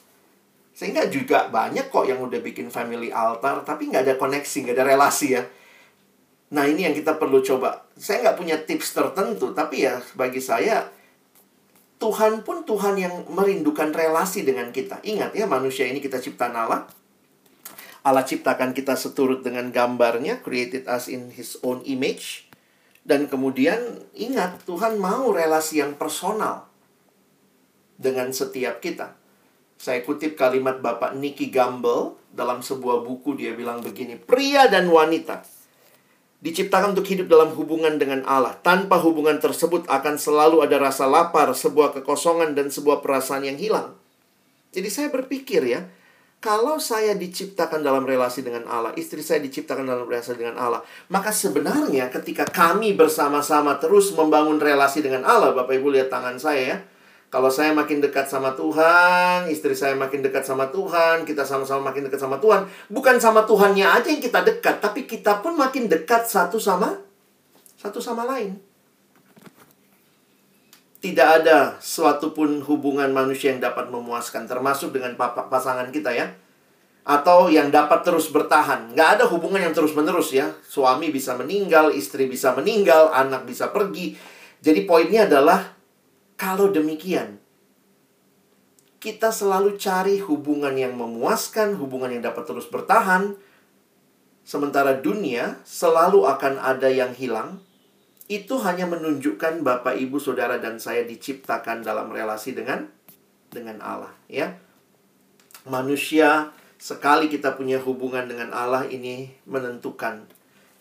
Sehingga 0.79 1.11
juga 1.11 1.51
banyak 1.51 1.91
kok 1.91 2.07
yang 2.07 2.23
udah 2.23 2.39
bikin 2.39 2.71
family 2.71 3.11
altar, 3.11 3.67
tapi 3.67 3.91
nggak 3.91 4.07
ada 4.07 4.15
koneksi, 4.15 4.57
nggak 4.63 4.77
ada 4.79 4.87
relasi 4.87 5.35
ya. 5.35 5.43
Nah 6.55 6.71
ini 6.71 6.87
yang 6.87 6.95
kita 6.95 7.19
perlu 7.19 7.43
coba. 7.43 7.83
Saya 7.99 8.23
nggak 8.23 8.39
punya 8.39 8.57
tips 8.63 8.95
tertentu, 8.95 9.51
tapi 9.51 9.83
ya 9.83 9.99
bagi 10.15 10.39
saya 10.39 10.87
Tuhan 11.99 12.47
pun 12.47 12.63
Tuhan 12.63 12.95
yang 12.95 13.27
merindukan 13.27 13.91
relasi 13.91 14.47
dengan 14.47 14.71
kita. 14.71 15.03
Ingat 15.03 15.35
ya, 15.35 15.51
manusia 15.51 15.91
ini 15.91 15.99
kita 15.99 16.23
ciptaan 16.23 16.55
Allah. 16.55 16.87
Allah 18.07 18.23
ciptakan 18.23 18.71
kita 18.71 18.95
seturut 18.95 19.43
dengan 19.43 19.75
gambarnya, 19.75 20.39
created 20.39 20.87
us 20.87 21.11
in 21.11 21.35
his 21.35 21.59
own 21.67 21.83
image. 21.83 22.47
Dan 23.03 23.27
kemudian 23.27 24.07
ingat, 24.15 24.63
Tuhan 24.63 25.03
mau 25.03 25.35
relasi 25.35 25.83
yang 25.83 25.99
personal 25.99 26.71
dengan 27.99 28.31
setiap 28.31 28.79
kita. 28.79 29.18
Saya 29.79 30.03
kutip 30.03 30.35
kalimat 30.35 30.83
Bapak 30.83 31.15
Nicky 31.15 31.55
Gamble 31.55 32.19
dalam 32.35 32.61
sebuah 32.61 33.07
buku 33.07 33.39
dia 33.39 33.55
bilang 33.55 33.79
begini, 33.79 34.19
pria 34.19 34.67
dan 34.67 34.91
wanita 34.91 35.47
diciptakan 36.39 36.95
untuk 36.95 37.07
hidup 37.07 37.27
dalam 37.27 37.51
hubungan 37.55 37.99
dengan 37.99 38.23
Allah. 38.27 38.55
Tanpa 38.63 38.99
hubungan 39.03 39.43
tersebut 39.43 39.87
akan 39.91 40.15
selalu 40.19 40.63
ada 40.63 40.79
rasa 40.79 41.11
lapar, 41.11 41.51
sebuah 41.51 41.95
kekosongan 41.99 42.55
dan 42.55 42.71
sebuah 42.71 43.03
perasaan 43.03 43.47
yang 43.47 43.59
hilang. 43.59 43.99
Jadi 44.71 44.89
saya 44.91 45.09
berpikir 45.11 45.67
ya, 45.67 45.83
kalau 46.39 46.79
saya 46.79 47.19
diciptakan 47.19 47.83
dalam 47.83 48.07
relasi 48.07 48.47
dengan 48.47 48.71
Allah, 48.71 48.95
istri 48.95 49.19
saya 49.27 49.43
diciptakan 49.43 49.83
dalam 49.83 50.07
relasi 50.07 50.39
dengan 50.39 50.55
Allah, 50.63 50.87
maka 51.11 51.35
sebenarnya 51.35 52.07
ketika 52.15 52.47
kami 52.47 52.95
bersama-sama 52.95 53.75
terus 53.83 54.15
membangun 54.15 54.63
relasi 54.63 55.03
dengan 55.03 55.27
Allah, 55.27 55.51
Bapak 55.51 55.75
Ibu 55.75 55.91
lihat 55.99 56.15
tangan 56.15 56.39
saya 56.39 56.63
ya, 56.63 56.79
kalau 57.29 57.53
saya 57.53 57.77
makin 57.77 58.01
dekat 58.01 58.25
sama 58.25 58.57
Tuhan, 58.57 59.53
istri 59.53 59.77
saya 59.77 59.93
makin 59.93 60.25
dekat 60.25 60.49
sama 60.49 60.73
Tuhan, 60.73 61.29
kita 61.29 61.45
sama-sama 61.45 61.93
makin 61.93 62.09
dekat 62.09 62.17
sama 62.17 62.41
Tuhan. 62.41 62.65
Bukan 62.89 63.21
sama 63.21 63.45
Tuhannya 63.45 63.85
aja 63.85 64.09
yang 64.09 64.25
kita 64.25 64.41
dekat, 64.41 64.81
tapi 64.81 65.05
kita 65.05 65.45
pun 65.45 65.53
makin 65.53 65.93
dekat 65.93 66.25
satu 66.25 66.57
sama 66.57 67.05
satu 67.77 68.01
sama 68.01 68.25
lain. 68.25 68.57
Tidak 70.99 71.29
ada 71.45 71.79
suatu 71.79 72.35
pun 72.35 72.65
hubungan 72.65 73.07
manusia 73.13 73.55
yang 73.55 73.63
dapat 73.63 73.93
memuaskan, 73.93 74.49
termasuk 74.49 74.97
dengan 74.97 75.15
pasangan 75.21 75.93
kita 75.93 76.11
ya. 76.11 76.33
Atau 77.07 77.53
yang 77.53 77.69
dapat 77.69 78.09
terus 78.09 78.33
bertahan. 78.33 78.97
Nggak 78.97 79.21
ada 79.21 79.25
hubungan 79.29 79.63
yang 79.63 79.77
terus-menerus 79.77 80.35
ya. 80.35 80.51
Suami 80.65 81.13
bisa 81.15 81.37
meninggal, 81.37 81.93
istri 81.95 82.27
bisa 82.27 82.57
meninggal, 82.57 83.15
anak 83.15 83.47
bisa 83.47 83.71
pergi. 83.71 84.19
Jadi 84.59 84.85
poinnya 84.89 85.31
adalah 85.31 85.78
kalau 86.39 86.71
demikian, 86.71 87.43
kita 89.03 89.35
selalu 89.35 89.75
cari 89.75 90.23
hubungan 90.23 90.71
yang 90.79 90.95
memuaskan, 90.95 91.75
hubungan 91.75 92.15
yang 92.15 92.23
dapat 92.23 92.47
terus 92.47 92.71
bertahan, 92.71 93.35
sementara 94.47 94.95
dunia 95.03 95.59
selalu 95.67 96.31
akan 96.31 96.63
ada 96.63 96.87
yang 96.87 97.11
hilang. 97.15 97.59
Itu 98.31 98.63
hanya 98.63 98.87
menunjukkan 98.87 99.67
Bapak, 99.67 99.99
Ibu, 99.99 100.23
Saudara 100.23 100.63
dan 100.63 100.79
saya 100.79 101.03
diciptakan 101.03 101.83
dalam 101.83 102.13
relasi 102.15 102.55
dengan 102.55 102.87
dengan 103.51 103.83
Allah, 103.83 104.15
ya. 104.31 104.55
Manusia 105.67 106.55
sekali 106.79 107.27
kita 107.27 107.59
punya 107.59 107.83
hubungan 107.83 108.31
dengan 108.31 108.55
Allah 108.55 108.87
ini 108.87 109.27
menentukan 109.49 110.23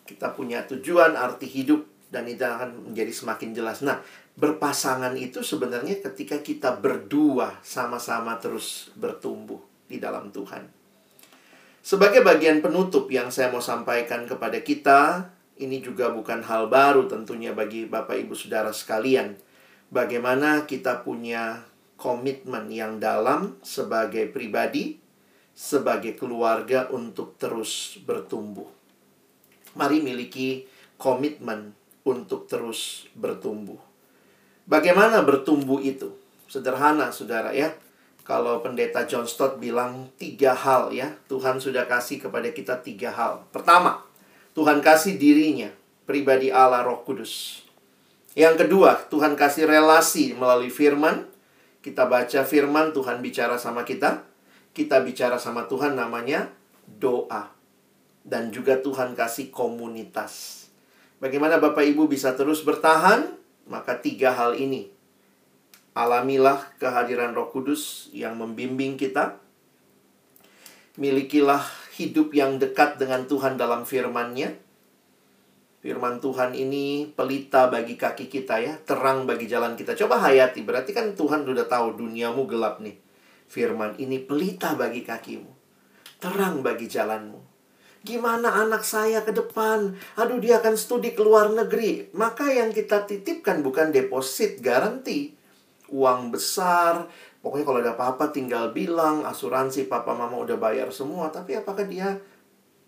kita 0.06 0.32
punya 0.38 0.62
tujuan, 0.70 1.18
arti 1.18 1.44
hidup 1.44 1.84
dan 2.08 2.24
itu 2.24 2.40
akan 2.40 2.92
menjadi 2.92 3.12
semakin 3.12 3.52
jelas. 3.52 3.84
Nah, 3.84 4.00
berpasangan 4.38 5.18
itu 5.18 5.42
sebenarnya 5.42 5.98
ketika 5.98 6.38
kita 6.38 6.78
berdua 6.78 7.58
sama-sama 7.66 8.38
terus 8.38 8.94
bertumbuh 8.94 9.58
di 9.90 9.98
dalam 9.98 10.30
Tuhan. 10.30 10.62
Sebagai 11.82 12.22
bagian 12.22 12.62
penutup 12.62 13.10
yang 13.10 13.34
saya 13.34 13.50
mau 13.50 13.58
sampaikan 13.58 14.30
kepada 14.30 14.62
kita, 14.62 15.26
ini 15.58 15.82
juga 15.82 16.14
bukan 16.14 16.46
hal 16.46 16.70
baru 16.70 17.10
tentunya 17.10 17.50
bagi 17.50 17.90
Bapak 17.90 18.14
Ibu 18.14 18.38
Saudara 18.38 18.70
sekalian. 18.70 19.34
Bagaimana 19.90 20.70
kita 20.70 21.02
punya 21.02 21.66
komitmen 21.98 22.70
yang 22.70 23.02
dalam 23.02 23.58
sebagai 23.66 24.30
pribadi, 24.30 25.02
sebagai 25.50 26.14
keluarga 26.14 26.86
untuk 26.94 27.34
terus 27.40 27.98
bertumbuh. 28.06 28.70
Mari 29.74 29.98
miliki 29.98 30.68
komitmen 30.94 31.74
untuk 32.06 32.46
terus 32.46 33.10
bertumbuh. 33.18 33.87
Bagaimana 34.68 35.24
bertumbuh 35.24 35.80
itu? 35.80 36.12
Sederhana, 36.44 37.08
saudara 37.08 37.56
ya. 37.56 37.72
Kalau 38.28 38.60
pendeta 38.60 39.08
John 39.08 39.24
Stott 39.24 39.56
bilang 39.56 40.12
tiga 40.20 40.52
hal 40.52 40.92
ya, 40.92 41.16
Tuhan 41.32 41.56
sudah 41.56 41.88
kasih 41.88 42.20
kepada 42.20 42.52
kita 42.52 42.84
tiga 42.84 43.08
hal. 43.08 43.48
Pertama, 43.48 44.04
Tuhan 44.52 44.84
kasih 44.84 45.16
dirinya, 45.16 45.72
pribadi 46.04 46.52
Allah 46.52 46.84
Roh 46.84 47.00
Kudus. 47.08 47.64
Yang 48.36 48.68
kedua, 48.68 49.08
Tuhan 49.08 49.40
kasih 49.40 49.64
relasi 49.64 50.36
melalui 50.36 50.68
firman. 50.68 51.24
Kita 51.80 52.04
baca 52.04 52.44
firman, 52.44 52.92
Tuhan 52.92 53.24
bicara 53.24 53.56
sama 53.56 53.88
kita. 53.88 54.28
Kita 54.76 55.00
bicara 55.00 55.40
sama 55.40 55.64
Tuhan 55.64 55.96
namanya 55.96 56.52
doa. 56.84 57.48
Dan 58.20 58.52
juga 58.52 58.76
Tuhan 58.76 59.16
kasih 59.16 59.48
komunitas. 59.48 60.68
Bagaimana 61.16 61.56
Bapak 61.56 61.88
Ibu 61.88 62.04
bisa 62.04 62.36
terus 62.36 62.60
bertahan? 62.60 63.38
Maka 63.68 64.00
tiga 64.00 64.32
hal 64.32 64.56
ini 64.56 64.88
alamilah 65.98 66.62
kehadiran 66.78 67.34
Roh 67.34 67.50
Kudus 67.50 68.06
yang 68.14 68.38
membimbing 68.38 68.94
kita. 68.94 69.42
Milikilah 70.98 71.62
hidup 71.98 72.30
yang 72.34 72.62
dekat 72.62 73.02
dengan 73.02 73.26
Tuhan 73.26 73.58
dalam 73.58 73.82
firman-Nya. 73.82 74.54
Firman 75.78 76.18
Tuhan 76.18 76.58
ini 76.58 77.06
pelita 77.14 77.70
bagi 77.70 77.94
kaki 77.94 78.26
kita 78.26 78.58
ya, 78.58 78.74
terang 78.82 79.30
bagi 79.30 79.46
jalan 79.46 79.78
kita. 79.78 79.94
Coba 79.94 80.18
hayati, 80.18 80.66
berarti 80.66 80.90
kan 80.90 81.14
Tuhan 81.14 81.46
sudah 81.46 81.70
tahu 81.70 82.02
duniamu 82.02 82.50
gelap 82.50 82.82
nih. 82.82 82.98
Firman 83.46 83.94
ini 84.02 84.18
pelita 84.18 84.74
bagi 84.74 85.06
kakimu, 85.06 85.50
terang 86.18 86.66
bagi 86.66 86.90
jalanmu. 86.90 87.47
Gimana 88.06 88.62
anak 88.62 88.86
saya 88.86 89.26
ke 89.26 89.34
depan? 89.34 89.98
Aduh, 90.14 90.38
dia 90.38 90.62
akan 90.62 90.78
studi 90.78 91.18
ke 91.18 91.22
luar 91.22 91.50
negeri. 91.50 92.06
Maka 92.14 92.46
yang 92.46 92.70
kita 92.70 93.02
titipkan 93.02 93.58
bukan 93.66 93.90
deposit 93.90 94.62
garansi. 94.62 95.34
Uang 95.90 96.30
besar. 96.30 97.10
Pokoknya 97.42 97.64
kalau 97.66 97.80
ada 97.82 97.92
apa-apa 97.98 98.30
tinggal 98.30 98.70
bilang. 98.70 99.26
Asuransi 99.26 99.90
papa 99.90 100.14
mama 100.14 100.38
udah 100.38 100.54
bayar 100.54 100.94
semua. 100.94 101.34
Tapi 101.34 101.58
apakah 101.58 101.90
dia 101.90 102.14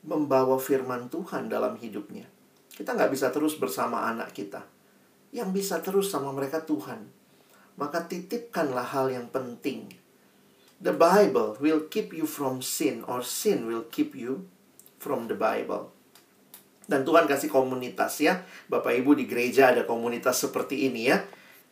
membawa 0.06 0.56
firman 0.62 1.10
Tuhan 1.10 1.50
dalam 1.50 1.74
hidupnya? 1.74 2.30
Kita 2.70 2.94
nggak 2.94 3.10
bisa 3.10 3.34
terus 3.34 3.58
bersama 3.58 4.06
anak 4.06 4.30
kita. 4.30 4.62
Yang 5.34 5.50
bisa 5.58 5.82
terus 5.82 6.06
sama 6.06 6.30
mereka 6.30 6.62
Tuhan. 6.62 7.10
Maka 7.74 8.06
titipkanlah 8.06 8.94
hal 8.94 9.10
yang 9.10 9.26
penting. 9.26 9.90
The 10.80 10.94
Bible 10.94 11.58
will 11.58 11.90
keep 11.90 12.14
you 12.14 12.24
from 12.24 12.62
sin 12.62 13.04
or 13.04 13.20
sin 13.20 13.66
will 13.68 13.84
keep 13.90 14.14
you 14.16 14.48
from 15.00 15.26
the 15.26 15.34
Bible. 15.34 15.90
Dan 16.84 17.02
Tuhan 17.02 17.24
kasih 17.24 17.48
komunitas 17.48 18.20
ya. 18.20 18.44
Bapak 18.68 18.92
Ibu 18.92 19.16
di 19.16 19.24
gereja 19.24 19.72
ada 19.72 19.88
komunitas 19.88 20.44
seperti 20.44 20.86
ini 20.92 21.08
ya. 21.08 21.24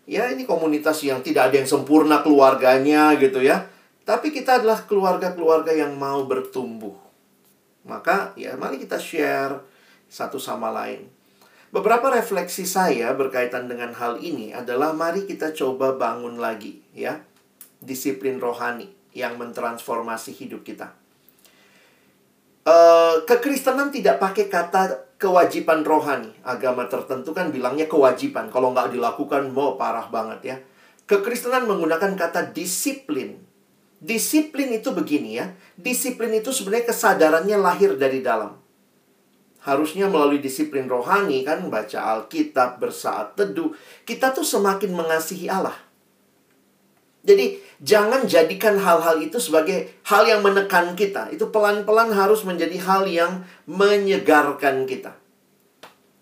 Ya 0.09 0.33
ini 0.33 0.49
komunitas 0.49 1.05
yang 1.05 1.21
tidak 1.21 1.53
ada 1.53 1.61
yang 1.61 1.69
sempurna 1.69 2.25
keluarganya 2.25 3.13
gitu 3.21 3.45
ya. 3.45 3.69
Tapi 4.09 4.33
kita 4.33 4.65
adalah 4.65 4.89
keluarga-keluarga 4.89 5.77
yang 5.77 5.93
mau 6.01 6.25
bertumbuh. 6.25 6.97
Maka 7.85 8.33
ya 8.41 8.57
mari 8.57 8.81
kita 8.81 8.97
share 8.97 9.61
satu 10.09 10.41
sama 10.41 10.73
lain. 10.73 11.13
Beberapa 11.69 12.09
refleksi 12.09 12.65
saya 12.65 13.13
berkaitan 13.13 13.69
dengan 13.69 13.93
hal 13.93 14.17
ini 14.25 14.57
adalah 14.57 14.97
mari 14.97 15.29
kita 15.29 15.53
coba 15.53 15.93
bangun 16.01 16.41
lagi 16.41 16.81
ya. 16.97 17.21
Disiplin 17.85 18.41
rohani 18.41 18.89
yang 19.13 19.37
mentransformasi 19.37 20.33
hidup 20.33 20.65
kita. 20.65 20.97
Uh, 22.69 23.25
kekristenan 23.25 23.89
tidak 23.89 24.21
pakai 24.21 24.53
kata 24.53 25.17
kewajiban 25.17 25.81
rohani. 25.89 26.37
Agama 26.45 26.85
tertentu 26.85 27.33
kan 27.33 27.49
bilangnya 27.49 27.89
kewajiban. 27.89 28.53
Kalau 28.53 28.77
nggak 28.77 28.93
dilakukan, 28.93 29.49
mau 29.57 29.81
parah 29.81 30.13
banget 30.13 30.41
ya. 30.45 30.57
Kekristenan 31.09 31.65
menggunakan 31.65 32.13
kata 32.13 32.53
disiplin. 32.53 33.41
Disiplin 34.05 34.69
itu 34.77 34.93
begini 34.93 35.41
ya. 35.41 35.57
Disiplin 35.81 36.29
itu 36.37 36.53
sebenarnya 36.53 36.93
kesadarannya 36.93 37.57
lahir 37.57 37.97
dari 37.97 38.21
dalam. 38.21 38.61
Harusnya 39.65 40.13
melalui 40.13 40.45
disiplin 40.45 40.85
rohani 40.85 41.49
kan 41.49 41.65
baca 41.73 42.21
Alkitab, 42.21 42.85
bersaat 42.85 43.33
teduh, 43.33 43.73
kita 44.05 44.37
tuh 44.37 44.45
semakin 44.45 44.93
mengasihi 44.93 45.49
Allah. 45.49 45.88
Jadi 47.29 47.61
jangan 47.85 48.25
jadikan 48.25 48.81
hal-hal 48.81 49.21
itu 49.21 49.37
sebagai 49.37 50.01
hal 50.09 50.25
yang 50.25 50.41
menekan 50.41 50.97
kita. 50.97 51.29
Itu 51.29 51.53
pelan-pelan 51.53 52.09
harus 52.17 52.41
menjadi 52.49 52.81
hal 52.81 53.05
yang 53.05 53.45
menyegarkan 53.69 54.89
kita. 54.89 55.13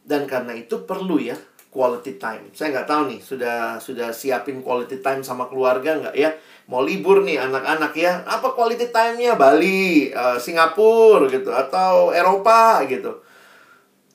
Dan 0.03 0.27
karena 0.27 0.59
itu 0.59 0.83
perlu 0.83 1.23
ya 1.23 1.39
quality 1.71 2.19
time. 2.19 2.51
Saya 2.51 2.75
nggak 2.75 2.89
tahu 2.91 3.03
nih 3.15 3.21
sudah 3.23 3.79
sudah 3.79 4.11
siapin 4.11 4.65
quality 4.65 4.99
time 4.99 5.23
sama 5.23 5.47
keluarga 5.47 5.95
nggak 5.95 6.17
ya? 6.19 6.35
Mau 6.67 6.83
libur 6.83 7.23
nih 7.23 7.39
anak-anak 7.39 7.93
ya? 7.95 8.27
Apa 8.27 8.51
quality 8.59 8.91
time-nya? 8.91 9.39
Bali, 9.39 10.11
uh, 10.11 10.35
Singapura 10.43 11.31
gitu 11.31 11.55
atau 11.55 12.11
Eropa 12.11 12.83
gitu. 12.91 13.23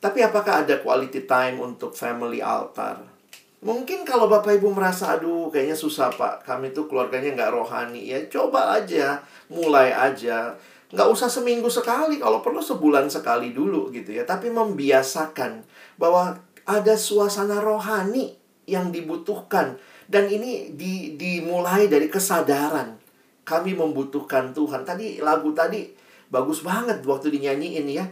Tapi 0.02 0.20
apakah 0.26 0.68
ada 0.68 0.82
quality 0.84 1.24
time 1.24 1.62
untuk 1.64 1.96
family 1.96 2.44
altar? 2.44 3.11
Mungkin 3.62 4.02
kalau 4.10 4.26
Bapak 4.26 4.58
Ibu 4.58 4.74
merasa, 4.74 5.14
aduh 5.14 5.54
kayaknya 5.54 5.78
susah 5.78 6.10
Pak, 6.10 6.50
kami 6.50 6.74
tuh 6.74 6.90
keluarganya 6.90 7.38
nggak 7.38 7.54
rohani. 7.54 8.10
Ya 8.10 8.18
coba 8.26 8.74
aja, 8.74 9.22
mulai 9.54 9.94
aja. 9.94 10.58
Nggak 10.90 11.08
usah 11.14 11.30
seminggu 11.30 11.70
sekali, 11.70 12.18
kalau 12.18 12.42
perlu 12.42 12.58
sebulan 12.58 13.06
sekali 13.14 13.54
dulu 13.54 13.94
gitu 13.94 14.18
ya. 14.18 14.26
Tapi 14.26 14.50
membiasakan 14.50 15.62
bahwa 16.02 16.42
ada 16.66 16.98
suasana 16.98 17.62
rohani 17.62 18.34
yang 18.66 18.90
dibutuhkan. 18.90 19.78
Dan 20.10 20.26
ini 20.28 20.74
di, 20.74 21.14
dimulai 21.14 21.86
dari 21.86 22.10
kesadaran. 22.10 22.98
Kami 23.46 23.78
membutuhkan 23.78 24.58
Tuhan. 24.58 24.90
Tadi 24.90 25.22
lagu 25.22 25.54
tadi 25.54 25.86
bagus 26.34 26.66
banget 26.66 27.06
waktu 27.06 27.30
dinyanyiin 27.30 27.88
ya 27.94 28.10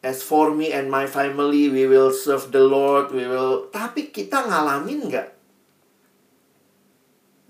As 0.00 0.24
for 0.24 0.56
me 0.56 0.72
and 0.72 0.88
my 0.88 1.04
family, 1.04 1.68
we 1.68 1.84
will 1.84 2.08
serve 2.08 2.48
the 2.56 2.64
Lord, 2.64 3.12
we 3.12 3.28
will... 3.28 3.68
Tapi 3.68 4.08
kita 4.08 4.48
ngalamin 4.48 5.12
nggak? 5.12 5.28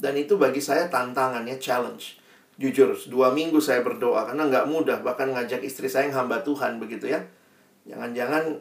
Dan 0.00 0.18
itu 0.18 0.34
bagi 0.34 0.58
saya 0.58 0.90
tantangannya 0.90 1.60
challenge. 1.62 2.18
Jujur, 2.58 2.96
dua 3.06 3.30
minggu 3.30 3.60
saya 3.62 3.84
berdoa 3.84 4.26
karena 4.26 4.48
nggak 4.48 4.66
mudah. 4.66 4.98
Bahkan 5.04 5.32
ngajak 5.36 5.62
istri 5.62 5.86
saya 5.86 6.08
yang 6.08 6.24
hamba 6.24 6.42
Tuhan 6.42 6.80
begitu 6.80 7.08
ya. 7.08 7.22
Jangan-jangan 7.86 8.58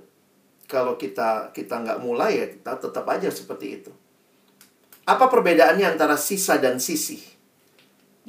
kalau 0.70 0.96
kita 0.96 1.50
kita 1.52 1.82
nggak 1.82 2.00
mulai 2.00 2.40
ya 2.40 2.48
kita 2.48 2.78
tetap 2.78 3.04
aja 3.10 3.28
seperti 3.28 3.82
itu. 3.82 3.92
Apa 5.10 5.26
perbedaannya 5.28 5.98
antara 5.98 6.14
sisa 6.14 6.62
dan 6.62 6.78
sisi? 6.78 7.18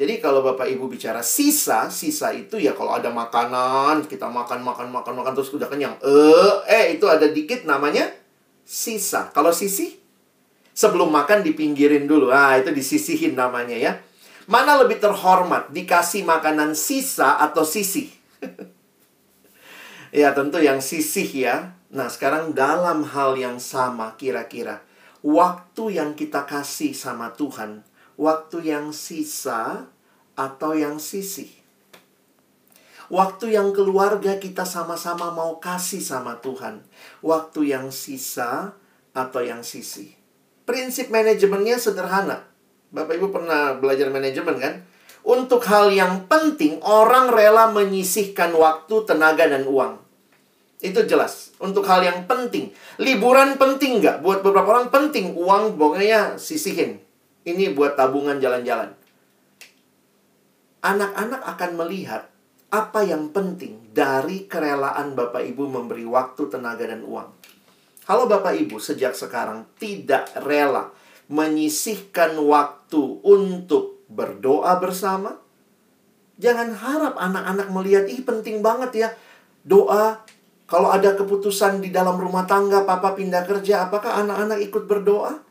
Jadi 0.01 0.17
kalau 0.17 0.41
Bapak 0.41 0.65
Ibu 0.65 0.89
bicara 0.89 1.21
sisa, 1.21 1.93
sisa 1.93 2.33
itu 2.33 2.57
ya 2.57 2.73
kalau 2.73 2.97
ada 2.97 3.13
makanan, 3.13 4.09
kita 4.09 4.33
makan, 4.33 4.65
makan, 4.65 4.89
makan, 4.89 5.13
makan, 5.13 5.37
terus 5.37 5.53
udah 5.53 5.69
kenyang. 5.69 5.93
Eh, 6.01 6.55
eh 6.73 6.85
itu 6.97 7.05
ada 7.05 7.29
dikit 7.29 7.69
namanya 7.69 8.09
sisa. 8.65 9.29
Kalau 9.37 9.53
sisi, 9.53 10.01
sebelum 10.73 11.13
makan 11.13 11.45
dipinggirin 11.45 12.09
dulu. 12.09 12.33
Ah, 12.33 12.57
itu 12.57 12.73
disisihin 12.73 13.37
namanya 13.37 13.77
ya. 13.77 13.93
Mana 14.49 14.81
lebih 14.81 15.05
terhormat, 15.05 15.69
dikasih 15.69 16.25
makanan 16.25 16.73
sisa 16.73 17.37
atau 17.37 17.61
sisi? 17.61 18.09
ya 20.17 20.33
tentu 20.33 20.65
yang 20.65 20.81
sisih 20.81 21.29
ya. 21.29 21.77
Nah 21.93 22.09
sekarang 22.09 22.57
dalam 22.57 23.05
hal 23.05 23.37
yang 23.37 23.61
sama 23.61 24.17
kira-kira. 24.17 24.81
Waktu 25.21 26.01
yang 26.01 26.17
kita 26.17 26.49
kasih 26.49 26.97
sama 26.97 27.37
Tuhan 27.37 27.85
waktu 28.21 28.69
yang 28.69 28.93
sisa 28.93 29.89
atau 30.37 30.77
yang 30.77 31.01
sisih. 31.01 31.49
Waktu 33.09 33.57
yang 33.57 33.73
keluarga 33.73 34.37
kita 34.37 34.69
sama-sama 34.69 35.33
mau 35.33 35.57
kasih 35.59 36.05
sama 36.05 36.39
Tuhan. 36.39 36.85
Waktu 37.25 37.73
yang 37.73 37.89
sisa 37.91 38.77
atau 39.17 39.41
yang 39.43 39.65
sisih. 39.65 40.15
Prinsip 40.69 41.11
manajemennya 41.11 41.81
sederhana. 41.81 42.47
Bapak 42.93 43.19
Ibu 43.19 43.35
pernah 43.35 43.75
belajar 43.75 44.13
manajemen 44.13 44.63
kan? 44.63 44.75
Untuk 45.27 45.67
hal 45.67 45.91
yang 45.91 46.31
penting, 46.31 46.79
orang 46.87 47.35
rela 47.35 47.75
menyisihkan 47.75 48.55
waktu, 48.55 48.95
tenaga, 49.05 49.51
dan 49.51 49.67
uang. 49.67 49.99
Itu 50.79 51.03
jelas. 51.05 51.51
Untuk 51.59 51.83
hal 51.91 52.07
yang 52.07 52.31
penting. 52.31 52.71
Liburan 53.03 53.59
penting 53.59 53.99
nggak? 54.01 54.23
Buat 54.23 54.41
beberapa 54.47 54.79
orang 54.79 54.89
penting. 54.89 55.35
Uang 55.35 55.77
pokoknya 55.77 56.39
sisihin. 56.39 57.10
Ini 57.41 57.73
buat 57.73 57.97
tabungan 57.97 58.37
jalan-jalan. 58.37 58.93
Anak-anak 60.85 61.41
akan 61.45 61.71
melihat 61.77 62.29
apa 62.71 63.03
yang 63.03 63.35
penting 63.35 63.91
dari 63.91 64.47
kerelaan 64.47 65.19
Bapak 65.19 65.43
Ibu 65.43 65.67
memberi 65.67 66.07
waktu, 66.07 66.47
tenaga, 66.53 66.87
dan 66.87 67.03
uang. 67.03 67.29
Kalau 68.07 68.25
Bapak 68.31 68.55
Ibu 68.57 68.79
sejak 68.79 69.17
sekarang 69.17 69.67
tidak 69.81 70.31
rela 70.43 70.93
menyisihkan 71.31 72.35
waktu 72.43 73.23
untuk 73.23 74.03
berdoa 74.11 74.79
bersama, 74.83 75.39
jangan 76.39 76.75
harap 76.75 77.15
anak-anak 77.19 77.69
melihat, 77.71 78.05
ih 78.11 78.23
penting 78.23 78.61
banget 78.61 78.91
ya, 78.95 79.09
doa. 79.63 80.23
Kalau 80.71 80.91
ada 80.95 81.19
keputusan 81.19 81.83
di 81.83 81.91
dalam 81.91 82.15
rumah 82.19 82.47
tangga, 82.47 82.87
papa 82.87 83.19
pindah 83.19 83.43
kerja, 83.43 83.91
apakah 83.91 84.23
anak-anak 84.23 84.63
ikut 84.63 84.87
berdoa? 84.87 85.50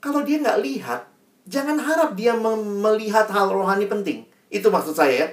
Kalau 0.00 0.22
dia 0.22 0.38
nggak 0.38 0.60
lihat, 0.62 1.00
jangan 1.48 1.78
harap 1.80 2.14
dia 2.14 2.36
melihat 2.36 3.26
hal 3.30 3.50
rohani 3.50 3.88
penting. 3.88 4.26
Itu 4.52 4.70
maksud 4.70 4.94
saya 4.94 5.14
ya. 5.14 5.28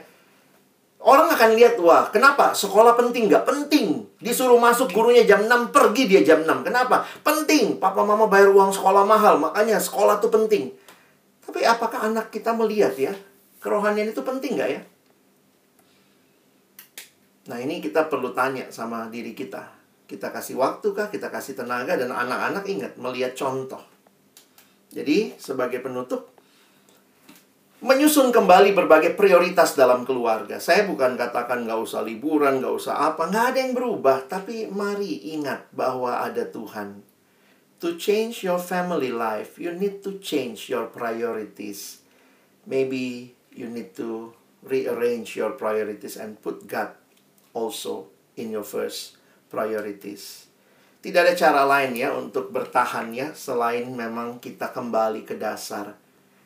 Orang 1.03 1.27
akan 1.27 1.59
lihat, 1.59 1.75
wah 1.83 2.07
kenapa? 2.07 2.55
Sekolah 2.55 2.95
penting 2.95 3.27
nggak? 3.27 3.43
Penting. 3.43 4.07
Disuruh 4.23 4.55
masuk 4.55 4.87
gurunya 4.95 5.27
jam 5.27 5.43
6, 5.43 5.75
pergi 5.75 6.07
dia 6.07 6.23
jam 6.23 6.47
6. 6.47 6.63
Kenapa? 6.63 7.03
Penting. 7.19 7.75
Papa 7.75 8.07
mama 8.07 8.31
bayar 8.31 8.55
uang 8.55 8.71
sekolah 8.71 9.03
mahal, 9.03 9.35
makanya 9.35 9.83
sekolah 9.83 10.23
tuh 10.23 10.31
penting. 10.31 10.71
Tapi 11.43 11.59
apakah 11.67 12.07
anak 12.07 12.31
kita 12.31 12.55
melihat 12.55 12.95
ya? 12.95 13.11
Kerohanian 13.59 14.15
itu 14.15 14.23
penting 14.23 14.55
nggak 14.55 14.69
ya? 14.79 14.81
Nah 17.51 17.59
ini 17.59 17.83
kita 17.83 18.07
perlu 18.07 18.31
tanya 18.31 18.71
sama 18.71 19.11
diri 19.11 19.35
kita. 19.35 19.75
Kita 20.07 20.31
kasih 20.31 20.55
waktu 20.55 20.87
kah? 20.95 21.11
Kita 21.11 21.27
kasih 21.27 21.59
tenaga? 21.59 21.99
Dan 21.99 22.15
anak-anak 22.15 22.63
ingat 22.63 22.95
melihat 22.95 23.35
contoh. 23.35 23.92
Jadi, 24.93 25.33
sebagai 25.41 25.81
penutup, 25.81 26.29
menyusun 27.83 28.31
kembali 28.31 28.71
berbagai 28.71 29.17
prioritas 29.17 29.75
dalam 29.75 30.07
keluarga. 30.07 30.61
Saya 30.61 30.87
bukan 30.87 31.19
katakan 31.19 31.67
nggak 31.67 31.81
usah 31.83 32.05
liburan, 32.05 32.63
nggak 32.63 32.75
usah 32.77 33.11
apa, 33.11 33.27
nggak 33.27 33.45
ada 33.51 33.57
yang 33.59 33.73
berubah. 33.75 34.23
Tapi 34.29 34.71
mari 34.71 35.33
ingat 35.35 35.67
bahwa 35.73 36.23
ada 36.23 36.47
Tuhan. 36.47 37.03
To 37.83 37.99
change 37.99 38.47
your 38.47 38.61
family 38.63 39.11
life, 39.11 39.59
you 39.59 39.75
need 39.75 39.99
to 40.07 40.15
change 40.23 40.71
your 40.71 40.87
priorities. 40.87 41.99
Maybe 42.63 43.35
you 43.51 43.67
need 43.67 43.91
to 43.99 44.31
rearrange 44.63 45.35
your 45.35 45.59
priorities 45.59 46.15
and 46.15 46.39
put 46.39 46.63
God 46.63 46.95
also 47.51 48.07
in 48.39 48.55
your 48.55 48.63
first 48.63 49.19
priorities. 49.51 50.52
Tidak 51.03 51.19
ada 51.19 51.35
cara 51.35 51.67
lain 51.67 51.99
ya 51.99 52.15
untuk 52.15 52.55
bertahan 52.55 53.11
ya 53.11 53.35
selain 53.35 53.91
memang 53.91 54.39
kita 54.39 54.71
kembali 54.71 55.27
ke 55.27 55.35
dasar 55.35 55.99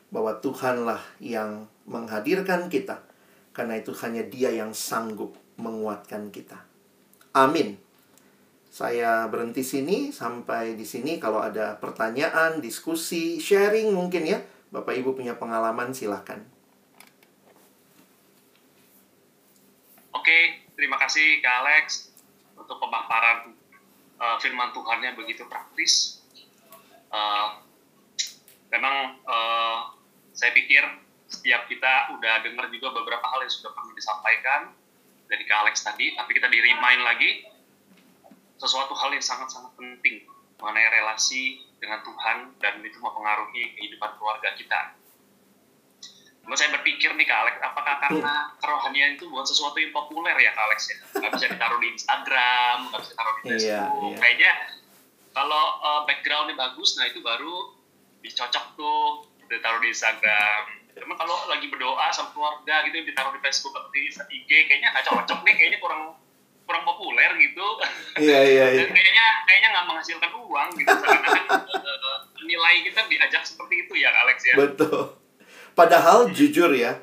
bahwa 0.09 0.33
Tuhanlah 0.41 0.97
yang 1.21 1.69
menghadirkan 1.85 2.65
kita. 2.65 3.05
Karena 3.53 3.77
itu 3.77 3.93
hanya 4.01 4.25
Dia 4.25 4.49
yang 4.49 4.73
sanggup 4.73 5.37
menguatkan 5.61 6.33
kita. 6.33 6.57
Amin. 7.37 7.77
Saya 8.73 9.29
berhenti 9.29 9.61
sini 9.61 10.09
sampai 10.09 10.73
di 10.73 10.85
sini 10.85 11.21
kalau 11.21 11.37
ada 11.41 11.77
pertanyaan, 11.77 12.57
diskusi, 12.57 13.37
sharing 13.37 13.93
mungkin 13.93 14.25
ya. 14.25 14.41
Bapak 14.73 14.97
Ibu 14.97 15.13
punya 15.13 15.37
pengalaman 15.37 15.93
silahkan. 15.93 16.41
Oke, 20.13 20.65
terima 20.73 20.97
kasih 20.97 21.45
Kak 21.45 21.55
Alex 21.61 22.09
untuk 22.57 22.77
pemaparan 22.81 23.56
uh, 24.19 24.37
firman 24.41 24.73
Tuhannya 24.73 25.17
begitu 25.17 25.45
praktis. 25.47 26.21
Uh, 27.07 27.63
memang 28.73 29.15
uh, 29.23 29.95
saya 30.35 30.51
pikir 30.51 30.83
setiap 31.27 31.67
kita 31.67 32.15
udah 32.15 32.43
dengar 32.43 32.67
juga 32.71 32.91
beberapa 32.95 33.23
hal 33.23 33.43
yang 33.43 33.53
sudah 33.53 33.71
pernah 33.75 33.93
disampaikan 33.95 34.61
dari 35.27 35.43
Kak 35.43 35.67
Alex 35.67 35.83
tadi, 35.83 36.15
tapi 36.15 36.31
kita 36.35 36.47
di 36.47 36.59
remind 36.63 37.03
lagi 37.03 37.31
sesuatu 38.57 38.95
hal 38.95 39.11
yang 39.13 39.23
sangat-sangat 39.23 39.75
penting 39.75 40.23
mengenai 40.57 40.87
relasi 40.89 41.61
dengan 41.77 42.01
Tuhan 42.01 42.57
dan 42.57 42.81
itu 42.81 42.97
mempengaruhi 42.97 43.77
kehidupan 43.77 44.17
keluarga 44.17 44.49
kita. 44.57 44.97
Cuma 46.47 46.55
saya 46.55 46.71
berpikir 46.79 47.11
nih 47.11 47.27
Kak 47.27 47.39
Alex, 47.43 47.55
apakah 47.59 47.95
karena 48.07 48.55
kerohanian 48.63 49.19
itu 49.19 49.27
bukan 49.27 49.43
sesuatu 49.43 49.75
yang 49.83 49.91
populer 49.91 50.31
ya 50.39 50.55
Kak 50.55 50.63
Alex 50.71 50.79
ya? 50.87 50.97
Gak 51.19 51.31
bisa 51.35 51.45
ditaruh 51.51 51.79
di 51.83 51.87
Instagram, 51.91 52.77
gak 52.87 52.99
bisa 53.03 53.11
ditaruh 53.11 53.33
di 53.35 53.41
iya, 53.43 53.47
Facebook. 53.51 53.67
Iya, 53.67 53.83
iya. 53.83 54.17
Kayaknya 54.23 54.51
kalau 55.35 55.65
uh, 55.83 56.01
backgroundnya 56.07 56.55
bagus, 56.55 56.95
nah 56.95 57.05
itu 57.11 57.19
baru 57.19 57.75
dicocok 58.23 58.65
tuh 58.79 59.27
ditaruh 59.51 59.79
di 59.83 59.91
Instagram 59.91 60.87
cuma 60.97 61.13
kalau 61.13 61.37
lagi 61.45 61.69
berdoa 61.69 62.09
sama 62.09 62.33
keluarga 62.33 62.81
gitu 62.89 63.05
ditaruh 63.05 63.31
di 63.37 63.41
Facebook 63.45 63.73
atau 63.77 63.89
di 63.93 64.09
IG 64.09 64.49
kayaknya 64.65 64.89
nggak 64.97 65.05
cocok 65.05 65.39
nih 65.45 65.53
kayaknya 65.53 65.79
kurang 65.79 66.17
kurang 66.67 66.83
populer 66.83 67.31
gitu 67.39 67.67
Iya, 68.17 68.39
iya, 68.43 68.65
iya. 68.73 68.83
dan 68.83 68.91
kayaknya 68.91 69.25
kayaknya 69.45 69.69
nggak 69.77 69.85
menghasilkan 69.87 70.31
uang 70.35 70.69
gitu 70.75 70.89
seakan-akan 70.89 71.45
eh, 71.69 72.17
nilai 72.43 72.75
kita 72.81 73.01
diajak 73.07 73.43
seperti 73.45 73.87
itu 73.87 73.93
ya 74.01 74.09
Alex 74.25 74.37
ya 74.43 74.55
Betul. 74.57 75.15
Padahal 75.77 76.33
jujur 76.33 76.73
ya, 76.73 76.97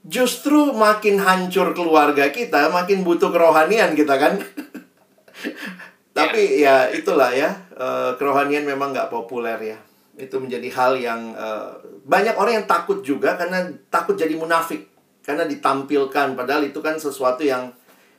justru 0.00 0.72
makin 0.72 1.20
hancur 1.20 1.76
keluarga 1.76 2.32
kita, 2.32 2.72
makin 2.72 3.04
butuh 3.04 3.28
kerohanian 3.28 3.92
kita 3.92 4.16
kan. 4.16 4.40
Tapi 6.16 6.64
ya 6.64 6.88
itulah 6.88 7.28
ya, 7.28 7.52
eh, 7.76 8.16
kerohanian 8.16 8.64
memang 8.64 8.96
nggak 8.96 9.12
populer 9.12 9.76
ya. 9.76 9.78
Itu 10.16 10.40
menjadi 10.40 10.72
hal 10.72 10.96
yang 10.96 11.36
eh, 11.36 11.70
banyak 12.08 12.40
orang 12.40 12.64
yang 12.64 12.66
takut 12.66 13.04
juga 13.04 13.36
karena 13.36 13.68
takut 13.92 14.16
jadi 14.16 14.32
munafik. 14.32 14.88
Karena 15.20 15.44
ditampilkan, 15.44 16.32
padahal 16.32 16.72
itu 16.72 16.80
kan 16.80 16.96
sesuatu 16.96 17.44
yang 17.44 17.68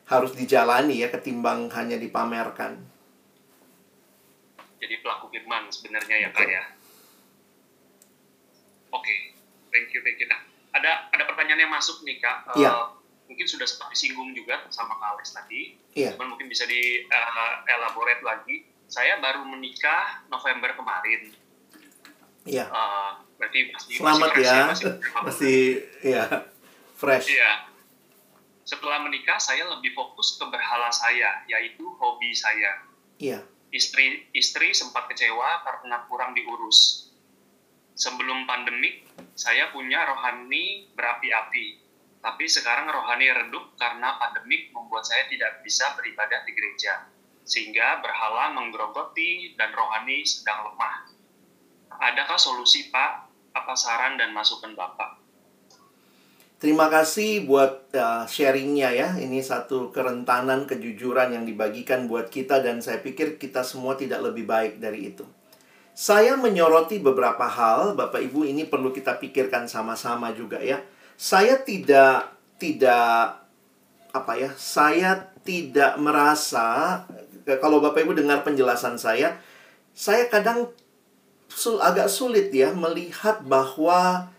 harus 0.06 0.38
dijalani 0.38 1.02
ya, 1.02 1.10
ketimbang 1.10 1.74
hanya 1.74 1.98
dipamerkan. 1.98 2.98
jadi 4.78 4.96
pelaku 5.02 5.26
firman 5.34 5.68
sebenarnya 5.74 6.16
ya 6.22 6.30
kak 6.32 6.48
ya 6.48 6.64
oke 8.94 9.16
thank 9.78 9.94
you 9.94 10.02
thank 10.02 10.18
you 10.18 10.26
nah 10.26 10.42
ada 10.74 11.06
ada 11.10 11.24
pertanyaan 11.24 11.62
yang 11.62 11.72
masuk 11.72 12.02
nih 12.02 12.18
kak 12.18 12.50
Eh, 12.52 12.60
Iya. 12.60 12.98
mungkin 13.26 13.46
sudah 13.46 13.64
sempat 13.64 13.94
disinggung 13.94 14.34
juga 14.34 14.66
sama 14.68 14.96
kak 14.96 15.08
Alex 15.14 15.32
tadi 15.32 15.78
Iya. 15.94 16.18
cuman 16.18 16.34
mungkin 16.34 16.48
bisa 16.48 16.66
di 16.66 16.82
eh, 17.04 17.54
elaborate 17.70 18.22
lagi 18.22 18.66
saya 18.88 19.18
baru 19.18 19.46
menikah 19.46 20.26
November 20.28 20.74
kemarin 20.74 21.30
Iya. 22.44 22.66
Eh, 22.66 23.10
berarti 23.38 23.60
masih 23.70 23.94
Selamat 23.94 24.18
masih 24.18 24.32
fresh 24.34 24.48
ya. 24.48 24.64
masih, 24.66 24.92
Masih 25.22 25.60
ya 26.16 26.24
fresh. 26.96 27.28
Iya. 27.30 27.52
Setelah 28.64 29.00
menikah, 29.00 29.38
saya 29.38 29.64
lebih 29.66 29.94
fokus 29.94 30.36
ke 30.36 30.44
berhala 30.44 30.90
saya, 30.90 31.40
yaitu 31.46 31.88
hobi 31.94 32.32
saya. 32.32 32.84
Iya. 33.16 33.40
Istri 33.70 34.32
istri 34.34 34.72
sempat 34.72 35.08
kecewa 35.08 35.62
karena 35.62 36.04
kurang 36.04 36.32
diurus. 36.34 37.07
Sebelum 37.98 38.46
pandemik, 38.46 39.10
saya 39.34 39.74
punya 39.74 40.06
rohani 40.06 40.86
berapi-api. 40.94 41.82
Tapi 42.22 42.46
sekarang 42.46 42.94
rohani 42.94 43.26
redup 43.34 43.74
karena 43.74 44.22
pandemik 44.22 44.70
membuat 44.70 45.02
saya 45.02 45.26
tidak 45.26 45.66
bisa 45.66 45.98
beribadah 45.98 46.46
di 46.46 46.54
gereja. 46.54 47.10
Sehingga 47.42 47.98
berhala 48.06 48.54
menggerogoti 48.54 49.58
dan 49.58 49.74
rohani 49.74 50.22
sedang 50.30 50.70
lemah. 50.70 51.10
Adakah 51.98 52.38
solusi, 52.38 52.94
Pak? 52.94 53.34
Apa 53.58 53.74
saran 53.74 54.22
dan 54.22 54.30
masukan 54.30 54.78
Bapak? 54.78 55.18
Terima 56.62 56.90
kasih 56.94 57.50
buat 57.50 57.90
uh, 57.98 58.30
sharingnya 58.30 58.94
ya. 58.94 59.10
Ini 59.18 59.42
satu 59.42 59.90
kerentanan 59.90 60.70
kejujuran 60.70 61.34
yang 61.34 61.46
dibagikan 61.50 62.06
buat 62.06 62.30
kita 62.30 62.62
dan 62.62 62.78
saya 62.82 63.02
pikir 63.02 63.42
kita 63.42 63.66
semua 63.66 63.98
tidak 63.98 64.22
lebih 64.22 64.46
baik 64.46 64.78
dari 64.78 65.14
itu. 65.14 65.26
Saya 65.98 66.38
menyoroti 66.38 67.02
beberapa 67.02 67.50
hal, 67.50 67.98
Bapak 67.98 68.22
Ibu 68.22 68.46
ini 68.46 68.70
perlu 68.70 68.94
kita 68.94 69.18
pikirkan 69.18 69.66
sama-sama 69.66 70.30
juga 70.30 70.62
ya. 70.62 70.78
Saya 71.18 71.58
tidak 71.66 72.38
tidak 72.62 73.42
apa 74.14 74.34
ya? 74.38 74.54
Saya 74.54 75.34
tidak 75.42 75.98
merasa 75.98 77.02
kalau 77.58 77.82
Bapak 77.82 78.06
Ibu 78.06 78.14
dengar 78.14 78.46
penjelasan 78.46 79.02
saya, 79.02 79.42
saya 79.98 80.30
kadang 80.30 80.70
sul, 81.50 81.82
agak 81.82 82.14
sulit 82.14 82.54
ya 82.54 82.78
melihat 82.78 83.42
bahwa 83.42 84.30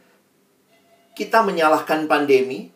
kita 1.19 1.43
menyalahkan 1.43 2.07
pandemi 2.07 2.71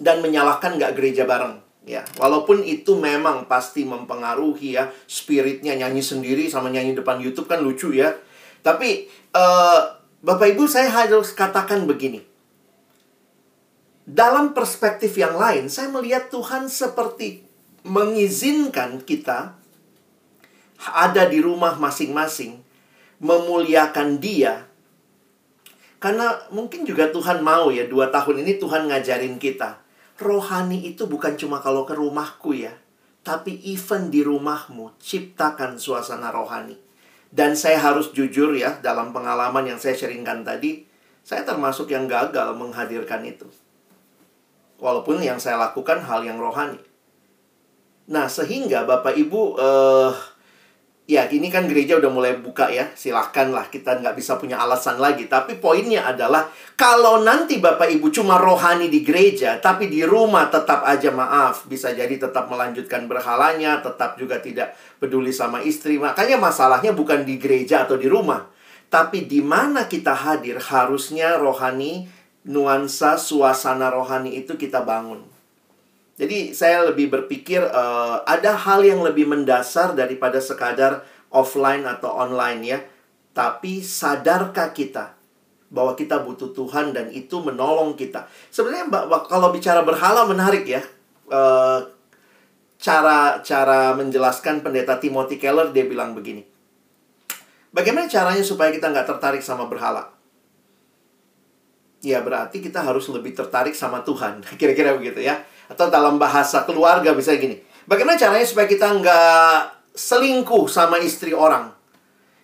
dan 0.00 0.24
menyalahkan 0.24 0.80
nggak 0.80 0.96
gereja 0.96 1.28
bareng. 1.28 1.60
Ya, 1.88 2.04
walaupun 2.20 2.60
itu 2.60 2.92
memang 3.00 3.48
pasti 3.48 3.88
mempengaruhi 3.88 4.76
ya 4.76 4.92
spiritnya 5.08 5.80
nyanyi 5.80 6.04
sendiri 6.04 6.44
sama 6.52 6.68
nyanyi 6.68 6.92
depan 6.92 7.16
YouTube 7.18 7.48
kan 7.48 7.64
lucu 7.64 7.96
ya. 7.96 8.12
Tapi 8.60 9.08
eh, 9.08 9.80
Bapak 10.20 10.48
Ibu 10.52 10.68
saya 10.68 10.92
harus 10.92 11.32
katakan 11.32 11.88
begini. 11.88 12.20
Dalam 14.04 14.52
perspektif 14.52 15.16
yang 15.16 15.40
lain, 15.40 15.72
saya 15.72 15.88
melihat 15.88 16.28
Tuhan 16.28 16.68
seperti 16.68 17.46
mengizinkan 17.86 19.00
kita 19.00 19.56
ada 20.80 21.24
di 21.24 21.40
rumah 21.40 21.80
masing-masing, 21.80 22.60
memuliakan 23.22 24.20
Dia, 24.20 24.68
karena 26.00 26.40
mungkin 26.48 26.88
juga 26.88 27.12
Tuhan 27.12 27.44
mau 27.44 27.68
ya, 27.68 27.84
dua 27.84 28.08
tahun 28.08 28.40
ini 28.40 28.56
Tuhan 28.56 28.88
ngajarin 28.88 29.36
kita. 29.36 29.84
Rohani 30.20 30.84
itu 30.84 31.08
bukan 31.08 31.40
cuma 31.40 31.64
kalau 31.64 31.88
ke 31.88 31.96
rumahku 31.96 32.52
ya. 32.52 32.76
Tapi 33.24 33.56
even 33.64 34.12
di 34.12 34.20
rumahmu, 34.20 34.96
ciptakan 35.00 35.80
suasana 35.80 36.28
rohani. 36.28 36.76
Dan 37.32 37.56
saya 37.56 37.80
harus 37.80 38.12
jujur 38.12 38.52
ya, 38.52 38.76
dalam 38.84 39.16
pengalaman 39.16 39.64
yang 39.64 39.80
saya 39.80 39.96
sharingkan 39.96 40.44
tadi, 40.44 40.84
saya 41.24 41.44
termasuk 41.44 41.88
yang 41.88 42.04
gagal 42.04 42.52
menghadirkan 42.56 43.24
itu. 43.24 43.48
Walaupun 44.80 45.20
yang 45.20 45.40
saya 45.40 45.56
lakukan 45.60 46.04
hal 46.04 46.24
yang 46.24 46.40
rohani. 46.40 46.80
Nah, 48.10 48.26
sehingga 48.26 48.84
Bapak 48.84 49.14
Ibu, 49.16 49.42
eh, 49.56 50.12
ya 51.10 51.26
ini 51.26 51.50
kan 51.50 51.66
gereja 51.66 51.98
udah 51.98 52.06
mulai 52.06 52.38
buka 52.38 52.70
ya. 52.70 52.86
Silahkan 52.94 53.50
lah 53.50 53.66
kita 53.66 53.98
nggak 53.98 54.14
bisa 54.14 54.38
punya 54.38 54.62
alasan 54.62 55.02
lagi. 55.02 55.26
Tapi 55.26 55.58
poinnya 55.58 56.06
adalah 56.06 56.46
kalau 56.78 57.26
nanti 57.26 57.58
bapak 57.58 57.90
ibu 57.90 58.14
cuma 58.14 58.38
rohani 58.38 58.86
di 58.86 59.02
gereja 59.02 59.58
tapi 59.58 59.90
di 59.90 60.06
rumah 60.06 60.46
tetap 60.46 60.86
aja 60.86 61.10
maaf 61.10 61.66
bisa 61.66 61.90
jadi 61.90 62.14
tetap 62.14 62.46
melanjutkan 62.46 63.10
berhalanya 63.10 63.82
tetap 63.82 64.14
juga 64.14 64.38
tidak 64.38 64.78
peduli 65.02 65.34
sama 65.34 65.58
istri. 65.66 65.98
Makanya 65.98 66.38
masalahnya 66.38 66.94
bukan 66.94 67.26
di 67.26 67.42
gereja 67.42 67.82
atau 67.82 67.98
di 67.98 68.06
rumah. 68.06 68.46
Tapi 68.86 69.26
di 69.26 69.42
mana 69.42 69.90
kita 69.90 70.14
hadir 70.14 70.62
harusnya 70.62 71.38
rohani 71.38 72.06
nuansa 72.46 73.18
suasana 73.18 73.90
rohani 73.90 74.38
itu 74.38 74.58
kita 74.58 74.82
bangun 74.82 75.29
jadi 76.20 76.52
saya 76.52 76.84
lebih 76.84 77.08
berpikir 77.08 77.64
uh, 77.64 78.20
ada 78.28 78.52
hal 78.52 78.84
yang 78.84 79.00
lebih 79.00 79.24
mendasar 79.24 79.96
daripada 79.96 80.36
sekadar 80.36 81.00
offline 81.32 81.88
atau 81.88 82.12
online 82.12 82.60
ya. 82.60 82.78
Tapi 83.32 83.80
sadarkah 83.80 84.76
kita 84.76 85.16
bahwa 85.72 85.96
kita 85.96 86.20
butuh 86.20 86.52
Tuhan 86.52 86.92
dan 86.92 87.08
itu 87.08 87.40
menolong 87.40 87.96
kita. 87.96 88.28
Sebenarnya 88.52 88.92
kalau 89.32 89.48
bicara 89.48 89.80
berhala 89.80 90.28
menarik 90.28 90.68
ya. 90.68 90.84
Uh, 91.32 91.88
cara 92.76 93.40
cara 93.40 93.96
menjelaskan 93.96 94.60
pendeta 94.60 95.00
Timothy 95.00 95.40
Keller 95.40 95.72
dia 95.72 95.88
bilang 95.88 96.12
begini. 96.12 96.44
Bagaimana 97.72 98.12
caranya 98.12 98.44
supaya 98.44 98.68
kita 98.68 98.92
nggak 98.92 99.08
tertarik 99.08 99.40
sama 99.40 99.72
berhala? 99.72 100.12
Ya 102.04 102.20
berarti 102.20 102.60
kita 102.60 102.84
harus 102.84 103.08
lebih 103.08 103.32
tertarik 103.32 103.72
sama 103.72 104.04
Tuhan. 104.04 104.44
Kira-kira 104.60 105.00
begitu 105.00 105.24
ya. 105.24 105.48
Atau 105.70 105.86
dalam 105.86 106.18
bahasa 106.18 106.66
keluarga 106.66 107.14
bisa 107.14 107.30
gini. 107.38 107.62
Bagaimana 107.86 108.18
caranya 108.18 108.42
supaya 108.42 108.66
kita 108.66 108.90
nggak 108.90 109.58
selingkuh 109.94 110.66
sama 110.66 110.98
istri 110.98 111.30
orang? 111.30 111.70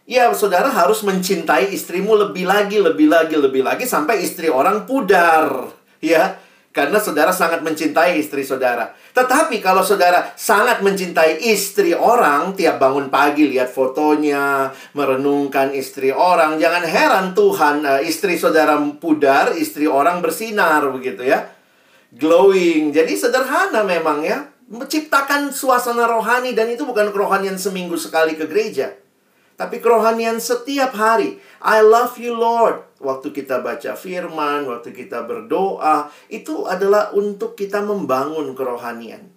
Ya, 0.07 0.31
saudara 0.31 0.71
harus 0.71 1.03
mencintai 1.03 1.75
istrimu 1.75 2.15
lebih 2.15 2.47
lagi, 2.47 2.79
lebih 2.79 3.11
lagi, 3.11 3.35
lebih 3.35 3.67
lagi 3.67 3.83
sampai 3.91 4.23
istri 4.23 4.47
orang 4.47 4.87
pudar. 4.87 5.75
Ya, 5.99 6.39
karena 6.77 7.01
saudara 7.01 7.33
sangat 7.33 7.65
mencintai 7.65 8.21
istri 8.21 8.45
saudara. 8.45 8.93
Tetapi 9.17 9.65
kalau 9.65 9.81
saudara 9.81 10.37
sangat 10.37 10.85
mencintai 10.85 11.41
istri 11.49 11.97
orang, 11.97 12.53
tiap 12.53 12.77
bangun 12.77 13.09
pagi 13.09 13.49
lihat 13.49 13.73
fotonya, 13.73 14.69
merenungkan 14.93 15.73
istri 15.73 16.13
orang, 16.13 16.61
jangan 16.61 16.85
heran 16.85 17.27
Tuhan 17.33 17.81
uh, 17.81 18.05
istri 18.05 18.37
saudara 18.37 18.77
pudar, 19.01 19.57
istri 19.57 19.89
orang 19.89 20.21
bersinar 20.21 20.85
begitu 20.93 21.25
ya. 21.25 21.56
Glowing. 22.17 22.97
Jadi 22.97 23.13
sederhana 23.15 23.85
memang 23.85 24.25
ya. 24.25 24.49
Menciptakan 24.67 25.55
suasana 25.55 26.11
rohani 26.11 26.51
dan 26.51 26.67
itu 26.67 26.83
bukan 26.83 27.15
kerohanian 27.15 27.55
seminggu 27.55 27.95
sekali 27.95 28.35
ke 28.35 28.51
gereja. 28.51 28.99
Tapi 29.55 29.79
kerohanian 29.79 30.43
setiap 30.43 30.91
hari. 30.93 31.39
I 31.63 31.81
love 31.81 32.19
you 32.19 32.35
Lord. 32.35 32.83
Waktu 32.99 33.31
kita 33.31 33.63
baca 33.63 33.95
firman, 33.95 34.67
waktu 34.67 34.91
kita 34.91 35.23
berdoa, 35.23 36.11
itu 36.33 36.67
adalah 36.67 37.13
untuk 37.15 37.55
kita 37.55 37.85
membangun 37.85 38.57
kerohanian. 38.59 39.29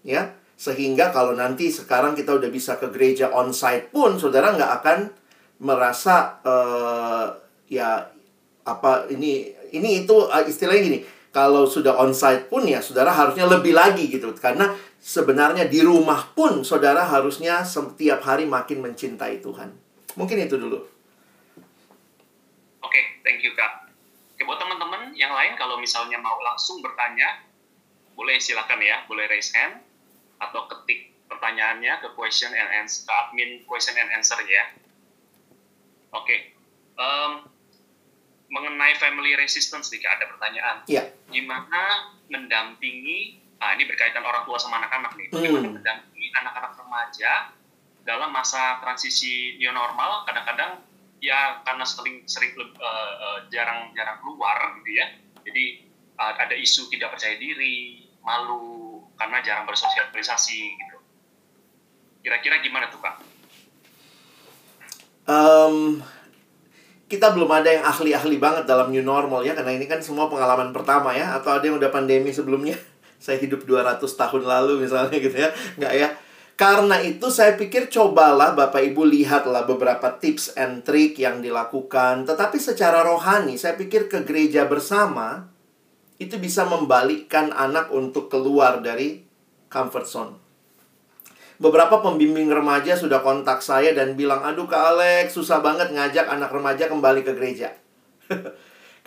Ya, 0.00 0.32
sehingga 0.56 1.12
kalau 1.12 1.36
nanti 1.36 1.68
sekarang 1.68 2.16
kita 2.16 2.36
udah 2.36 2.48
bisa 2.48 2.80
ke 2.80 2.88
gereja 2.88 3.28
on-site 3.36 3.92
pun, 3.92 4.16
saudara 4.16 4.56
nggak 4.56 4.72
akan 4.80 4.98
merasa 5.60 6.40
uh, 6.40 7.28
ya 7.68 8.08
apa 8.64 9.08
ini 9.12 9.52
ini 9.76 10.04
itu 10.04 10.16
uh, 10.24 10.44
istilahnya 10.44 10.82
gini. 10.82 11.00
Kalau 11.30 11.62
sudah 11.62 11.94
on-site 12.02 12.50
pun 12.50 12.66
ya 12.66 12.82
saudara 12.82 13.14
harusnya 13.14 13.46
lebih 13.46 13.70
lagi 13.70 14.10
gitu 14.10 14.34
karena 14.34 14.74
sebenarnya 14.98 15.70
di 15.70 15.78
rumah 15.78 16.26
pun 16.34 16.66
saudara 16.66 17.06
harusnya 17.06 17.62
setiap 17.62 18.26
hari 18.26 18.50
makin 18.50 18.82
mencintai 18.82 19.38
Tuhan. 19.38 19.70
Mungkin 20.18 20.42
itu 20.42 20.58
dulu. 20.58 20.90
thank 23.40 23.46
you 23.46 23.52
kak. 23.56 23.88
Oke, 24.36 24.42
buat 24.48 24.58
teman-teman 24.58 25.12
yang 25.16 25.32
lain 25.36 25.56
kalau 25.56 25.76
misalnya 25.76 26.16
mau 26.20 26.40
langsung 26.40 26.80
bertanya, 26.80 27.44
boleh 28.16 28.40
silakan 28.40 28.80
ya, 28.80 29.04
boleh 29.06 29.28
raise 29.28 29.52
hand 29.52 29.84
atau 30.40 30.64
ketik 30.68 31.12
pertanyaannya 31.28 32.00
ke 32.00 32.08
question 32.16 32.52
and 32.52 32.68
answer, 32.84 33.04
ke 33.04 33.12
admin 33.12 33.64
question 33.68 33.96
and 33.96 34.10
answer 34.12 34.40
ya. 34.44 34.64
Oke, 36.10 36.56
um, 36.98 37.46
mengenai 38.50 38.98
family 38.98 39.38
resistance 39.38 39.94
nih 39.94 40.02
ada 40.04 40.26
pertanyaan. 40.26 40.76
Iya. 40.90 41.14
Gimana 41.30 42.12
mendampingi, 42.26 43.38
ah 43.62 43.74
ini 43.78 43.86
berkaitan 43.86 44.26
orang 44.26 44.42
tua 44.42 44.58
sama 44.58 44.82
anak-anak 44.82 45.14
nih, 45.14 45.26
bagaimana 45.30 45.66
Hmm. 45.70 45.74
mendampingi 45.78 46.28
anak-anak 46.34 46.72
remaja 46.74 47.54
dalam 48.02 48.34
masa 48.34 48.82
transisi 48.82 49.54
new 49.62 49.70
normal, 49.70 50.26
kadang-kadang 50.26 50.82
ya 51.22 51.62
karena 51.62 51.84
sering 51.86 52.26
sering 52.26 52.58
eh, 52.58 52.68
eh, 52.74 53.38
jarang-jarang 53.54 54.18
keluar 54.24 54.74
gitu 54.82 54.90
ya, 54.98 55.06
jadi 55.46 55.86
uh, 56.20 56.32
ada 56.36 56.52
isu 56.52 56.92
tidak 56.92 57.16
percaya 57.16 57.36
diri, 57.40 58.04
malu 58.20 59.04
karena 59.16 59.40
jarang 59.40 59.64
bersosialisasi 59.64 60.60
gitu. 60.76 60.96
Kira-kira 62.20 62.60
gimana 62.60 62.92
tuh 62.92 63.00
kak? 63.00 63.16
Em, 65.24 66.04
kita 67.10 67.34
belum 67.34 67.50
ada 67.50 67.66
yang 67.66 67.82
ahli-ahli 67.82 68.38
banget 68.38 68.70
dalam 68.70 68.94
new 68.94 69.02
normal 69.02 69.42
ya 69.42 69.58
karena 69.58 69.74
ini 69.74 69.90
kan 69.90 69.98
semua 69.98 70.30
pengalaman 70.30 70.70
pertama 70.70 71.10
ya 71.10 71.34
atau 71.34 71.58
ada 71.58 71.66
yang 71.66 71.82
udah 71.82 71.90
pandemi 71.90 72.30
sebelumnya? 72.30 72.78
Saya 73.24 73.42
hidup 73.42 73.66
200 73.66 73.98
tahun 74.06 74.42
lalu 74.46 74.86
misalnya 74.86 75.18
gitu 75.18 75.34
ya 75.34 75.50
nggak 75.76 75.94
ya? 75.98 76.08
Karena 76.54 77.00
itu 77.00 77.32
saya 77.32 77.56
pikir 77.56 77.88
cobalah 77.88 78.52
Bapak 78.52 78.84
Ibu 78.84 79.08
lihatlah 79.08 79.64
beberapa 79.64 80.12
tips 80.20 80.60
and 80.60 80.84
trick 80.84 81.16
yang 81.16 81.40
dilakukan. 81.40 82.28
Tetapi 82.28 82.60
secara 82.60 83.00
rohani 83.00 83.56
saya 83.56 83.80
pikir 83.80 84.12
ke 84.12 84.28
gereja 84.28 84.68
bersama 84.68 85.48
itu 86.20 86.36
bisa 86.36 86.68
membalikkan 86.68 87.48
anak 87.56 87.88
untuk 87.88 88.28
keluar 88.28 88.84
dari 88.84 89.24
comfort 89.72 90.04
zone 90.04 90.49
Beberapa 91.60 92.00
pembimbing 92.00 92.48
remaja 92.48 92.96
sudah 92.96 93.20
kontak 93.20 93.60
saya 93.60 93.92
dan 93.92 94.16
bilang, 94.16 94.40
aduh 94.40 94.64
Kak 94.64 94.96
Alex, 94.96 95.36
susah 95.36 95.60
banget 95.60 95.92
ngajak 95.92 96.24
anak 96.24 96.48
remaja 96.48 96.88
kembali 96.88 97.20
ke 97.20 97.36
gereja. 97.36 97.76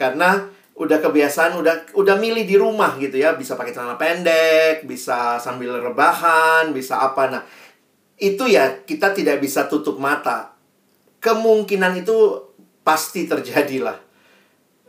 Karena 0.01 0.37
udah 0.77 1.01
kebiasaan, 1.01 1.57
udah 1.57 1.97
udah 1.97 2.15
milih 2.21 2.45
di 2.45 2.53
rumah 2.53 2.93
gitu 3.01 3.17
ya. 3.17 3.33
Bisa 3.33 3.57
pakai 3.57 3.73
celana 3.73 3.97
pendek, 3.97 4.85
bisa 4.85 5.41
sambil 5.41 5.81
rebahan, 5.81 6.69
bisa 6.77 7.01
apa. 7.01 7.33
Nah, 7.33 7.41
itu 8.21 8.45
ya 8.45 8.85
kita 8.85 9.17
tidak 9.17 9.41
bisa 9.41 9.65
tutup 9.65 9.97
mata. 9.97 10.53
Kemungkinan 11.25 12.05
itu 12.05 12.37
pasti 12.85 13.25
terjadi 13.25 13.81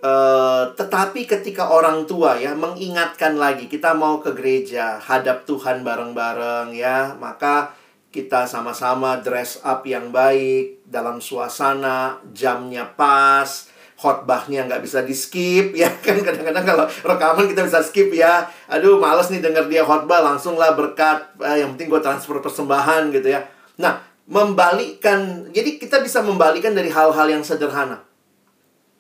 Eh, 0.05 0.65
tetapi 0.77 1.25
ketika 1.25 1.73
orang 1.73 2.05
tua 2.05 2.37
ya 2.37 2.53
mengingatkan 2.53 3.41
lagi 3.41 3.73
kita 3.73 3.97
mau 3.97 4.21
ke 4.21 4.37
gereja 4.37 5.01
hadap 5.01 5.49
Tuhan 5.49 5.81
bareng-bareng 5.81 6.77
ya 6.77 7.17
maka 7.17 7.73
kita 8.13 8.45
sama-sama 8.45 9.25
dress 9.25 9.65
up 9.65 9.81
yang 9.89 10.13
baik 10.13 10.85
dalam 10.85 11.25
suasana 11.25 12.21
jamnya 12.37 12.85
pas 12.85 13.49
khotbahnya 13.97 14.69
nggak 14.69 14.85
bisa 14.85 15.01
di 15.01 15.17
skip 15.17 15.73
ya 15.73 15.89
kan? 16.05 16.21
Kadang-kadang 16.21 16.65
kalau 16.69 16.85
rekaman 16.85 17.49
kita 17.49 17.65
bisa 17.65 17.81
skip 17.81 18.13
ya. 18.13 18.45
Aduh 18.69 19.01
males 19.01 19.33
nih 19.33 19.41
denger 19.41 19.73
dia 19.73 19.89
khotbah 19.89 20.21
langsung 20.21 20.61
lah 20.61 20.77
berkat 20.77 21.33
eh, 21.41 21.65
yang 21.65 21.81
penting 21.81 21.89
gue 21.89 22.05
transfer 22.05 22.45
persembahan 22.45 23.09
gitu 23.09 23.33
ya. 23.33 23.41
Nah 23.81 24.05
membalikkan 24.29 25.49
jadi 25.49 25.81
kita 25.81 26.05
bisa 26.05 26.21
membalikkan 26.21 26.77
dari 26.77 26.93
hal-hal 26.93 27.25
yang 27.25 27.41
sederhana 27.41 28.05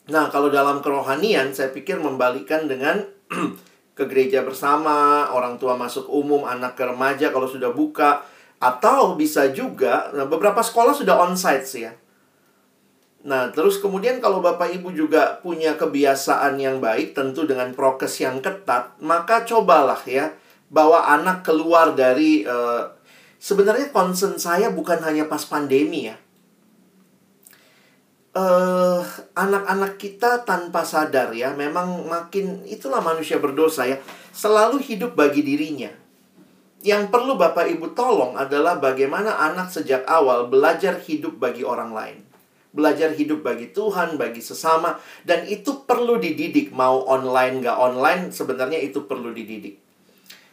Nah, 0.04 0.28
kalau 0.28 0.52
dalam 0.52 0.84
kerohanian, 0.84 1.56
saya 1.56 1.72
pikir 1.72 1.96
membalikkan 1.96 2.68
dengan 2.68 3.00
ke 3.96 4.04
gereja 4.04 4.44
bersama, 4.44 5.30
orang 5.32 5.56
tua 5.56 5.80
masuk 5.80 6.10
umum, 6.12 6.44
anak 6.44 6.76
ke 6.76 6.84
remaja 6.84 7.32
kalau 7.32 7.48
sudah 7.48 7.72
buka, 7.72 8.20
atau 8.60 9.16
bisa 9.16 9.48
juga, 9.52 10.12
nah 10.16 10.24
beberapa 10.24 10.60
sekolah 10.60 10.92
sudah 10.96 11.20
onsite 11.24 11.64
sih 11.68 11.82
ya. 11.88 11.92
Nah, 13.24 13.48
terus 13.56 13.80
kemudian 13.80 14.20
kalau 14.20 14.44
Bapak 14.44 14.68
Ibu 14.76 14.92
juga 14.92 15.40
punya 15.40 15.80
kebiasaan 15.80 16.60
yang 16.60 16.76
baik, 16.84 17.16
tentu 17.16 17.48
dengan 17.48 17.72
prokes 17.72 18.20
yang 18.20 18.44
ketat, 18.44 19.00
maka 19.00 19.48
cobalah 19.48 20.00
ya, 20.04 20.36
bawa 20.68 21.08
anak 21.16 21.40
keluar 21.40 21.96
dari, 21.96 22.44
eh, 22.44 22.82
sebenarnya 23.40 23.88
concern 23.96 24.36
saya 24.36 24.68
bukan 24.68 25.00
hanya 25.00 25.24
pas 25.24 25.40
pandemi 25.48 26.12
ya, 26.12 26.20
eh 28.34 29.02
anak-anak 29.38 29.94
kita 29.94 30.42
tanpa 30.42 30.82
sadar 30.82 31.30
ya 31.30 31.54
memang 31.54 32.10
makin 32.10 32.66
itulah 32.66 32.98
manusia 32.98 33.38
berdosa 33.38 33.86
ya 33.86 34.02
selalu 34.34 34.82
hidup 34.82 35.14
bagi 35.14 35.46
dirinya 35.46 35.94
yang 36.82 37.14
perlu 37.14 37.38
Bapak 37.38 37.70
Ibu 37.70 37.94
tolong 37.94 38.34
adalah 38.34 38.82
bagaimana 38.82 39.38
anak 39.38 39.70
sejak 39.70 40.02
awal 40.10 40.50
belajar 40.50 40.98
hidup 40.98 41.38
bagi 41.38 41.62
orang 41.62 41.94
lain 41.94 42.18
belajar 42.74 43.14
hidup 43.14 43.46
bagi 43.46 43.70
Tuhan 43.70 44.18
bagi 44.18 44.42
sesama 44.42 44.98
dan 45.22 45.46
itu 45.46 45.86
perlu 45.86 46.18
dididik 46.18 46.74
mau 46.74 47.06
online 47.06 47.62
nggak 47.62 47.78
online 47.78 48.34
sebenarnya 48.34 48.82
itu 48.82 49.06
perlu 49.06 49.30
dididik 49.30 49.84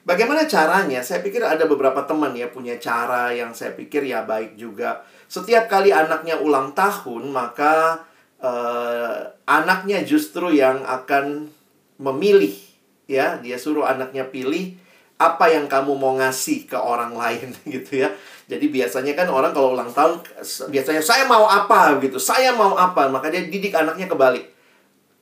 Bagaimana 0.01 0.49
caranya? 0.49 1.05
Saya 1.05 1.21
pikir 1.21 1.45
ada 1.45 1.69
beberapa 1.69 2.01
teman 2.09 2.33
ya 2.33 2.49
punya 2.49 2.81
cara 2.81 3.29
yang 3.29 3.53
saya 3.53 3.77
pikir 3.77 4.01
ya 4.09 4.25
baik 4.25 4.57
juga. 4.57 5.05
Setiap 5.31 5.71
kali 5.71 5.95
anaknya 5.95 6.35
ulang 6.43 6.75
tahun, 6.75 7.31
maka 7.31 8.03
eh, 8.43 9.31
anaknya 9.47 10.03
justru 10.03 10.51
yang 10.51 10.83
akan 10.83 11.47
memilih 12.03 12.51
ya. 13.07 13.39
Dia 13.39 13.55
suruh 13.55 13.87
anaknya 13.87 14.27
pilih 14.27 14.75
apa 15.15 15.47
yang 15.47 15.71
kamu 15.71 15.95
mau 15.95 16.19
ngasih 16.19 16.67
ke 16.67 16.75
orang 16.75 17.15
lain 17.15 17.55
gitu 17.79 18.03
ya. 18.03 18.11
Jadi 18.51 18.67
biasanya 18.67 19.15
kan 19.15 19.31
orang 19.31 19.55
kalau 19.55 19.71
ulang 19.71 19.95
tahun 19.95 20.19
biasanya 20.67 20.99
saya 20.99 21.23
mau 21.23 21.47
apa 21.47 21.95
gitu. 22.03 22.19
Saya 22.19 22.51
mau 22.51 22.75
apa, 22.75 23.07
maka 23.07 23.31
dia 23.31 23.47
didik 23.47 23.71
anaknya 23.71 24.11
kebalik. 24.11 24.51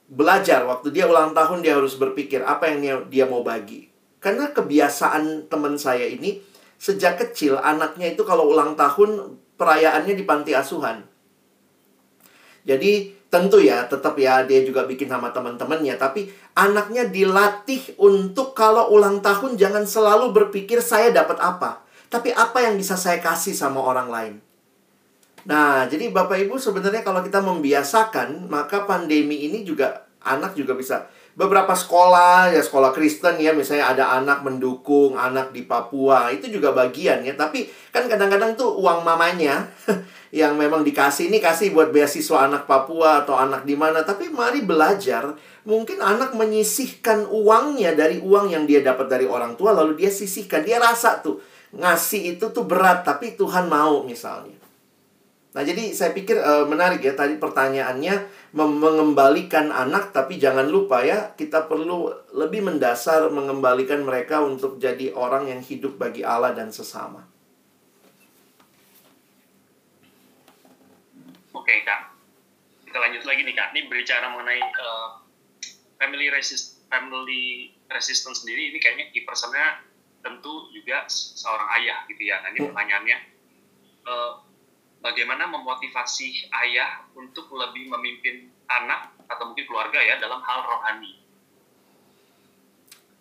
Belajar 0.10 0.66
waktu 0.66 0.89
dia 0.89 1.05
ulang 1.05 1.38
tahun 1.38 1.62
dia 1.62 1.78
harus 1.78 1.93
berpikir 1.93 2.41
apa 2.41 2.66
yang 2.66 2.82
dia, 2.82 2.95
dia 3.14 3.26
mau 3.30 3.45
bagi. 3.45 3.86
Karena 4.18 4.49
kebiasaan 4.49 5.45
teman 5.53 5.78
saya 5.78 6.10
ini 6.10 6.41
sejak 6.82 7.22
kecil 7.22 7.62
anaknya 7.62 8.18
itu 8.18 8.26
kalau 8.26 8.49
ulang 8.49 8.74
tahun 8.74 9.38
perayaannya 9.60 10.16
di 10.16 10.24
panti 10.24 10.55
asuhan. 10.55 11.03
Jadi 12.64 13.20
tentu 13.30 13.62
ya 13.62 13.86
tetap 13.86 14.18
ya 14.18 14.41
dia 14.47 14.66
juga 14.66 14.89
bikin 14.89 15.05
sama 15.05 15.30
teman-temannya 15.30 15.93
tapi 16.01 16.34
anaknya 16.57 17.05
dilatih 17.05 17.93
untuk 18.01 18.57
kalau 18.57 18.89
ulang 18.89 19.22
tahun 19.22 19.53
jangan 19.53 19.86
selalu 19.86 20.34
berpikir 20.34 20.82
saya 20.82 21.12
dapat 21.14 21.38
apa, 21.38 21.84
tapi 22.07 22.32
apa 22.34 22.66
yang 22.66 22.80
bisa 22.80 22.97
saya 22.97 23.22
kasih 23.22 23.53
sama 23.53 23.84
orang 23.84 24.10
lain. 24.10 24.36
Nah, 25.47 25.88
jadi 25.88 26.12
Bapak 26.12 26.36
Ibu 26.45 26.60
sebenarnya 26.60 26.99
kalau 26.99 27.24
kita 27.24 27.39
membiasakan, 27.39 28.51
maka 28.51 28.84
pandemi 28.84 29.47
ini 29.47 29.64
juga 29.64 30.10
anak 30.20 30.55
juga 30.55 30.76
bisa 30.76 31.07
beberapa 31.38 31.72
sekolah 31.72 32.52
ya 32.52 32.62
sekolah 32.62 32.94
Kristen 32.94 33.40
ya 33.40 33.56
misalnya 33.56 33.94
ada 33.96 34.06
anak 34.20 34.46
mendukung 34.46 35.18
anak 35.18 35.56
di 35.56 35.64
Papua 35.64 36.30
itu 36.30 36.52
juga 36.52 36.76
bagian 36.76 37.26
ya. 37.26 37.34
Tapi 37.34 37.66
kan 37.96 38.12
kadang-kadang 38.12 38.54
tuh 38.54 38.78
uang 38.78 39.02
mamanya 39.08 39.66
yang 40.40 40.54
memang 40.58 40.86
dikasih 40.86 41.32
ini 41.32 41.42
kasih 41.42 41.72
buat 41.74 41.90
beasiswa 41.90 42.46
anak 42.46 42.68
Papua 42.68 43.26
atau 43.26 43.40
anak 43.40 43.64
di 43.64 43.74
mana. 43.74 44.04
Tapi 44.04 44.30
mari 44.30 44.62
belajar 44.62 45.34
mungkin 45.64 46.04
anak 46.04 46.36
menyisihkan 46.36 47.26
uangnya 47.32 47.96
dari 47.96 48.20
uang 48.20 48.52
yang 48.52 48.68
dia 48.68 48.84
dapat 48.84 49.08
dari 49.08 49.26
orang 49.26 49.56
tua 49.56 49.72
lalu 49.72 49.96
dia 50.06 50.12
sisihkan. 50.12 50.68
Dia 50.68 50.78
rasa 50.78 51.24
tuh 51.24 51.40
ngasih 51.74 52.36
itu 52.36 52.46
tuh 52.52 52.66
berat 52.66 53.06
tapi 53.06 53.38
Tuhan 53.38 53.70
mau 53.70 54.02
misalnya 54.04 54.59
Nah, 55.50 55.66
jadi 55.66 55.97
saya 55.97 56.14
pikir 56.14 56.38
uh, 56.38 56.70
menarik 56.70 57.02
ya 57.02 57.18
tadi 57.18 57.41
pertanyaannya 57.41 58.22
mengembalikan 58.54 59.74
anak 59.74 60.14
tapi 60.14 60.38
jangan 60.38 60.70
lupa 60.70 61.02
ya 61.02 61.34
kita 61.34 61.66
perlu 61.66 62.14
lebih 62.38 62.70
mendasar 62.70 63.34
mengembalikan 63.34 64.06
mereka 64.06 64.45
untuk 64.45 64.78
jadi 64.78 65.10
orang 65.18 65.50
yang 65.50 65.62
hidup 65.66 65.97
bagi 65.97 66.22
Allah 66.22 66.54
dan 66.54 66.70
sesama. 66.70 67.26
Oke 71.50 71.82
kak, 71.82 72.14
kita 72.86 72.97
lanjut 73.02 73.26
lagi 73.26 73.41
nih 73.41 73.56
kak. 73.58 73.74
Ini 73.74 73.89
berbicara 73.89 74.30
mengenai 74.30 74.62
uh, 74.62 75.10
family 75.97 76.30
resist 76.30 76.78
family 76.93 77.74
resistance 77.89 78.45
sendiri. 78.45 78.70
Ini 78.70 78.78
kayaknya 78.78 79.10
key 79.10 79.26
personnya 79.26 79.82
tentu 80.22 80.70
juga 80.70 81.10
seorang 81.10 81.74
ayah 81.82 82.06
gitu 82.06 82.22
ya. 82.22 82.38
Nah 82.45 82.54
ini 82.54 82.70
pertanyaannya. 82.70 83.18
Uh, 84.06 84.49
bagaimana 85.00 85.47
memotivasi 85.47 86.52
ayah 86.52 87.04
untuk 87.16 87.52
lebih 87.56 87.91
memimpin 87.91 88.52
anak 88.68 89.16
atau 89.28 89.52
mungkin 89.52 89.66
keluarga 89.66 90.00
ya 90.00 90.20
dalam 90.20 90.39
hal 90.43 90.60
rohani? 90.64 91.20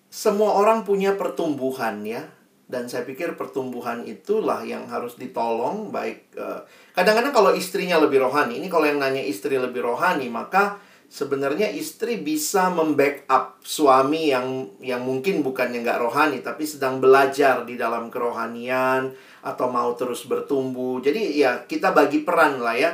Semua 0.08 0.58
orang 0.58 0.82
punya 0.82 1.14
pertumbuhan 1.14 2.02
ya. 2.02 2.22
Dan 2.68 2.84
saya 2.84 3.00
pikir 3.08 3.32
pertumbuhan 3.40 4.04
itulah 4.04 4.60
yang 4.60 4.84
harus 4.92 5.16
ditolong 5.16 5.88
baik 5.88 6.36
kadang 6.36 6.68
kadang-kadang 6.92 7.32
kalau 7.32 7.50
istrinya 7.56 7.96
lebih 7.96 8.20
rohani, 8.20 8.60
ini 8.60 8.68
kalau 8.68 8.84
yang 8.84 9.00
nanya 9.00 9.24
istri 9.24 9.56
lebih 9.56 9.80
rohani, 9.80 10.28
maka 10.28 10.76
sebenarnya 11.08 11.72
istri 11.72 12.20
bisa 12.20 12.68
membackup 12.68 13.64
suami 13.64 14.28
yang 14.28 14.68
yang 14.84 15.00
mungkin 15.00 15.40
bukannya 15.40 15.80
nggak 15.80 16.00
rohani 16.04 16.38
tapi 16.44 16.68
sedang 16.68 17.00
belajar 17.00 17.64
di 17.64 17.80
dalam 17.80 18.12
kerohanian 18.12 19.16
atau 19.40 19.66
mau 19.72 19.96
terus 19.96 20.28
bertumbuh. 20.28 21.00
Jadi 21.00 21.40
ya 21.40 21.64
kita 21.64 21.96
bagi 21.96 22.22
peran 22.22 22.60
lah 22.60 22.76
ya. 22.76 22.92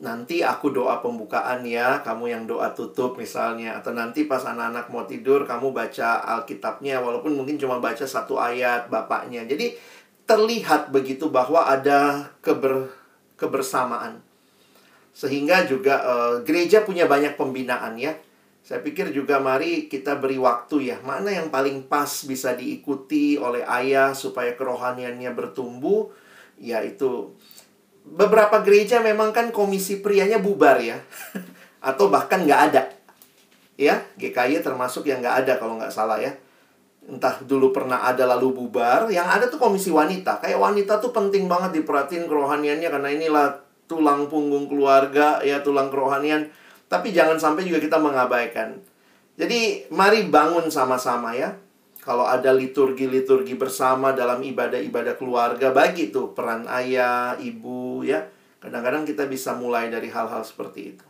Nanti 0.00 0.40
aku 0.40 0.72
doa 0.72 1.04
pembukaan 1.04 1.60
ya, 1.60 2.00
kamu 2.00 2.32
yang 2.32 2.44
doa 2.48 2.72
tutup 2.72 3.20
misalnya 3.20 3.76
atau 3.76 3.92
nanti 3.92 4.24
pas 4.24 4.40
anak-anak 4.40 4.88
mau 4.88 5.04
tidur 5.04 5.44
kamu 5.44 5.76
baca 5.76 6.24
Alkitabnya 6.24 7.04
walaupun 7.04 7.36
mungkin 7.36 7.60
cuma 7.60 7.84
baca 7.84 8.08
satu 8.08 8.40
ayat 8.40 8.88
bapaknya. 8.88 9.44
Jadi 9.44 9.76
terlihat 10.24 10.88
begitu 10.88 11.28
bahwa 11.28 11.68
ada 11.68 12.32
keber 12.40 12.88
kebersamaan. 13.36 14.29
Sehingga 15.20 15.68
juga 15.68 16.00
uh, 16.00 16.34
gereja 16.40 16.80
punya 16.80 17.04
banyak 17.04 17.36
pembinaan 17.36 18.00
ya. 18.00 18.16
Saya 18.64 18.80
pikir 18.80 19.12
juga 19.12 19.36
mari 19.36 19.84
kita 19.84 20.16
beri 20.16 20.40
waktu 20.40 20.96
ya. 20.96 20.96
Mana 21.04 21.28
yang 21.28 21.52
paling 21.52 21.84
pas 21.84 22.08
bisa 22.24 22.56
diikuti 22.56 23.36
oleh 23.36 23.60
ayah 23.68 24.16
supaya 24.16 24.56
kerohaniannya 24.56 25.28
bertumbuh? 25.36 26.08
Ya 26.56 26.80
itu 26.80 27.36
beberapa 28.00 28.64
gereja 28.64 29.04
memang 29.04 29.36
kan 29.36 29.52
komisi 29.52 30.00
prianya 30.00 30.40
bubar 30.40 30.80
ya. 30.80 30.96
Atau 31.92 32.08
bahkan 32.08 32.40
nggak 32.40 32.62
ada. 32.72 32.88
Ya, 33.76 34.00
GKY 34.16 34.64
termasuk 34.64 35.04
yang 35.04 35.20
nggak 35.20 35.44
ada 35.44 35.52
kalau 35.60 35.76
nggak 35.76 35.92
salah 35.92 36.16
ya. 36.16 36.32
Entah 37.04 37.44
dulu 37.44 37.76
pernah 37.76 38.08
ada 38.08 38.24
lalu 38.24 38.56
bubar. 38.56 39.12
Yang 39.12 39.28
ada 39.28 39.44
tuh 39.52 39.60
komisi 39.60 39.92
wanita. 39.92 40.40
Kayak 40.40 40.64
wanita 40.64 40.96
tuh 40.96 41.12
penting 41.12 41.44
banget 41.44 41.80
diperhatiin 41.80 42.24
kerohaniannya 42.24 42.88
karena 42.88 43.08
inilah 43.12 43.69
tulang 43.90 44.30
punggung 44.30 44.70
keluarga 44.70 45.42
ya 45.42 45.58
tulang 45.66 45.90
kerohanian. 45.90 46.46
Tapi 46.86 47.10
jangan 47.10 47.42
sampai 47.42 47.66
juga 47.66 47.82
kita 47.82 47.98
mengabaikan. 47.98 48.78
Jadi 49.34 49.90
mari 49.90 50.30
bangun 50.30 50.70
sama-sama 50.70 51.34
ya 51.34 51.58
kalau 52.00 52.24
ada 52.24 52.56
liturgi-liturgi 52.56 53.60
bersama 53.60 54.16
dalam 54.16 54.40
ibadah-ibadah 54.40 55.20
keluarga, 55.20 55.68
bagi 55.68 56.08
tuh 56.08 56.32
peran 56.32 56.64
ayah, 56.64 57.36
ibu 57.36 58.00
ya. 58.00 58.24
Kadang-kadang 58.56 59.04
kita 59.04 59.28
bisa 59.28 59.52
mulai 59.52 59.92
dari 59.92 60.08
hal-hal 60.08 60.40
seperti 60.40 60.96
itu. 60.96 61.06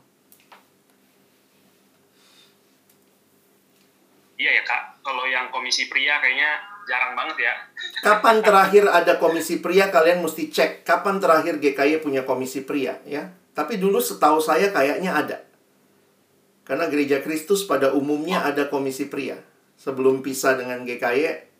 Iya 4.41 4.51
ya 4.57 4.63
kak, 4.65 5.05
kalau 5.05 5.29
yang 5.29 5.53
komisi 5.53 5.87
pria 5.93 6.17
kayaknya 6.19 6.70
jarang 6.89 7.13
banget 7.17 7.37
ya. 7.49 7.55
Kapan 8.01 8.41
terakhir 8.41 8.85
ada 8.89 9.17
komisi 9.21 9.61
pria 9.61 9.89
kalian 9.89 10.25
mesti 10.25 10.49
cek 10.49 10.85
kapan 10.85 11.21
terakhir 11.21 11.61
GKY 11.61 12.01
punya 12.01 12.25
komisi 12.25 12.65
pria 12.65 13.01
ya. 13.05 13.31
Tapi 13.53 13.77
dulu 13.77 14.01
setahu 14.01 14.41
saya 14.41 14.73
kayaknya 14.73 15.13
ada. 15.13 15.39
Karena 16.65 16.87
gereja 16.87 17.19
Kristus 17.21 17.67
pada 17.67 17.93
umumnya 17.93 18.47
ada 18.47 18.71
komisi 18.71 19.11
pria. 19.11 19.37
Sebelum 19.81 20.21
pisah 20.21 20.57
dengan 20.61 20.85
GKY 20.85 21.51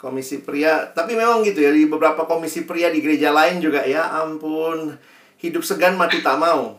komisi 0.00 0.44
pria, 0.44 0.92
tapi 0.92 1.16
memang 1.16 1.40
gitu 1.48 1.64
ya 1.64 1.72
di 1.72 1.88
beberapa 1.88 2.28
komisi 2.28 2.68
pria 2.68 2.92
di 2.92 3.00
gereja 3.00 3.32
lain 3.32 3.64
juga 3.64 3.88
ya 3.88 4.20
ampun 4.20 4.92
hidup 5.40 5.64
segan 5.64 5.96
mati 5.96 6.20
tak 6.20 6.36
mau. 6.36 6.76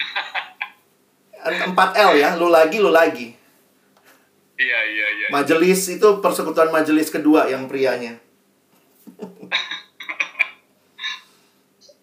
4L 1.76 2.10
ya, 2.18 2.34
lu 2.34 2.50
lagi 2.50 2.76
lu 2.80 2.90
lagi. 2.90 3.35
Iya, 4.56 4.80
iya, 4.88 5.06
iya. 5.20 5.26
Majelis 5.28 5.84
itu 5.92 6.08
persekutuan 6.24 6.72
majelis 6.72 7.12
kedua 7.12 7.44
yang 7.52 7.68
prianya. 7.68 8.16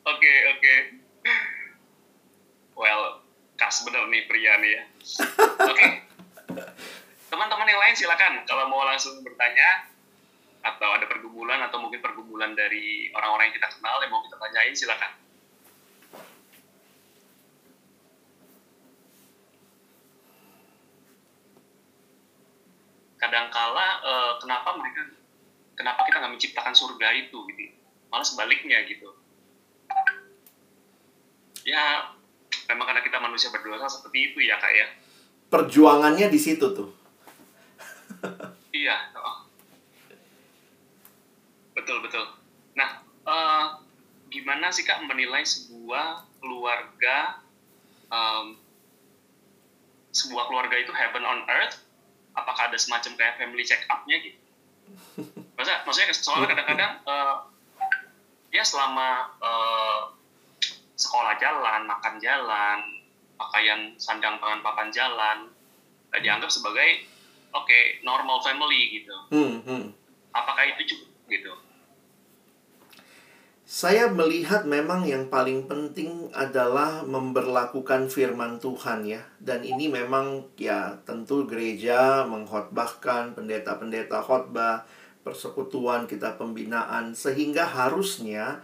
Oke, 0.06 0.34
oke. 0.54 0.74
Well, 2.78 3.26
kas 3.58 3.82
bener 3.82 4.06
nih 4.14 4.30
pria 4.30 4.62
nih 4.62 4.72
ya. 4.78 4.84
Oke. 5.66 5.88
Teman-teman 7.34 7.66
yang 7.66 7.82
lain 7.82 7.96
silakan 7.98 8.46
kalau 8.46 8.70
mau 8.70 8.86
langsung 8.86 9.18
bertanya 9.26 9.90
atau 10.64 10.94
ada 10.94 11.10
pergumulan 11.10 11.60
atau 11.66 11.82
mungkin 11.82 12.00
pergumulan 12.00 12.54
dari 12.54 13.10
orang-orang 13.18 13.50
yang 13.50 13.58
kita 13.58 13.70
kenal 13.74 13.98
yang 13.98 14.12
mau 14.14 14.22
kita 14.22 14.38
tanyain 14.38 14.76
silakan. 14.78 15.23
Kadangkala 23.24 23.88
uh, 24.04 24.34
kenapa 24.44 24.76
mereka 24.76 25.08
kenapa 25.80 26.04
kita 26.04 26.20
nggak 26.20 26.34
menciptakan 26.36 26.76
surga 26.76 27.08
itu 27.16 27.38
gitu. 27.48 27.64
Malah 28.12 28.28
sebaliknya 28.28 28.84
gitu. 28.84 29.16
Ya 31.64 32.12
memang 32.68 32.86
karena 32.92 33.02
kita 33.02 33.18
manusia 33.24 33.48
berdosa 33.50 33.88
seperti 33.88 34.34
itu 34.36 34.40
ya 34.44 34.60
kak 34.60 34.74
ya. 34.76 34.88
Perjuangannya 35.48 36.28
di 36.28 36.40
situ 36.40 36.68
tuh. 36.76 36.90
Iya 38.74 38.98
oh. 39.16 39.48
betul 41.78 42.04
betul. 42.04 42.26
Nah 42.76 43.06
uh, 43.24 43.80
gimana 44.28 44.74
sih 44.74 44.84
kak 44.84 45.00
menilai 45.06 45.46
sebuah 45.46 46.28
keluarga 46.44 47.40
um, 48.12 48.58
sebuah 50.14 50.50
keluarga 50.50 50.76
itu 50.78 50.92
heaven 50.94 51.24
on 51.26 51.42
earth 51.50 51.82
apakah 52.34 52.70
ada 52.70 52.78
semacam 52.78 53.14
kayak 53.18 53.36
family 53.40 53.64
check 53.66 53.86
up-nya 53.90 54.18
gitu? 54.22 54.40
Masa, 55.58 55.80
maksudnya 55.86 56.14
soalnya 56.14 56.48
kadang-kadang 56.54 56.94
uh, 57.06 57.36
ya 58.54 58.62
selama 58.66 59.34
uh, 59.42 60.02
sekolah 60.94 61.38
jalan 61.42 61.90
makan 61.90 62.16
jalan 62.22 62.78
pakaian 63.38 63.98
sandang 63.98 64.38
pangan 64.38 64.62
papan 64.62 64.90
jalan 64.94 65.38
uh, 66.14 66.20
dianggap 66.22 66.50
sebagai 66.50 67.06
oke 67.54 67.66
okay, 67.66 68.02
normal 68.06 68.42
family 68.42 69.02
gitu. 69.02 69.16
Hmm, 69.34 69.54
hmm. 69.66 69.86
apakah 70.34 70.66
itu 70.70 70.96
cukup 70.96 71.10
gitu 71.30 71.54
saya 73.74 74.06
melihat 74.06 74.70
memang 74.70 75.02
yang 75.02 75.34
paling 75.34 75.66
penting 75.66 76.30
adalah 76.30 77.02
memberlakukan 77.10 78.06
firman 78.06 78.62
Tuhan 78.62 79.02
ya. 79.02 79.26
Dan 79.42 79.66
ini 79.66 79.90
memang 79.90 80.46
ya 80.62 81.02
tentu 81.10 81.50
gereja 81.50 82.22
mengkhotbahkan 82.30 83.34
pendeta-pendeta 83.34 84.22
khotbah, 84.22 84.86
persekutuan 85.26 86.06
kita 86.06 86.38
pembinaan 86.38 87.18
sehingga 87.18 87.66
harusnya 87.66 88.62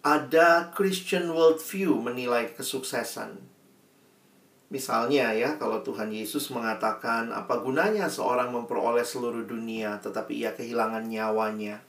ada 0.00 0.72
Christian 0.72 1.36
worldview 1.36 1.92
menilai 2.00 2.48
kesuksesan. 2.56 3.36
Misalnya 4.72 5.36
ya, 5.36 5.60
kalau 5.60 5.84
Tuhan 5.84 6.08
Yesus 6.08 6.48
mengatakan 6.48 7.28
apa 7.28 7.60
gunanya 7.60 8.08
seorang 8.08 8.56
memperoleh 8.56 9.04
seluruh 9.04 9.44
dunia 9.44 10.00
tetapi 10.00 10.48
ia 10.48 10.56
kehilangan 10.56 11.04
nyawanya. 11.04 11.84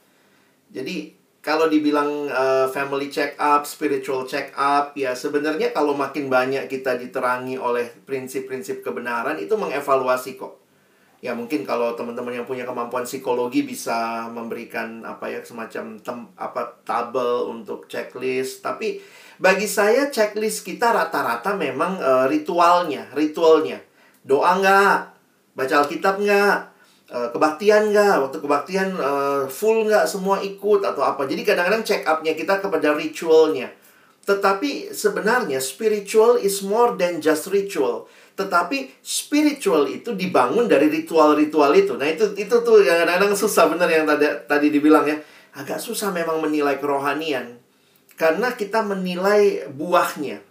Jadi 0.68 1.16
kalau 1.48 1.72
dibilang 1.72 2.28
uh, 2.28 2.68
family 2.68 3.08
check 3.08 3.40
up, 3.40 3.64
spiritual 3.64 4.28
check 4.28 4.52
up, 4.60 4.92
ya 5.00 5.16
sebenarnya 5.16 5.72
kalau 5.72 5.96
makin 5.96 6.28
banyak 6.28 6.68
kita 6.68 7.00
diterangi 7.00 7.56
oleh 7.56 7.88
prinsip-prinsip 8.04 8.84
kebenaran 8.84 9.40
itu 9.40 9.56
mengevaluasi 9.56 10.36
kok. 10.36 10.60
Ya 11.24 11.32
mungkin 11.32 11.64
kalau 11.64 11.96
teman-teman 11.96 12.36
yang 12.36 12.44
punya 12.44 12.68
kemampuan 12.68 13.08
psikologi 13.08 13.64
bisa 13.64 14.28
memberikan 14.28 15.08
apa 15.08 15.32
ya 15.32 15.40
semacam 15.40 15.96
tem, 16.04 16.28
apa 16.36 16.84
tabel 16.84 17.48
untuk 17.48 17.88
checklist, 17.88 18.60
tapi 18.60 19.00
bagi 19.40 19.72
saya 19.72 20.12
checklist 20.12 20.68
kita 20.68 20.92
rata-rata 20.92 21.56
memang 21.56 21.96
uh, 22.04 22.28
ritualnya, 22.28 23.08
ritualnya. 23.16 23.80
Doa 24.20 24.60
nggak? 24.60 24.98
Baca 25.56 25.76
Alkitab 25.80 26.20
nggak? 26.20 26.77
Uh, 27.12 27.30
kebaktian 27.32 27.92
nggak? 27.92 28.16
Waktu 28.28 28.38
kebaktian 28.44 28.90
uh, 29.00 29.46
full 29.48 29.88
nggak 29.88 30.06
semua 30.08 30.40
ikut 30.44 30.84
atau 30.84 31.04
apa? 31.04 31.28
Jadi 31.28 31.42
kadang-kadang 31.44 31.84
check 31.84 32.04
upnya 32.04 32.34
kita 32.36 32.60
kepada 32.60 32.96
ritualnya. 32.96 33.72
Tetapi 34.28 34.92
sebenarnya 34.92 35.64
spiritual 35.64 36.36
is 36.36 36.60
more 36.60 37.00
than 37.00 37.24
just 37.24 37.48
ritual. 37.48 38.12
Tetapi 38.36 39.00
spiritual 39.00 39.88
itu 39.88 40.14
dibangun 40.14 40.68
dari 40.68 40.92
ritual-ritual 40.92 41.72
itu. 41.74 41.96
Nah 41.96 42.12
itu 42.12 42.36
itu 42.36 42.56
tuh 42.62 42.84
yang 42.84 43.08
kadang-kadang 43.08 43.34
susah 43.34 43.72
bener 43.72 43.88
yang 43.88 44.06
tadi 44.06 44.28
tadi 44.46 44.68
dibilang 44.68 45.08
ya. 45.08 45.16
Agak 45.56 45.80
susah 45.80 46.12
memang 46.12 46.44
menilai 46.44 46.78
kerohanian. 46.78 47.58
Karena 48.20 48.54
kita 48.54 48.84
menilai 48.84 49.70
buahnya. 49.72 50.44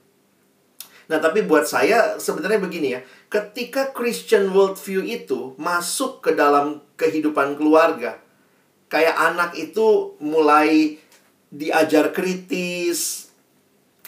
Nah, 1.07 1.19
tapi 1.23 1.47
buat 1.47 1.63
saya 1.67 2.19
sebenarnya 2.19 2.59
begini 2.59 2.89
ya. 2.99 3.01
Ketika 3.27 3.91
Christian 3.91 4.55
worldview 4.55 5.03
itu 5.03 5.59
masuk 5.59 6.23
ke 6.23 6.39
dalam 6.39 6.79
kehidupan 6.95 7.59
keluarga, 7.59 8.23
kayak 8.87 9.19
anak 9.19 9.51
itu 9.59 10.15
mulai 10.23 11.03
diajar 11.51 12.15
kritis 12.15 13.31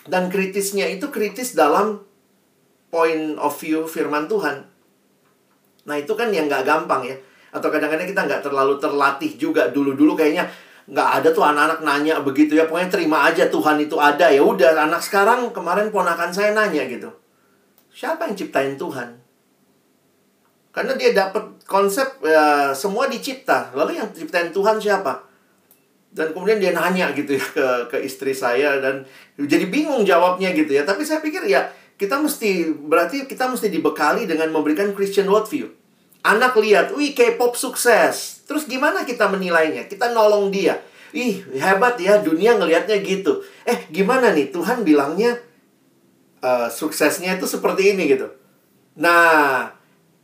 dan 0.06 0.30
kritisnya 0.30 0.86
itu 0.86 1.10
kritis 1.10 1.58
dalam 1.58 2.02
point 2.94 3.34
of 3.42 3.58
view 3.58 3.90
firman 3.90 4.30
Tuhan. 4.30 4.64
Nah, 5.88 5.96
itu 5.98 6.12
kan 6.14 6.30
yang 6.30 6.46
nggak 6.46 6.62
gampang 6.62 7.02
ya. 7.08 7.16
Atau 7.50 7.74
kadang-kadang 7.74 8.06
kita 8.06 8.22
nggak 8.22 8.42
terlalu 8.44 8.78
terlatih 8.78 9.34
juga 9.34 9.72
dulu-dulu 9.72 10.14
kayaknya 10.14 10.46
nggak 10.88 11.08
ada 11.20 11.28
tuh 11.36 11.44
anak-anak 11.44 11.80
nanya 11.84 12.14
begitu 12.24 12.56
ya 12.56 12.64
pokoknya 12.64 12.88
terima 12.88 13.28
aja 13.28 13.44
Tuhan 13.52 13.76
itu 13.76 14.00
ada 14.00 14.32
ya 14.32 14.40
udah 14.40 14.88
anak 14.88 15.04
sekarang 15.04 15.52
kemarin 15.52 15.92
ponakan 15.92 16.32
saya 16.32 16.56
nanya 16.56 16.88
gitu 16.88 17.12
siapa 17.98 18.30
yang 18.30 18.38
ciptain 18.38 18.78
Tuhan? 18.78 19.18
Karena 20.70 20.94
dia 20.94 21.10
dapat 21.10 21.58
konsep 21.66 22.22
ya, 22.22 22.70
semua 22.70 23.10
dicipta. 23.10 23.74
Lalu 23.74 23.98
yang 23.98 24.14
ciptain 24.14 24.54
Tuhan 24.54 24.78
siapa? 24.78 25.26
Dan 26.14 26.30
kemudian 26.30 26.62
dia 26.62 26.70
nanya 26.70 27.10
gitu 27.10 27.34
ya 27.34 27.42
ke 27.42 27.66
ke 27.90 27.98
istri 28.06 28.30
saya 28.30 28.78
dan 28.78 29.02
jadi 29.34 29.66
bingung 29.66 30.06
jawabnya 30.06 30.54
gitu 30.54 30.78
ya. 30.78 30.86
Tapi 30.86 31.02
saya 31.02 31.18
pikir 31.18 31.50
ya 31.50 31.66
kita 31.98 32.22
mesti 32.22 32.70
berarti 32.70 33.26
kita 33.26 33.50
mesti 33.50 33.66
dibekali 33.66 34.30
dengan 34.30 34.54
memberikan 34.54 34.94
Christian 34.94 35.26
worldview. 35.26 35.66
Anak 36.22 36.54
lihat, 36.58 36.94
wih 36.94 37.14
K-pop 37.18 37.58
sukses. 37.58 38.46
Terus 38.46 38.70
gimana 38.70 39.02
kita 39.02 39.26
menilainya? 39.26 39.90
Kita 39.90 40.14
nolong 40.14 40.54
dia. 40.54 40.78
Ih, 41.10 41.42
hebat 41.58 41.98
ya 41.98 42.22
dunia 42.22 42.54
ngelihatnya 42.54 43.02
gitu. 43.02 43.42
Eh, 43.66 43.90
gimana 43.90 44.30
nih 44.30 44.54
Tuhan 44.54 44.86
bilangnya 44.86 45.47
uh, 46.42 46.68
suksesnya 46.68 47.38
itu 47.38 47.46
seperti 47.46 47.94
ini 47.94 48.10
gitu. 48.10 48.28
Nah, 48.98 49.70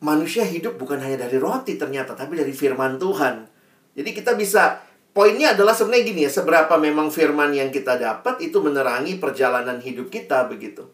manusia 0.02 0.42
hidup 0.42 0.76
bukan 0.76 0.98
hanya 0.98 1.26
dari 1.26 1.38
roti 1.38 1.78
ternyata, 1.78 2.18
tapi 2.18 2.34
dari 2.36 2.50
firman 2.50 2.98
Tuhan. 2.98 3.46
Jadi 3.94 4.10
kita 4.10 4.34
bisa, 4.34 4.82
poinnya 5.14 5.54
adalah 5.54 5.72
sebenarnya 5.72 6.04
gini 6.04 6.20
ya, 6.26 6.30
seberapa 6.30 6.74
memang 6.76 7.08
firman 7.14 7.54
yang 7.54 7.70
kita 7.70 7.96
dapat 7.96 8.42
itu 8.42 8.58
menerangi 8.58 9.22
perjalanan 9.22 9.78
hidup 9.78 10.10
kita 10.10 10.50
begitu. 10.50 10.90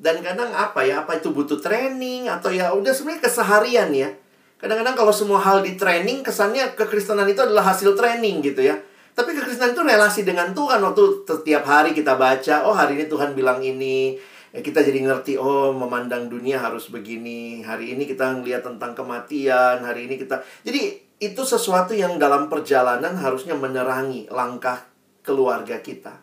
Dan 0.00 0.24
kadang 0.24 0.48
apa 0.56 0.80
ya, 0.88 1.04
apa 1.04 1.20
itu 1.20 1.28
butuh 1.28 1.60
training 1.60 2.32
atau 2.32 2.48
ya 2.48 2.72
udah 2.72 2.88
sebenarnya 2.88 3.20
keseharian 3.20 3.92
ya. 3.92 4.08
Kadang-kadang 4.56 4.96
kalau 4.96 5.12
semua 5.12 5.40
hal 5.40 5.60
di 5.60 5.76
training, 5.76 6.24
kesannya 6.24 6.72
kekristenan 6.72 7.28
itu 7.28 7.44
adalah 7.44 7.72
hasil 7.72 7.92
training 7.96 8.40
gitu 8.40 8.64
ya. 8.64 8.80
Tapi 9.12 9.36
kekristenan 9.36 9.74
itu 9.74 9.82
relasi 9.82 10.22
dengan 10.22 10.54
Tuhan 10.54 10.80
waktu 10.80 11.26
setiap 11.26 11.66
hari 11.66 11.92
kita 11.92 12.14
baca, 12.16 12.64
oh 12.64 12.72
hari 12.72 12.96
ini 12.96 13.04
Tuhan 13.10 13.34
bilang 13.34 13.60
ini, 13.60 14.16
ya 14.50 14.60
kita 14.66 14.82
jadi 14.82 15.06
ngerti 15.06 15.38
oh 15.38 15.70
memandang 15.70 16.26
dunia 16.26 16.58
harus 16.58 16.90
begini 16.90 17.62
hari 17.62 17.94
ini 17.94 18.02
kita 18.02 18.34
ngeliat 18.34 18.66
tentang 18.66 18.98
kematian 18.98 19.78
hari 19.86 20.10
ini 20.10 20.18
kita 20.18 20.42
jadi 20.66 20.98
itu 21.22 21.42
sesuatu 21.46 21.94
yang 21.94 22.18
dalam 22.18 22.50
perjalanan 22.50 23.14
harusnya 23.14 23.54
menerangi 23.54 24.26
langkah 24.26 24.82
keluarga 25.22 25.78
kita 25.78 26.18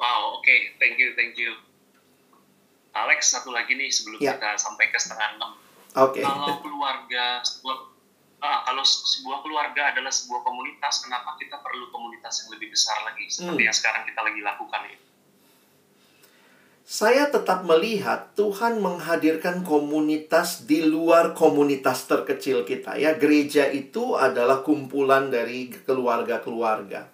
wow 0.00 0.40
oke 0.40 0.48
okay. 0.48 0.72
thank 0.80 0.96
you 0.96 1.12
thank 1.12 1.36
you 1.36 1.52
Alex 2.96 3.36
satu 3.36 3.52
lagi 3.52 3.76
nih 3.76 3.92
sebelum 3.92 4.16
ya. 4.16 4.40
kita 4.40 4.56
sampai 4.56 4.88
ke 4.88 4.96
setengah 4.98 5.36
enam 5.36 5.52
Oke. 5.96 6.20
Okay. 6.20 6.22
Kalau 6.22 6.60
keluarga 6.60 7.40
ah, 8.42 8.62
kalau 8.66 8.82
sebuah 8.86 9.42
keluarga 9.42 9.94
adalah 9.94 10.10
sebuah 10.10 10.42
komunitas, 10.42 11.06
kenapa 11.06 11.34
kita 11.38 11.58
perlu 11.58 11.90
komunitas 11.90 12.44
yang 12.44 12.58
lebih 12.58 12.74
besar 12.74 13.02
lagi 13.06 13.26
seperti 13.30 13.62
hmm. 13.62 13.68
yang 13.68 13.76
sekarang 13.76 14.02
kita 14.06 14.20
lagi 14.22 14.40
lakukan 14.42 14.82
ini? 14.88 14.98
Saya 16.88 17.28
tetap 17.28 17.68
melihat 17.68 18.32
Tuhan 18.32 18.80
menghadirkan 18.80 19.60
komunitas 19.60 20.64
di 20.64 20.80
luar 20.80 21.36
komunitas 21.36 22.08
terkecil 22.08 22.64
kita 22.64 22.96
ya. 22.96 23.12
Gereja 23.12 23.68
itu 23.68 24.16
adalah 24.16 24.64
kumpulan 24.64 25.28
dari 25.28 25.68
keluarga-keluarga. 25.68 27.04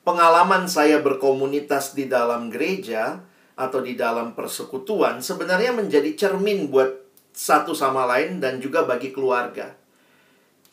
Pengalaman 0.00 0.72
saya 0.72 1.04
berkomunitas 1.04 1.92
di 1.92 2.08
dalam 2.08 2.48
gereja 2.48 3.20
atau 3.60 3.84
di 3.84 3.92
dalam 3.92 4.32
persekutuan 4.32 5.20
sebenarnya 5.20 5.76
menjadi 5.76 6.16
cermin 6.16 6.72
buat 6.72 6.96
satu 7.36 7.76
sama 7.76 8.08
lain 8.08 8.40
dan 8.40 8.56
juga 8.56 8.88
bagi 8.88 9.12
keluarga. 9.12 9.76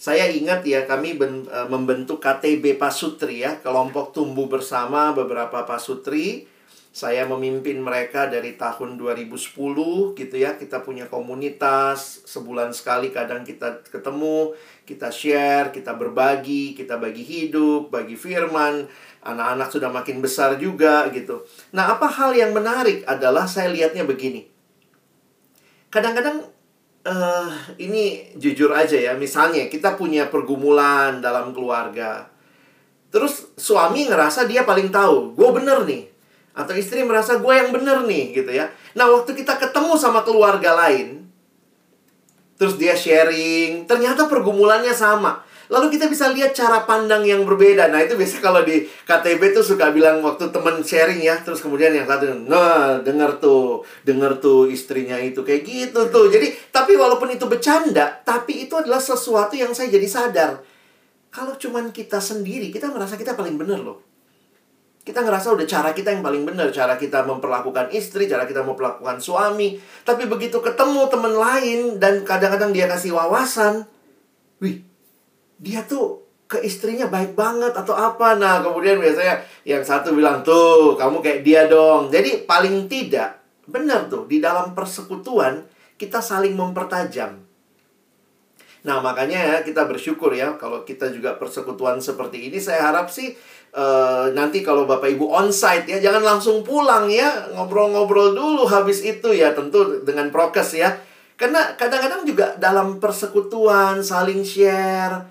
Saya 0.04 0.28
ingat 0.28 0.68
ya, 0.68 0.84
kami 0.84 1.16
ben, 1.16 1.48
e, 1.48 1.60
membentuk 1.72 2.20
KTB 2.20 2.76
Pasutri 2.76 3.40
ya, 3.40 3.64
kelompok 3.64 4.12
tumbuh 4.12 4.52
bersama 4.52 5.16
beberapa 5.16 5.64
Pasutri. 5.64 6.44
Saya 6.92 7.24
memimpin 7.24 7.80
mereka 7.80 8.28
dari 8.28 8.60
tahun 8.60 9.00
2010 9.00 10.12
gitu 10.12 10.36
ya. 10.36 10.60
Kita 10.60 10.84
punya 10.84 11.08
komunitas, 11.08 12.20
sebulan 12.28 12.76
sekali 12.76 13.16
kadang 13.16 13.48
kita 13.48 13.80
ketemu, 13.88 14.52
kita 14.84 15.08
share, 15.08 15.72
kita 15.72 15.96
berbagi, 15.96 16.76
kita 16.76 17.00
bagi 17.00 17.24
hidup, 17.24 17.88
bagi 17.88 18.20
firman. 18.20 18.84
Anak-anak 19.24 19.72
sudah 19.72 19.88
makin 19.88 20.20
besar 20.20 20.60
juga 20.60 21.08
gitu. 21.16 21.48
Nah, 21.72 21.96
apa 21.96 22.12
hal 22.12 22.36
yang 22.36 22.52
menarik 22.52 23.08
adalah 23.08 23.48
saya 23.48 23.72
lihatnya 23.72 24.04
begini. 24.04 24.52
Kadang-kadang 25.88 26.53
uh, 27.08 27.50
ini 27.80 28.34
jujur 28.40 28.72
aja 28.72 28.96
ya, 28.96 29.14
misalnya 29.16 29.68
kita 29.68 29.96
punya 30.00 30.28
pergumulan 30.28 31.20
dalam 31.20 31.52
keluarga. 31.52 32.28
Terus 33.14 33.54
suami 33.56 34.10
ngerasa 34.10 34.50
dia 34.50 34.66
paling 34.66 34.90
tahu, 34.90 35.38
gue 35.38 35.50
bener 35.54 35.86
nih. 35.86 36.10
Atau 36.54 36.74
istri 36.78 37.06
merasa 37.06 37.38
gue 37.38 37.54
yang 37.54 37.70
bener 37.70 38.06
nih 38.06 38.34
gitu 38.34 38.50
ya. 38.50 38.70
Nah 38.98 39.10
waktu 39.10 39.38
kita 39.38 39.58
ketemu 39.58 39.94
sama 39.98 40.26
keluarga 40.26 40.74
lain, 40.74 41.30
terus 42.58 42.78
dia 42.78 42.98
sharing, 42.98 43.86
ternyata 43.86 44.26
pergumulannya 44.26 44.94
sama. 44.94 45.46
Lalu 45.72 45.96
kita 45.96 46.12
bisa 46.12 46.28
lihat 46.32 46.52
cara 46.52 46.84
pandang 46.84 47.24
yang 47.24 47.48
berbeda. 47.48 47.88
Nah, 47.88 48.04
itu 48.04 48.20
biasa 48.20 48.44
kalau 48.44 48.68
di 48.68 48.84
KTB 49.08 49.56
tuh 49.56 49.64
suka 49.64 49.96
bilang 49.96 50.20
waktu 50.20 50.52
temen 50.52 50.84
sharing 50.84 51.24
ya, 51.24 51.40
terus 51.40 51.64
kemudian 51.64 51.96
yang 51.96 52.04
satu, 52.04 52.28
nah, 52.48 53.00
denger 53.00 53.40
tuh, 53.40 53.88
denger 54.04 54.44
tuh 54.44 54.68
istrinya 54.68 55.16
itu 55.16 55.40
kayak 55.40 55.64
gitu 55.64 56.12
tuh. 56.12 56.28
Jadi, 56.28 56.52
tapi 56.68 57.00
walaupun 57.00 57.32
itu 57.32 57.48
bercanda, 57.48 58.12
tapi 58.28 58.68
itu 58.68 58.76
adalah 58.76 59.00
sesuatu 59.00 59.56
yang 59.56 59.72
saya 59.72 59.88
jadi 59.88 60.08
sadar. 60.08 60.52
Kalau 61.34 61.56
cuman 61.56 61.96
kita 61.96 62.20
sendiri, 62.20 62.70
kita 62.70 62.92
merasa 62.92 63.16
kita 63.16 63.34
paling 63.34 63.56
bener 63.56 63.80
loh. 63.80 64.04
Kita 65.04 65.20
ngerasa 65.20 65.52
udah 65.52 65.68
cara 65.68 65.92
kita 65.92 66.16
yang 66.16 66.24
paling 66.24 66.48
benar, 66.48 66.72
cara 66.72 66.96
kita 66.96 67.28
memperlakukan 67.28 67.92
istri, 67.92 68.24
cara 68.24 68.48
kita 68.48 68.64
memperlakukan 68.64 69.20
suami. 69.20 69.76
Tapi 70.08 70.32
begitu 70.32 70.64
ketemu 70.64 71.12
temen 71.12 71.36
lain 71.36 71.80
dan 72.00 72.24
kadang-kadang 72.24 72.72
dia 72.72 72.88
kasih 72.88 73.12
wawasan, 73.12 73.84
wih, 74.64 74.80
dia 75.58 75.86
tuh 75.86 76.24
ke 76.54 76.62
istrinya 76.62 77.10
baik 77.10 77.34
banget 77.34 77.74
atau 77.74 77.98
apa. 77.98 78.38
Nah, 78.38 78.62
kemudian 78.62 79.02
biasanya 79.02 79.42
yang 79.66 79.82
satu 79.82 80.14
bilang, 80.14 80.46
tuh, 80.46 80.94
kamu 80.94 81.18
kayak 81.26 81.42
dia 81.42 81.66
dong. 81.66 82.14
Jadi, 82.14 82.46
paling 82.46 82.86
tidak, 82.86 83.42
benar 83.66 84.06
tuh, 84.06 84.30
di 84.30 84.38
dalam 84.38 84.78
persekutuan, 84.78 85.66
kita 85.98 86.22
saling 86.22 86.54
mempertajam. 86.54 87.42
Nah, 88.84 89.00
makanya 89.02 89.40
ya, 89.40 89.56
kita 89.66 89.90
bersyukur 89.90 90.30
ya, 90.38 90.54
kalau 90.62 90.86
kita 90.86 91.10
juga 91.10 91.40
persekutuan 91.42 91.98
seperti 91.98 92.54
ini, 92.54 92.62
saya 92.62 92.94
harap 92.94 93.10
sih, 93.10 93.34
Uh, 93.74 94.30
nanti 94.38 94.62
kalau 94.62 94.86
Bapak 94.86 95.10
Ibu 95.18 95.34
onsite 95.34 95.90
ya 95.90 95.98
jangan 95.98 96.22
langsung 96.22 96.62
pulang 96.62 97.10
ya 97.10 97.50
ngobrol-ngobrol 97.58 98.38
dulu 98.38 98.70
habis 98.70 99.02
itu 99.02 99.34
ya 99.34 99.50
tentu 99.58 100.06
dengan 100.06 100.30
prokes 100.30 100.78
ya 100.78 100.94
karena 101.42 101.74
kadang-kadang 101.74 102.22
juga 102.22 102.54
dalam 102.62 103.02
persekutuan 103.02 104.06
saling 104.06 104.46
share 104.46 105.26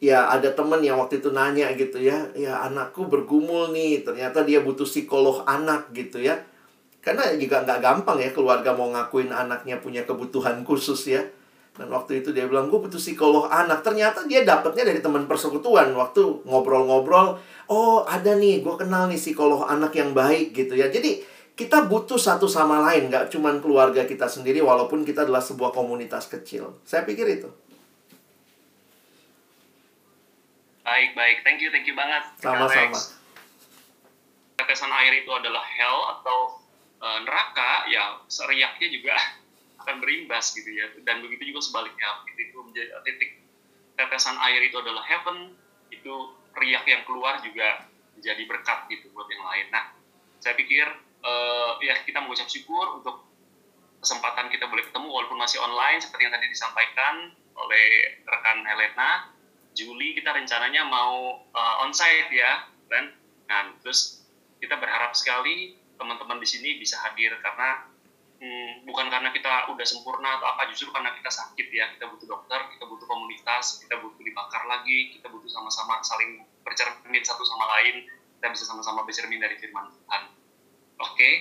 ya 0.00 0.32
ada 0.32 0.48
temen 0.56 0.80
yang 0.80 0.96
waktu 0.96 1.20
itu 1.20 1.28
nanya 1.28 1.68
gitu 1.76 2.00
ya 2.00 2.32
ya 2.32 2.64
anakku 2.64 3.04
bergumul 3.04 3.68
nih 3.76 4.00
ternyata 4.00 4.42
dia 4.48 4.64
butuh 4.64 4.88
psikolog 4.88 5.44
anak 5.44 5.92
gitu 5.92 6.24
ya. 6.24 6.40
Karena 7.00 7.32
juga 7.36 7.64
nggak 7.64 7.80
gampang 7.80 8.20
ya 8.20 8.28
keluarga 8.32 8.76
mau 8.76 8.92
ngakuin 8.92 9.32
anaknya 9.32 9.80
punya 9.80 10.04
kebutuhan 10.04 10.64
khusus 10.64 11.08
ya. 11.08 11.20
Dan 11.72 11.88
waktu 11.88 12.20
itu 12.20 12.36
dia 12.36 12.44
bilang 12.44 12.68
gue 12.68 12.76
butuh 12.76 13.00
psikolog 13.00 13.48
anak. 13.48 13.80
Ternyata 13.80 14.28
dia 14.28 14.44
dapetnya 14.44 14.84
dari 14.84 15.00
teman 15.00 15.24
persekutuan 15.24 15.96
waktu 15.96 16.44
ngobrol-ngobrol 16.44 17.40
oh 17.72 18.04
ada 18.04 18.36
nih 18.36 18.60
gue 18.60 18.74
kenal 18.76 19.08
nih 19.08 19.16
psikolog 19.16 19.64
anak 19.64 19.96
yang 19.96 20.12
baik 20.12 20.52
gitu 20.52 20.76
ya. 20.76 20.92
Jadi 20.92 21.24
kita 21.56 21.88
butuh 21.88 22.16
satu 22.16 22.48
sama 22.48 22.84
lain 22.88 23.08
nggak 23.08 23.32
cuman 23.32 23.60
keluarga 23.64 24.04
kita 24.04 24.28
sendiri 24.28 24.60
walaupun 24.60 25.04
kita 25.04 25.24
adalah 25.24 25.40
sebuah 25.40 25.72
komunitas 25.72 26.28
kecil. 26.28 26.76
Saya 26.84 27.08
pikir 27.08 27.24
itu 27.32 27.48
Baik, 30.90 31.14
baik. 31.14 31.46
Thank 31.46 31.62
you, 31.62 31.70
thank 31.70 31.86
you 31.86 31.94
banget. 31.94 32.26
Sama-sama. 32.42 32.98
Tetesan 34.58 34.90
air 34.90 35.22
itu 35.22 35.30
adalah 35.30 35.62
hell 35.62 36.18
atau 36.18 36.58
uh, 36.98 37.22
neraka, 37.22 37.86
ya 37.86 38.18
seriaknya 38.26 38.90
juga 38.90 39.14
akan 39.86 40.02
berimbas 40.02 40.50
gitu 40.50 40.66
ya. 40.66 40.90
Dan 41.06 41.22
begitu 41.22 41.54
juga 41.54 41.62
sebaliknya. 41.62 42.26
Itu, 42.26 42.42
itu 42.42 42.58
menjadi 42.58 42.90
titik 43.06 43.38
tetesan 43.94 44.34
air 44.42 44.66
itu 44.66 44.82
adalah 44.82 45.06
heaven, 45.06 45.54
itu 45.94 46.34
riak 46.58 46.82
yang 46.82 47.06
keluar 47.06 47.38
juga 47.38 47.86
menjadi 48.18 48.42
berkat 48.50 48.90
gitu 48.90 49.14
buat 49.14 49.30
yang 49.30 49.46
lain. 49.46 49.70
Nah, 49.70 49.94
saya 50.42 50.58
pikir 50.58 50.90
uh, 51.22 51.78
ya 51.86 52.02
kita 52.02 52.18
mengucap 52.18 52.50
syukur 52.50 52.98
untuk 52.98 53.30
kesempatan 54.02 54.50
kita 54.50 54.66
boleh 54.66 54.82
ketemu 54.90 55.06
walaupun 55.06 55.38
masih 55.38 55.62
online 55.62 56.02
seperti 56.02 56.26
yang 56.26 56.34
tadi 56.34 56.50
disampaikan 56.50 57.30
oleh 57.54 57.86
rekan 58.26 58.66
Helena 58.66 59.38
Juli 59.80 60.12
kita 60.12 60.36
rencananya 60.36 60.84
mau 60.84 61.40
uh, 61.40 61.84
onsite 61.88 62.28
ya, 62.28 62.68
kan? 62.92 63.04
Nah, 63.48 63.72
terus 63.80 64.20
kita 64.60 64.76
berharap 64.76 65.16
sekali 65.16 65.80
teman-teman 65.96 66.40
di 66.40 66.48
sini 66.48 66.76
bisa 66.76 67.00
hadir 67.00 67.32
karena 67.40 67.88
hmm, 68.40 68.84
bukan 68.84 69.08
karena 69.08 69.32
kita 69.32 69.72
udah 69.72 69.86
sempurna 69.88 70.36
atau 70.36 70.46
apa, 70.52 70.68
justru 70.68 70.92
karena 70.92 71.16
kita 71.16 71.32
sakit 71.32 71.66
ya, 71.72 71.88
kita 71.96 72.08
butuh 72.08 72.28
dokter, 72.28 72.60
kita 72.76 72.84
butuh 72.84 73.06
komunitas, 73.08 73.80
kita 73.80 73.96
butuh 74.00 74.20
dibakar 74.20 74.68
lagi, 74.68 75.16
kita 75.16 75.32
butuh 75.32 75.48
sama-sama 75.48 76.00
saling 76.04 76.44
bercermin 76.60 77.24
satu 77.24 77.42
sama 77.42 77.64
lain 77.80 78.06
kita 78.40 78.56
bisa 78.56 78.64
sama-sama 78.64 79.04
bercermin 79.04 79.36
dari 79.36 79.60
firman 79.60 79.92
Tuhan. 79.92 80.22
Oke, 81.04 81.12
okay. 81.12 81.34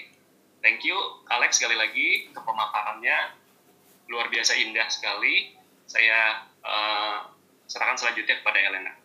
thank 0.60 0.84
you 0.84 1.00
Alex 1.32 1.56
sekali 1.56 1.80
lagi 1.80 2.28
untuk 2.28 2.44
pemaparannya 2.44 3.40
luar 4.12 4.28
biasa 4.28 4.60
indah 4.60 4.84
sekali. 4.92 5.56
Saya 5.88 6.44
uh, 6.60 7.39
serahkan 7.70 7.96
selanjutnya 7.96 8.36
kepada 8.42 8.58
Elena. 8.60 8.99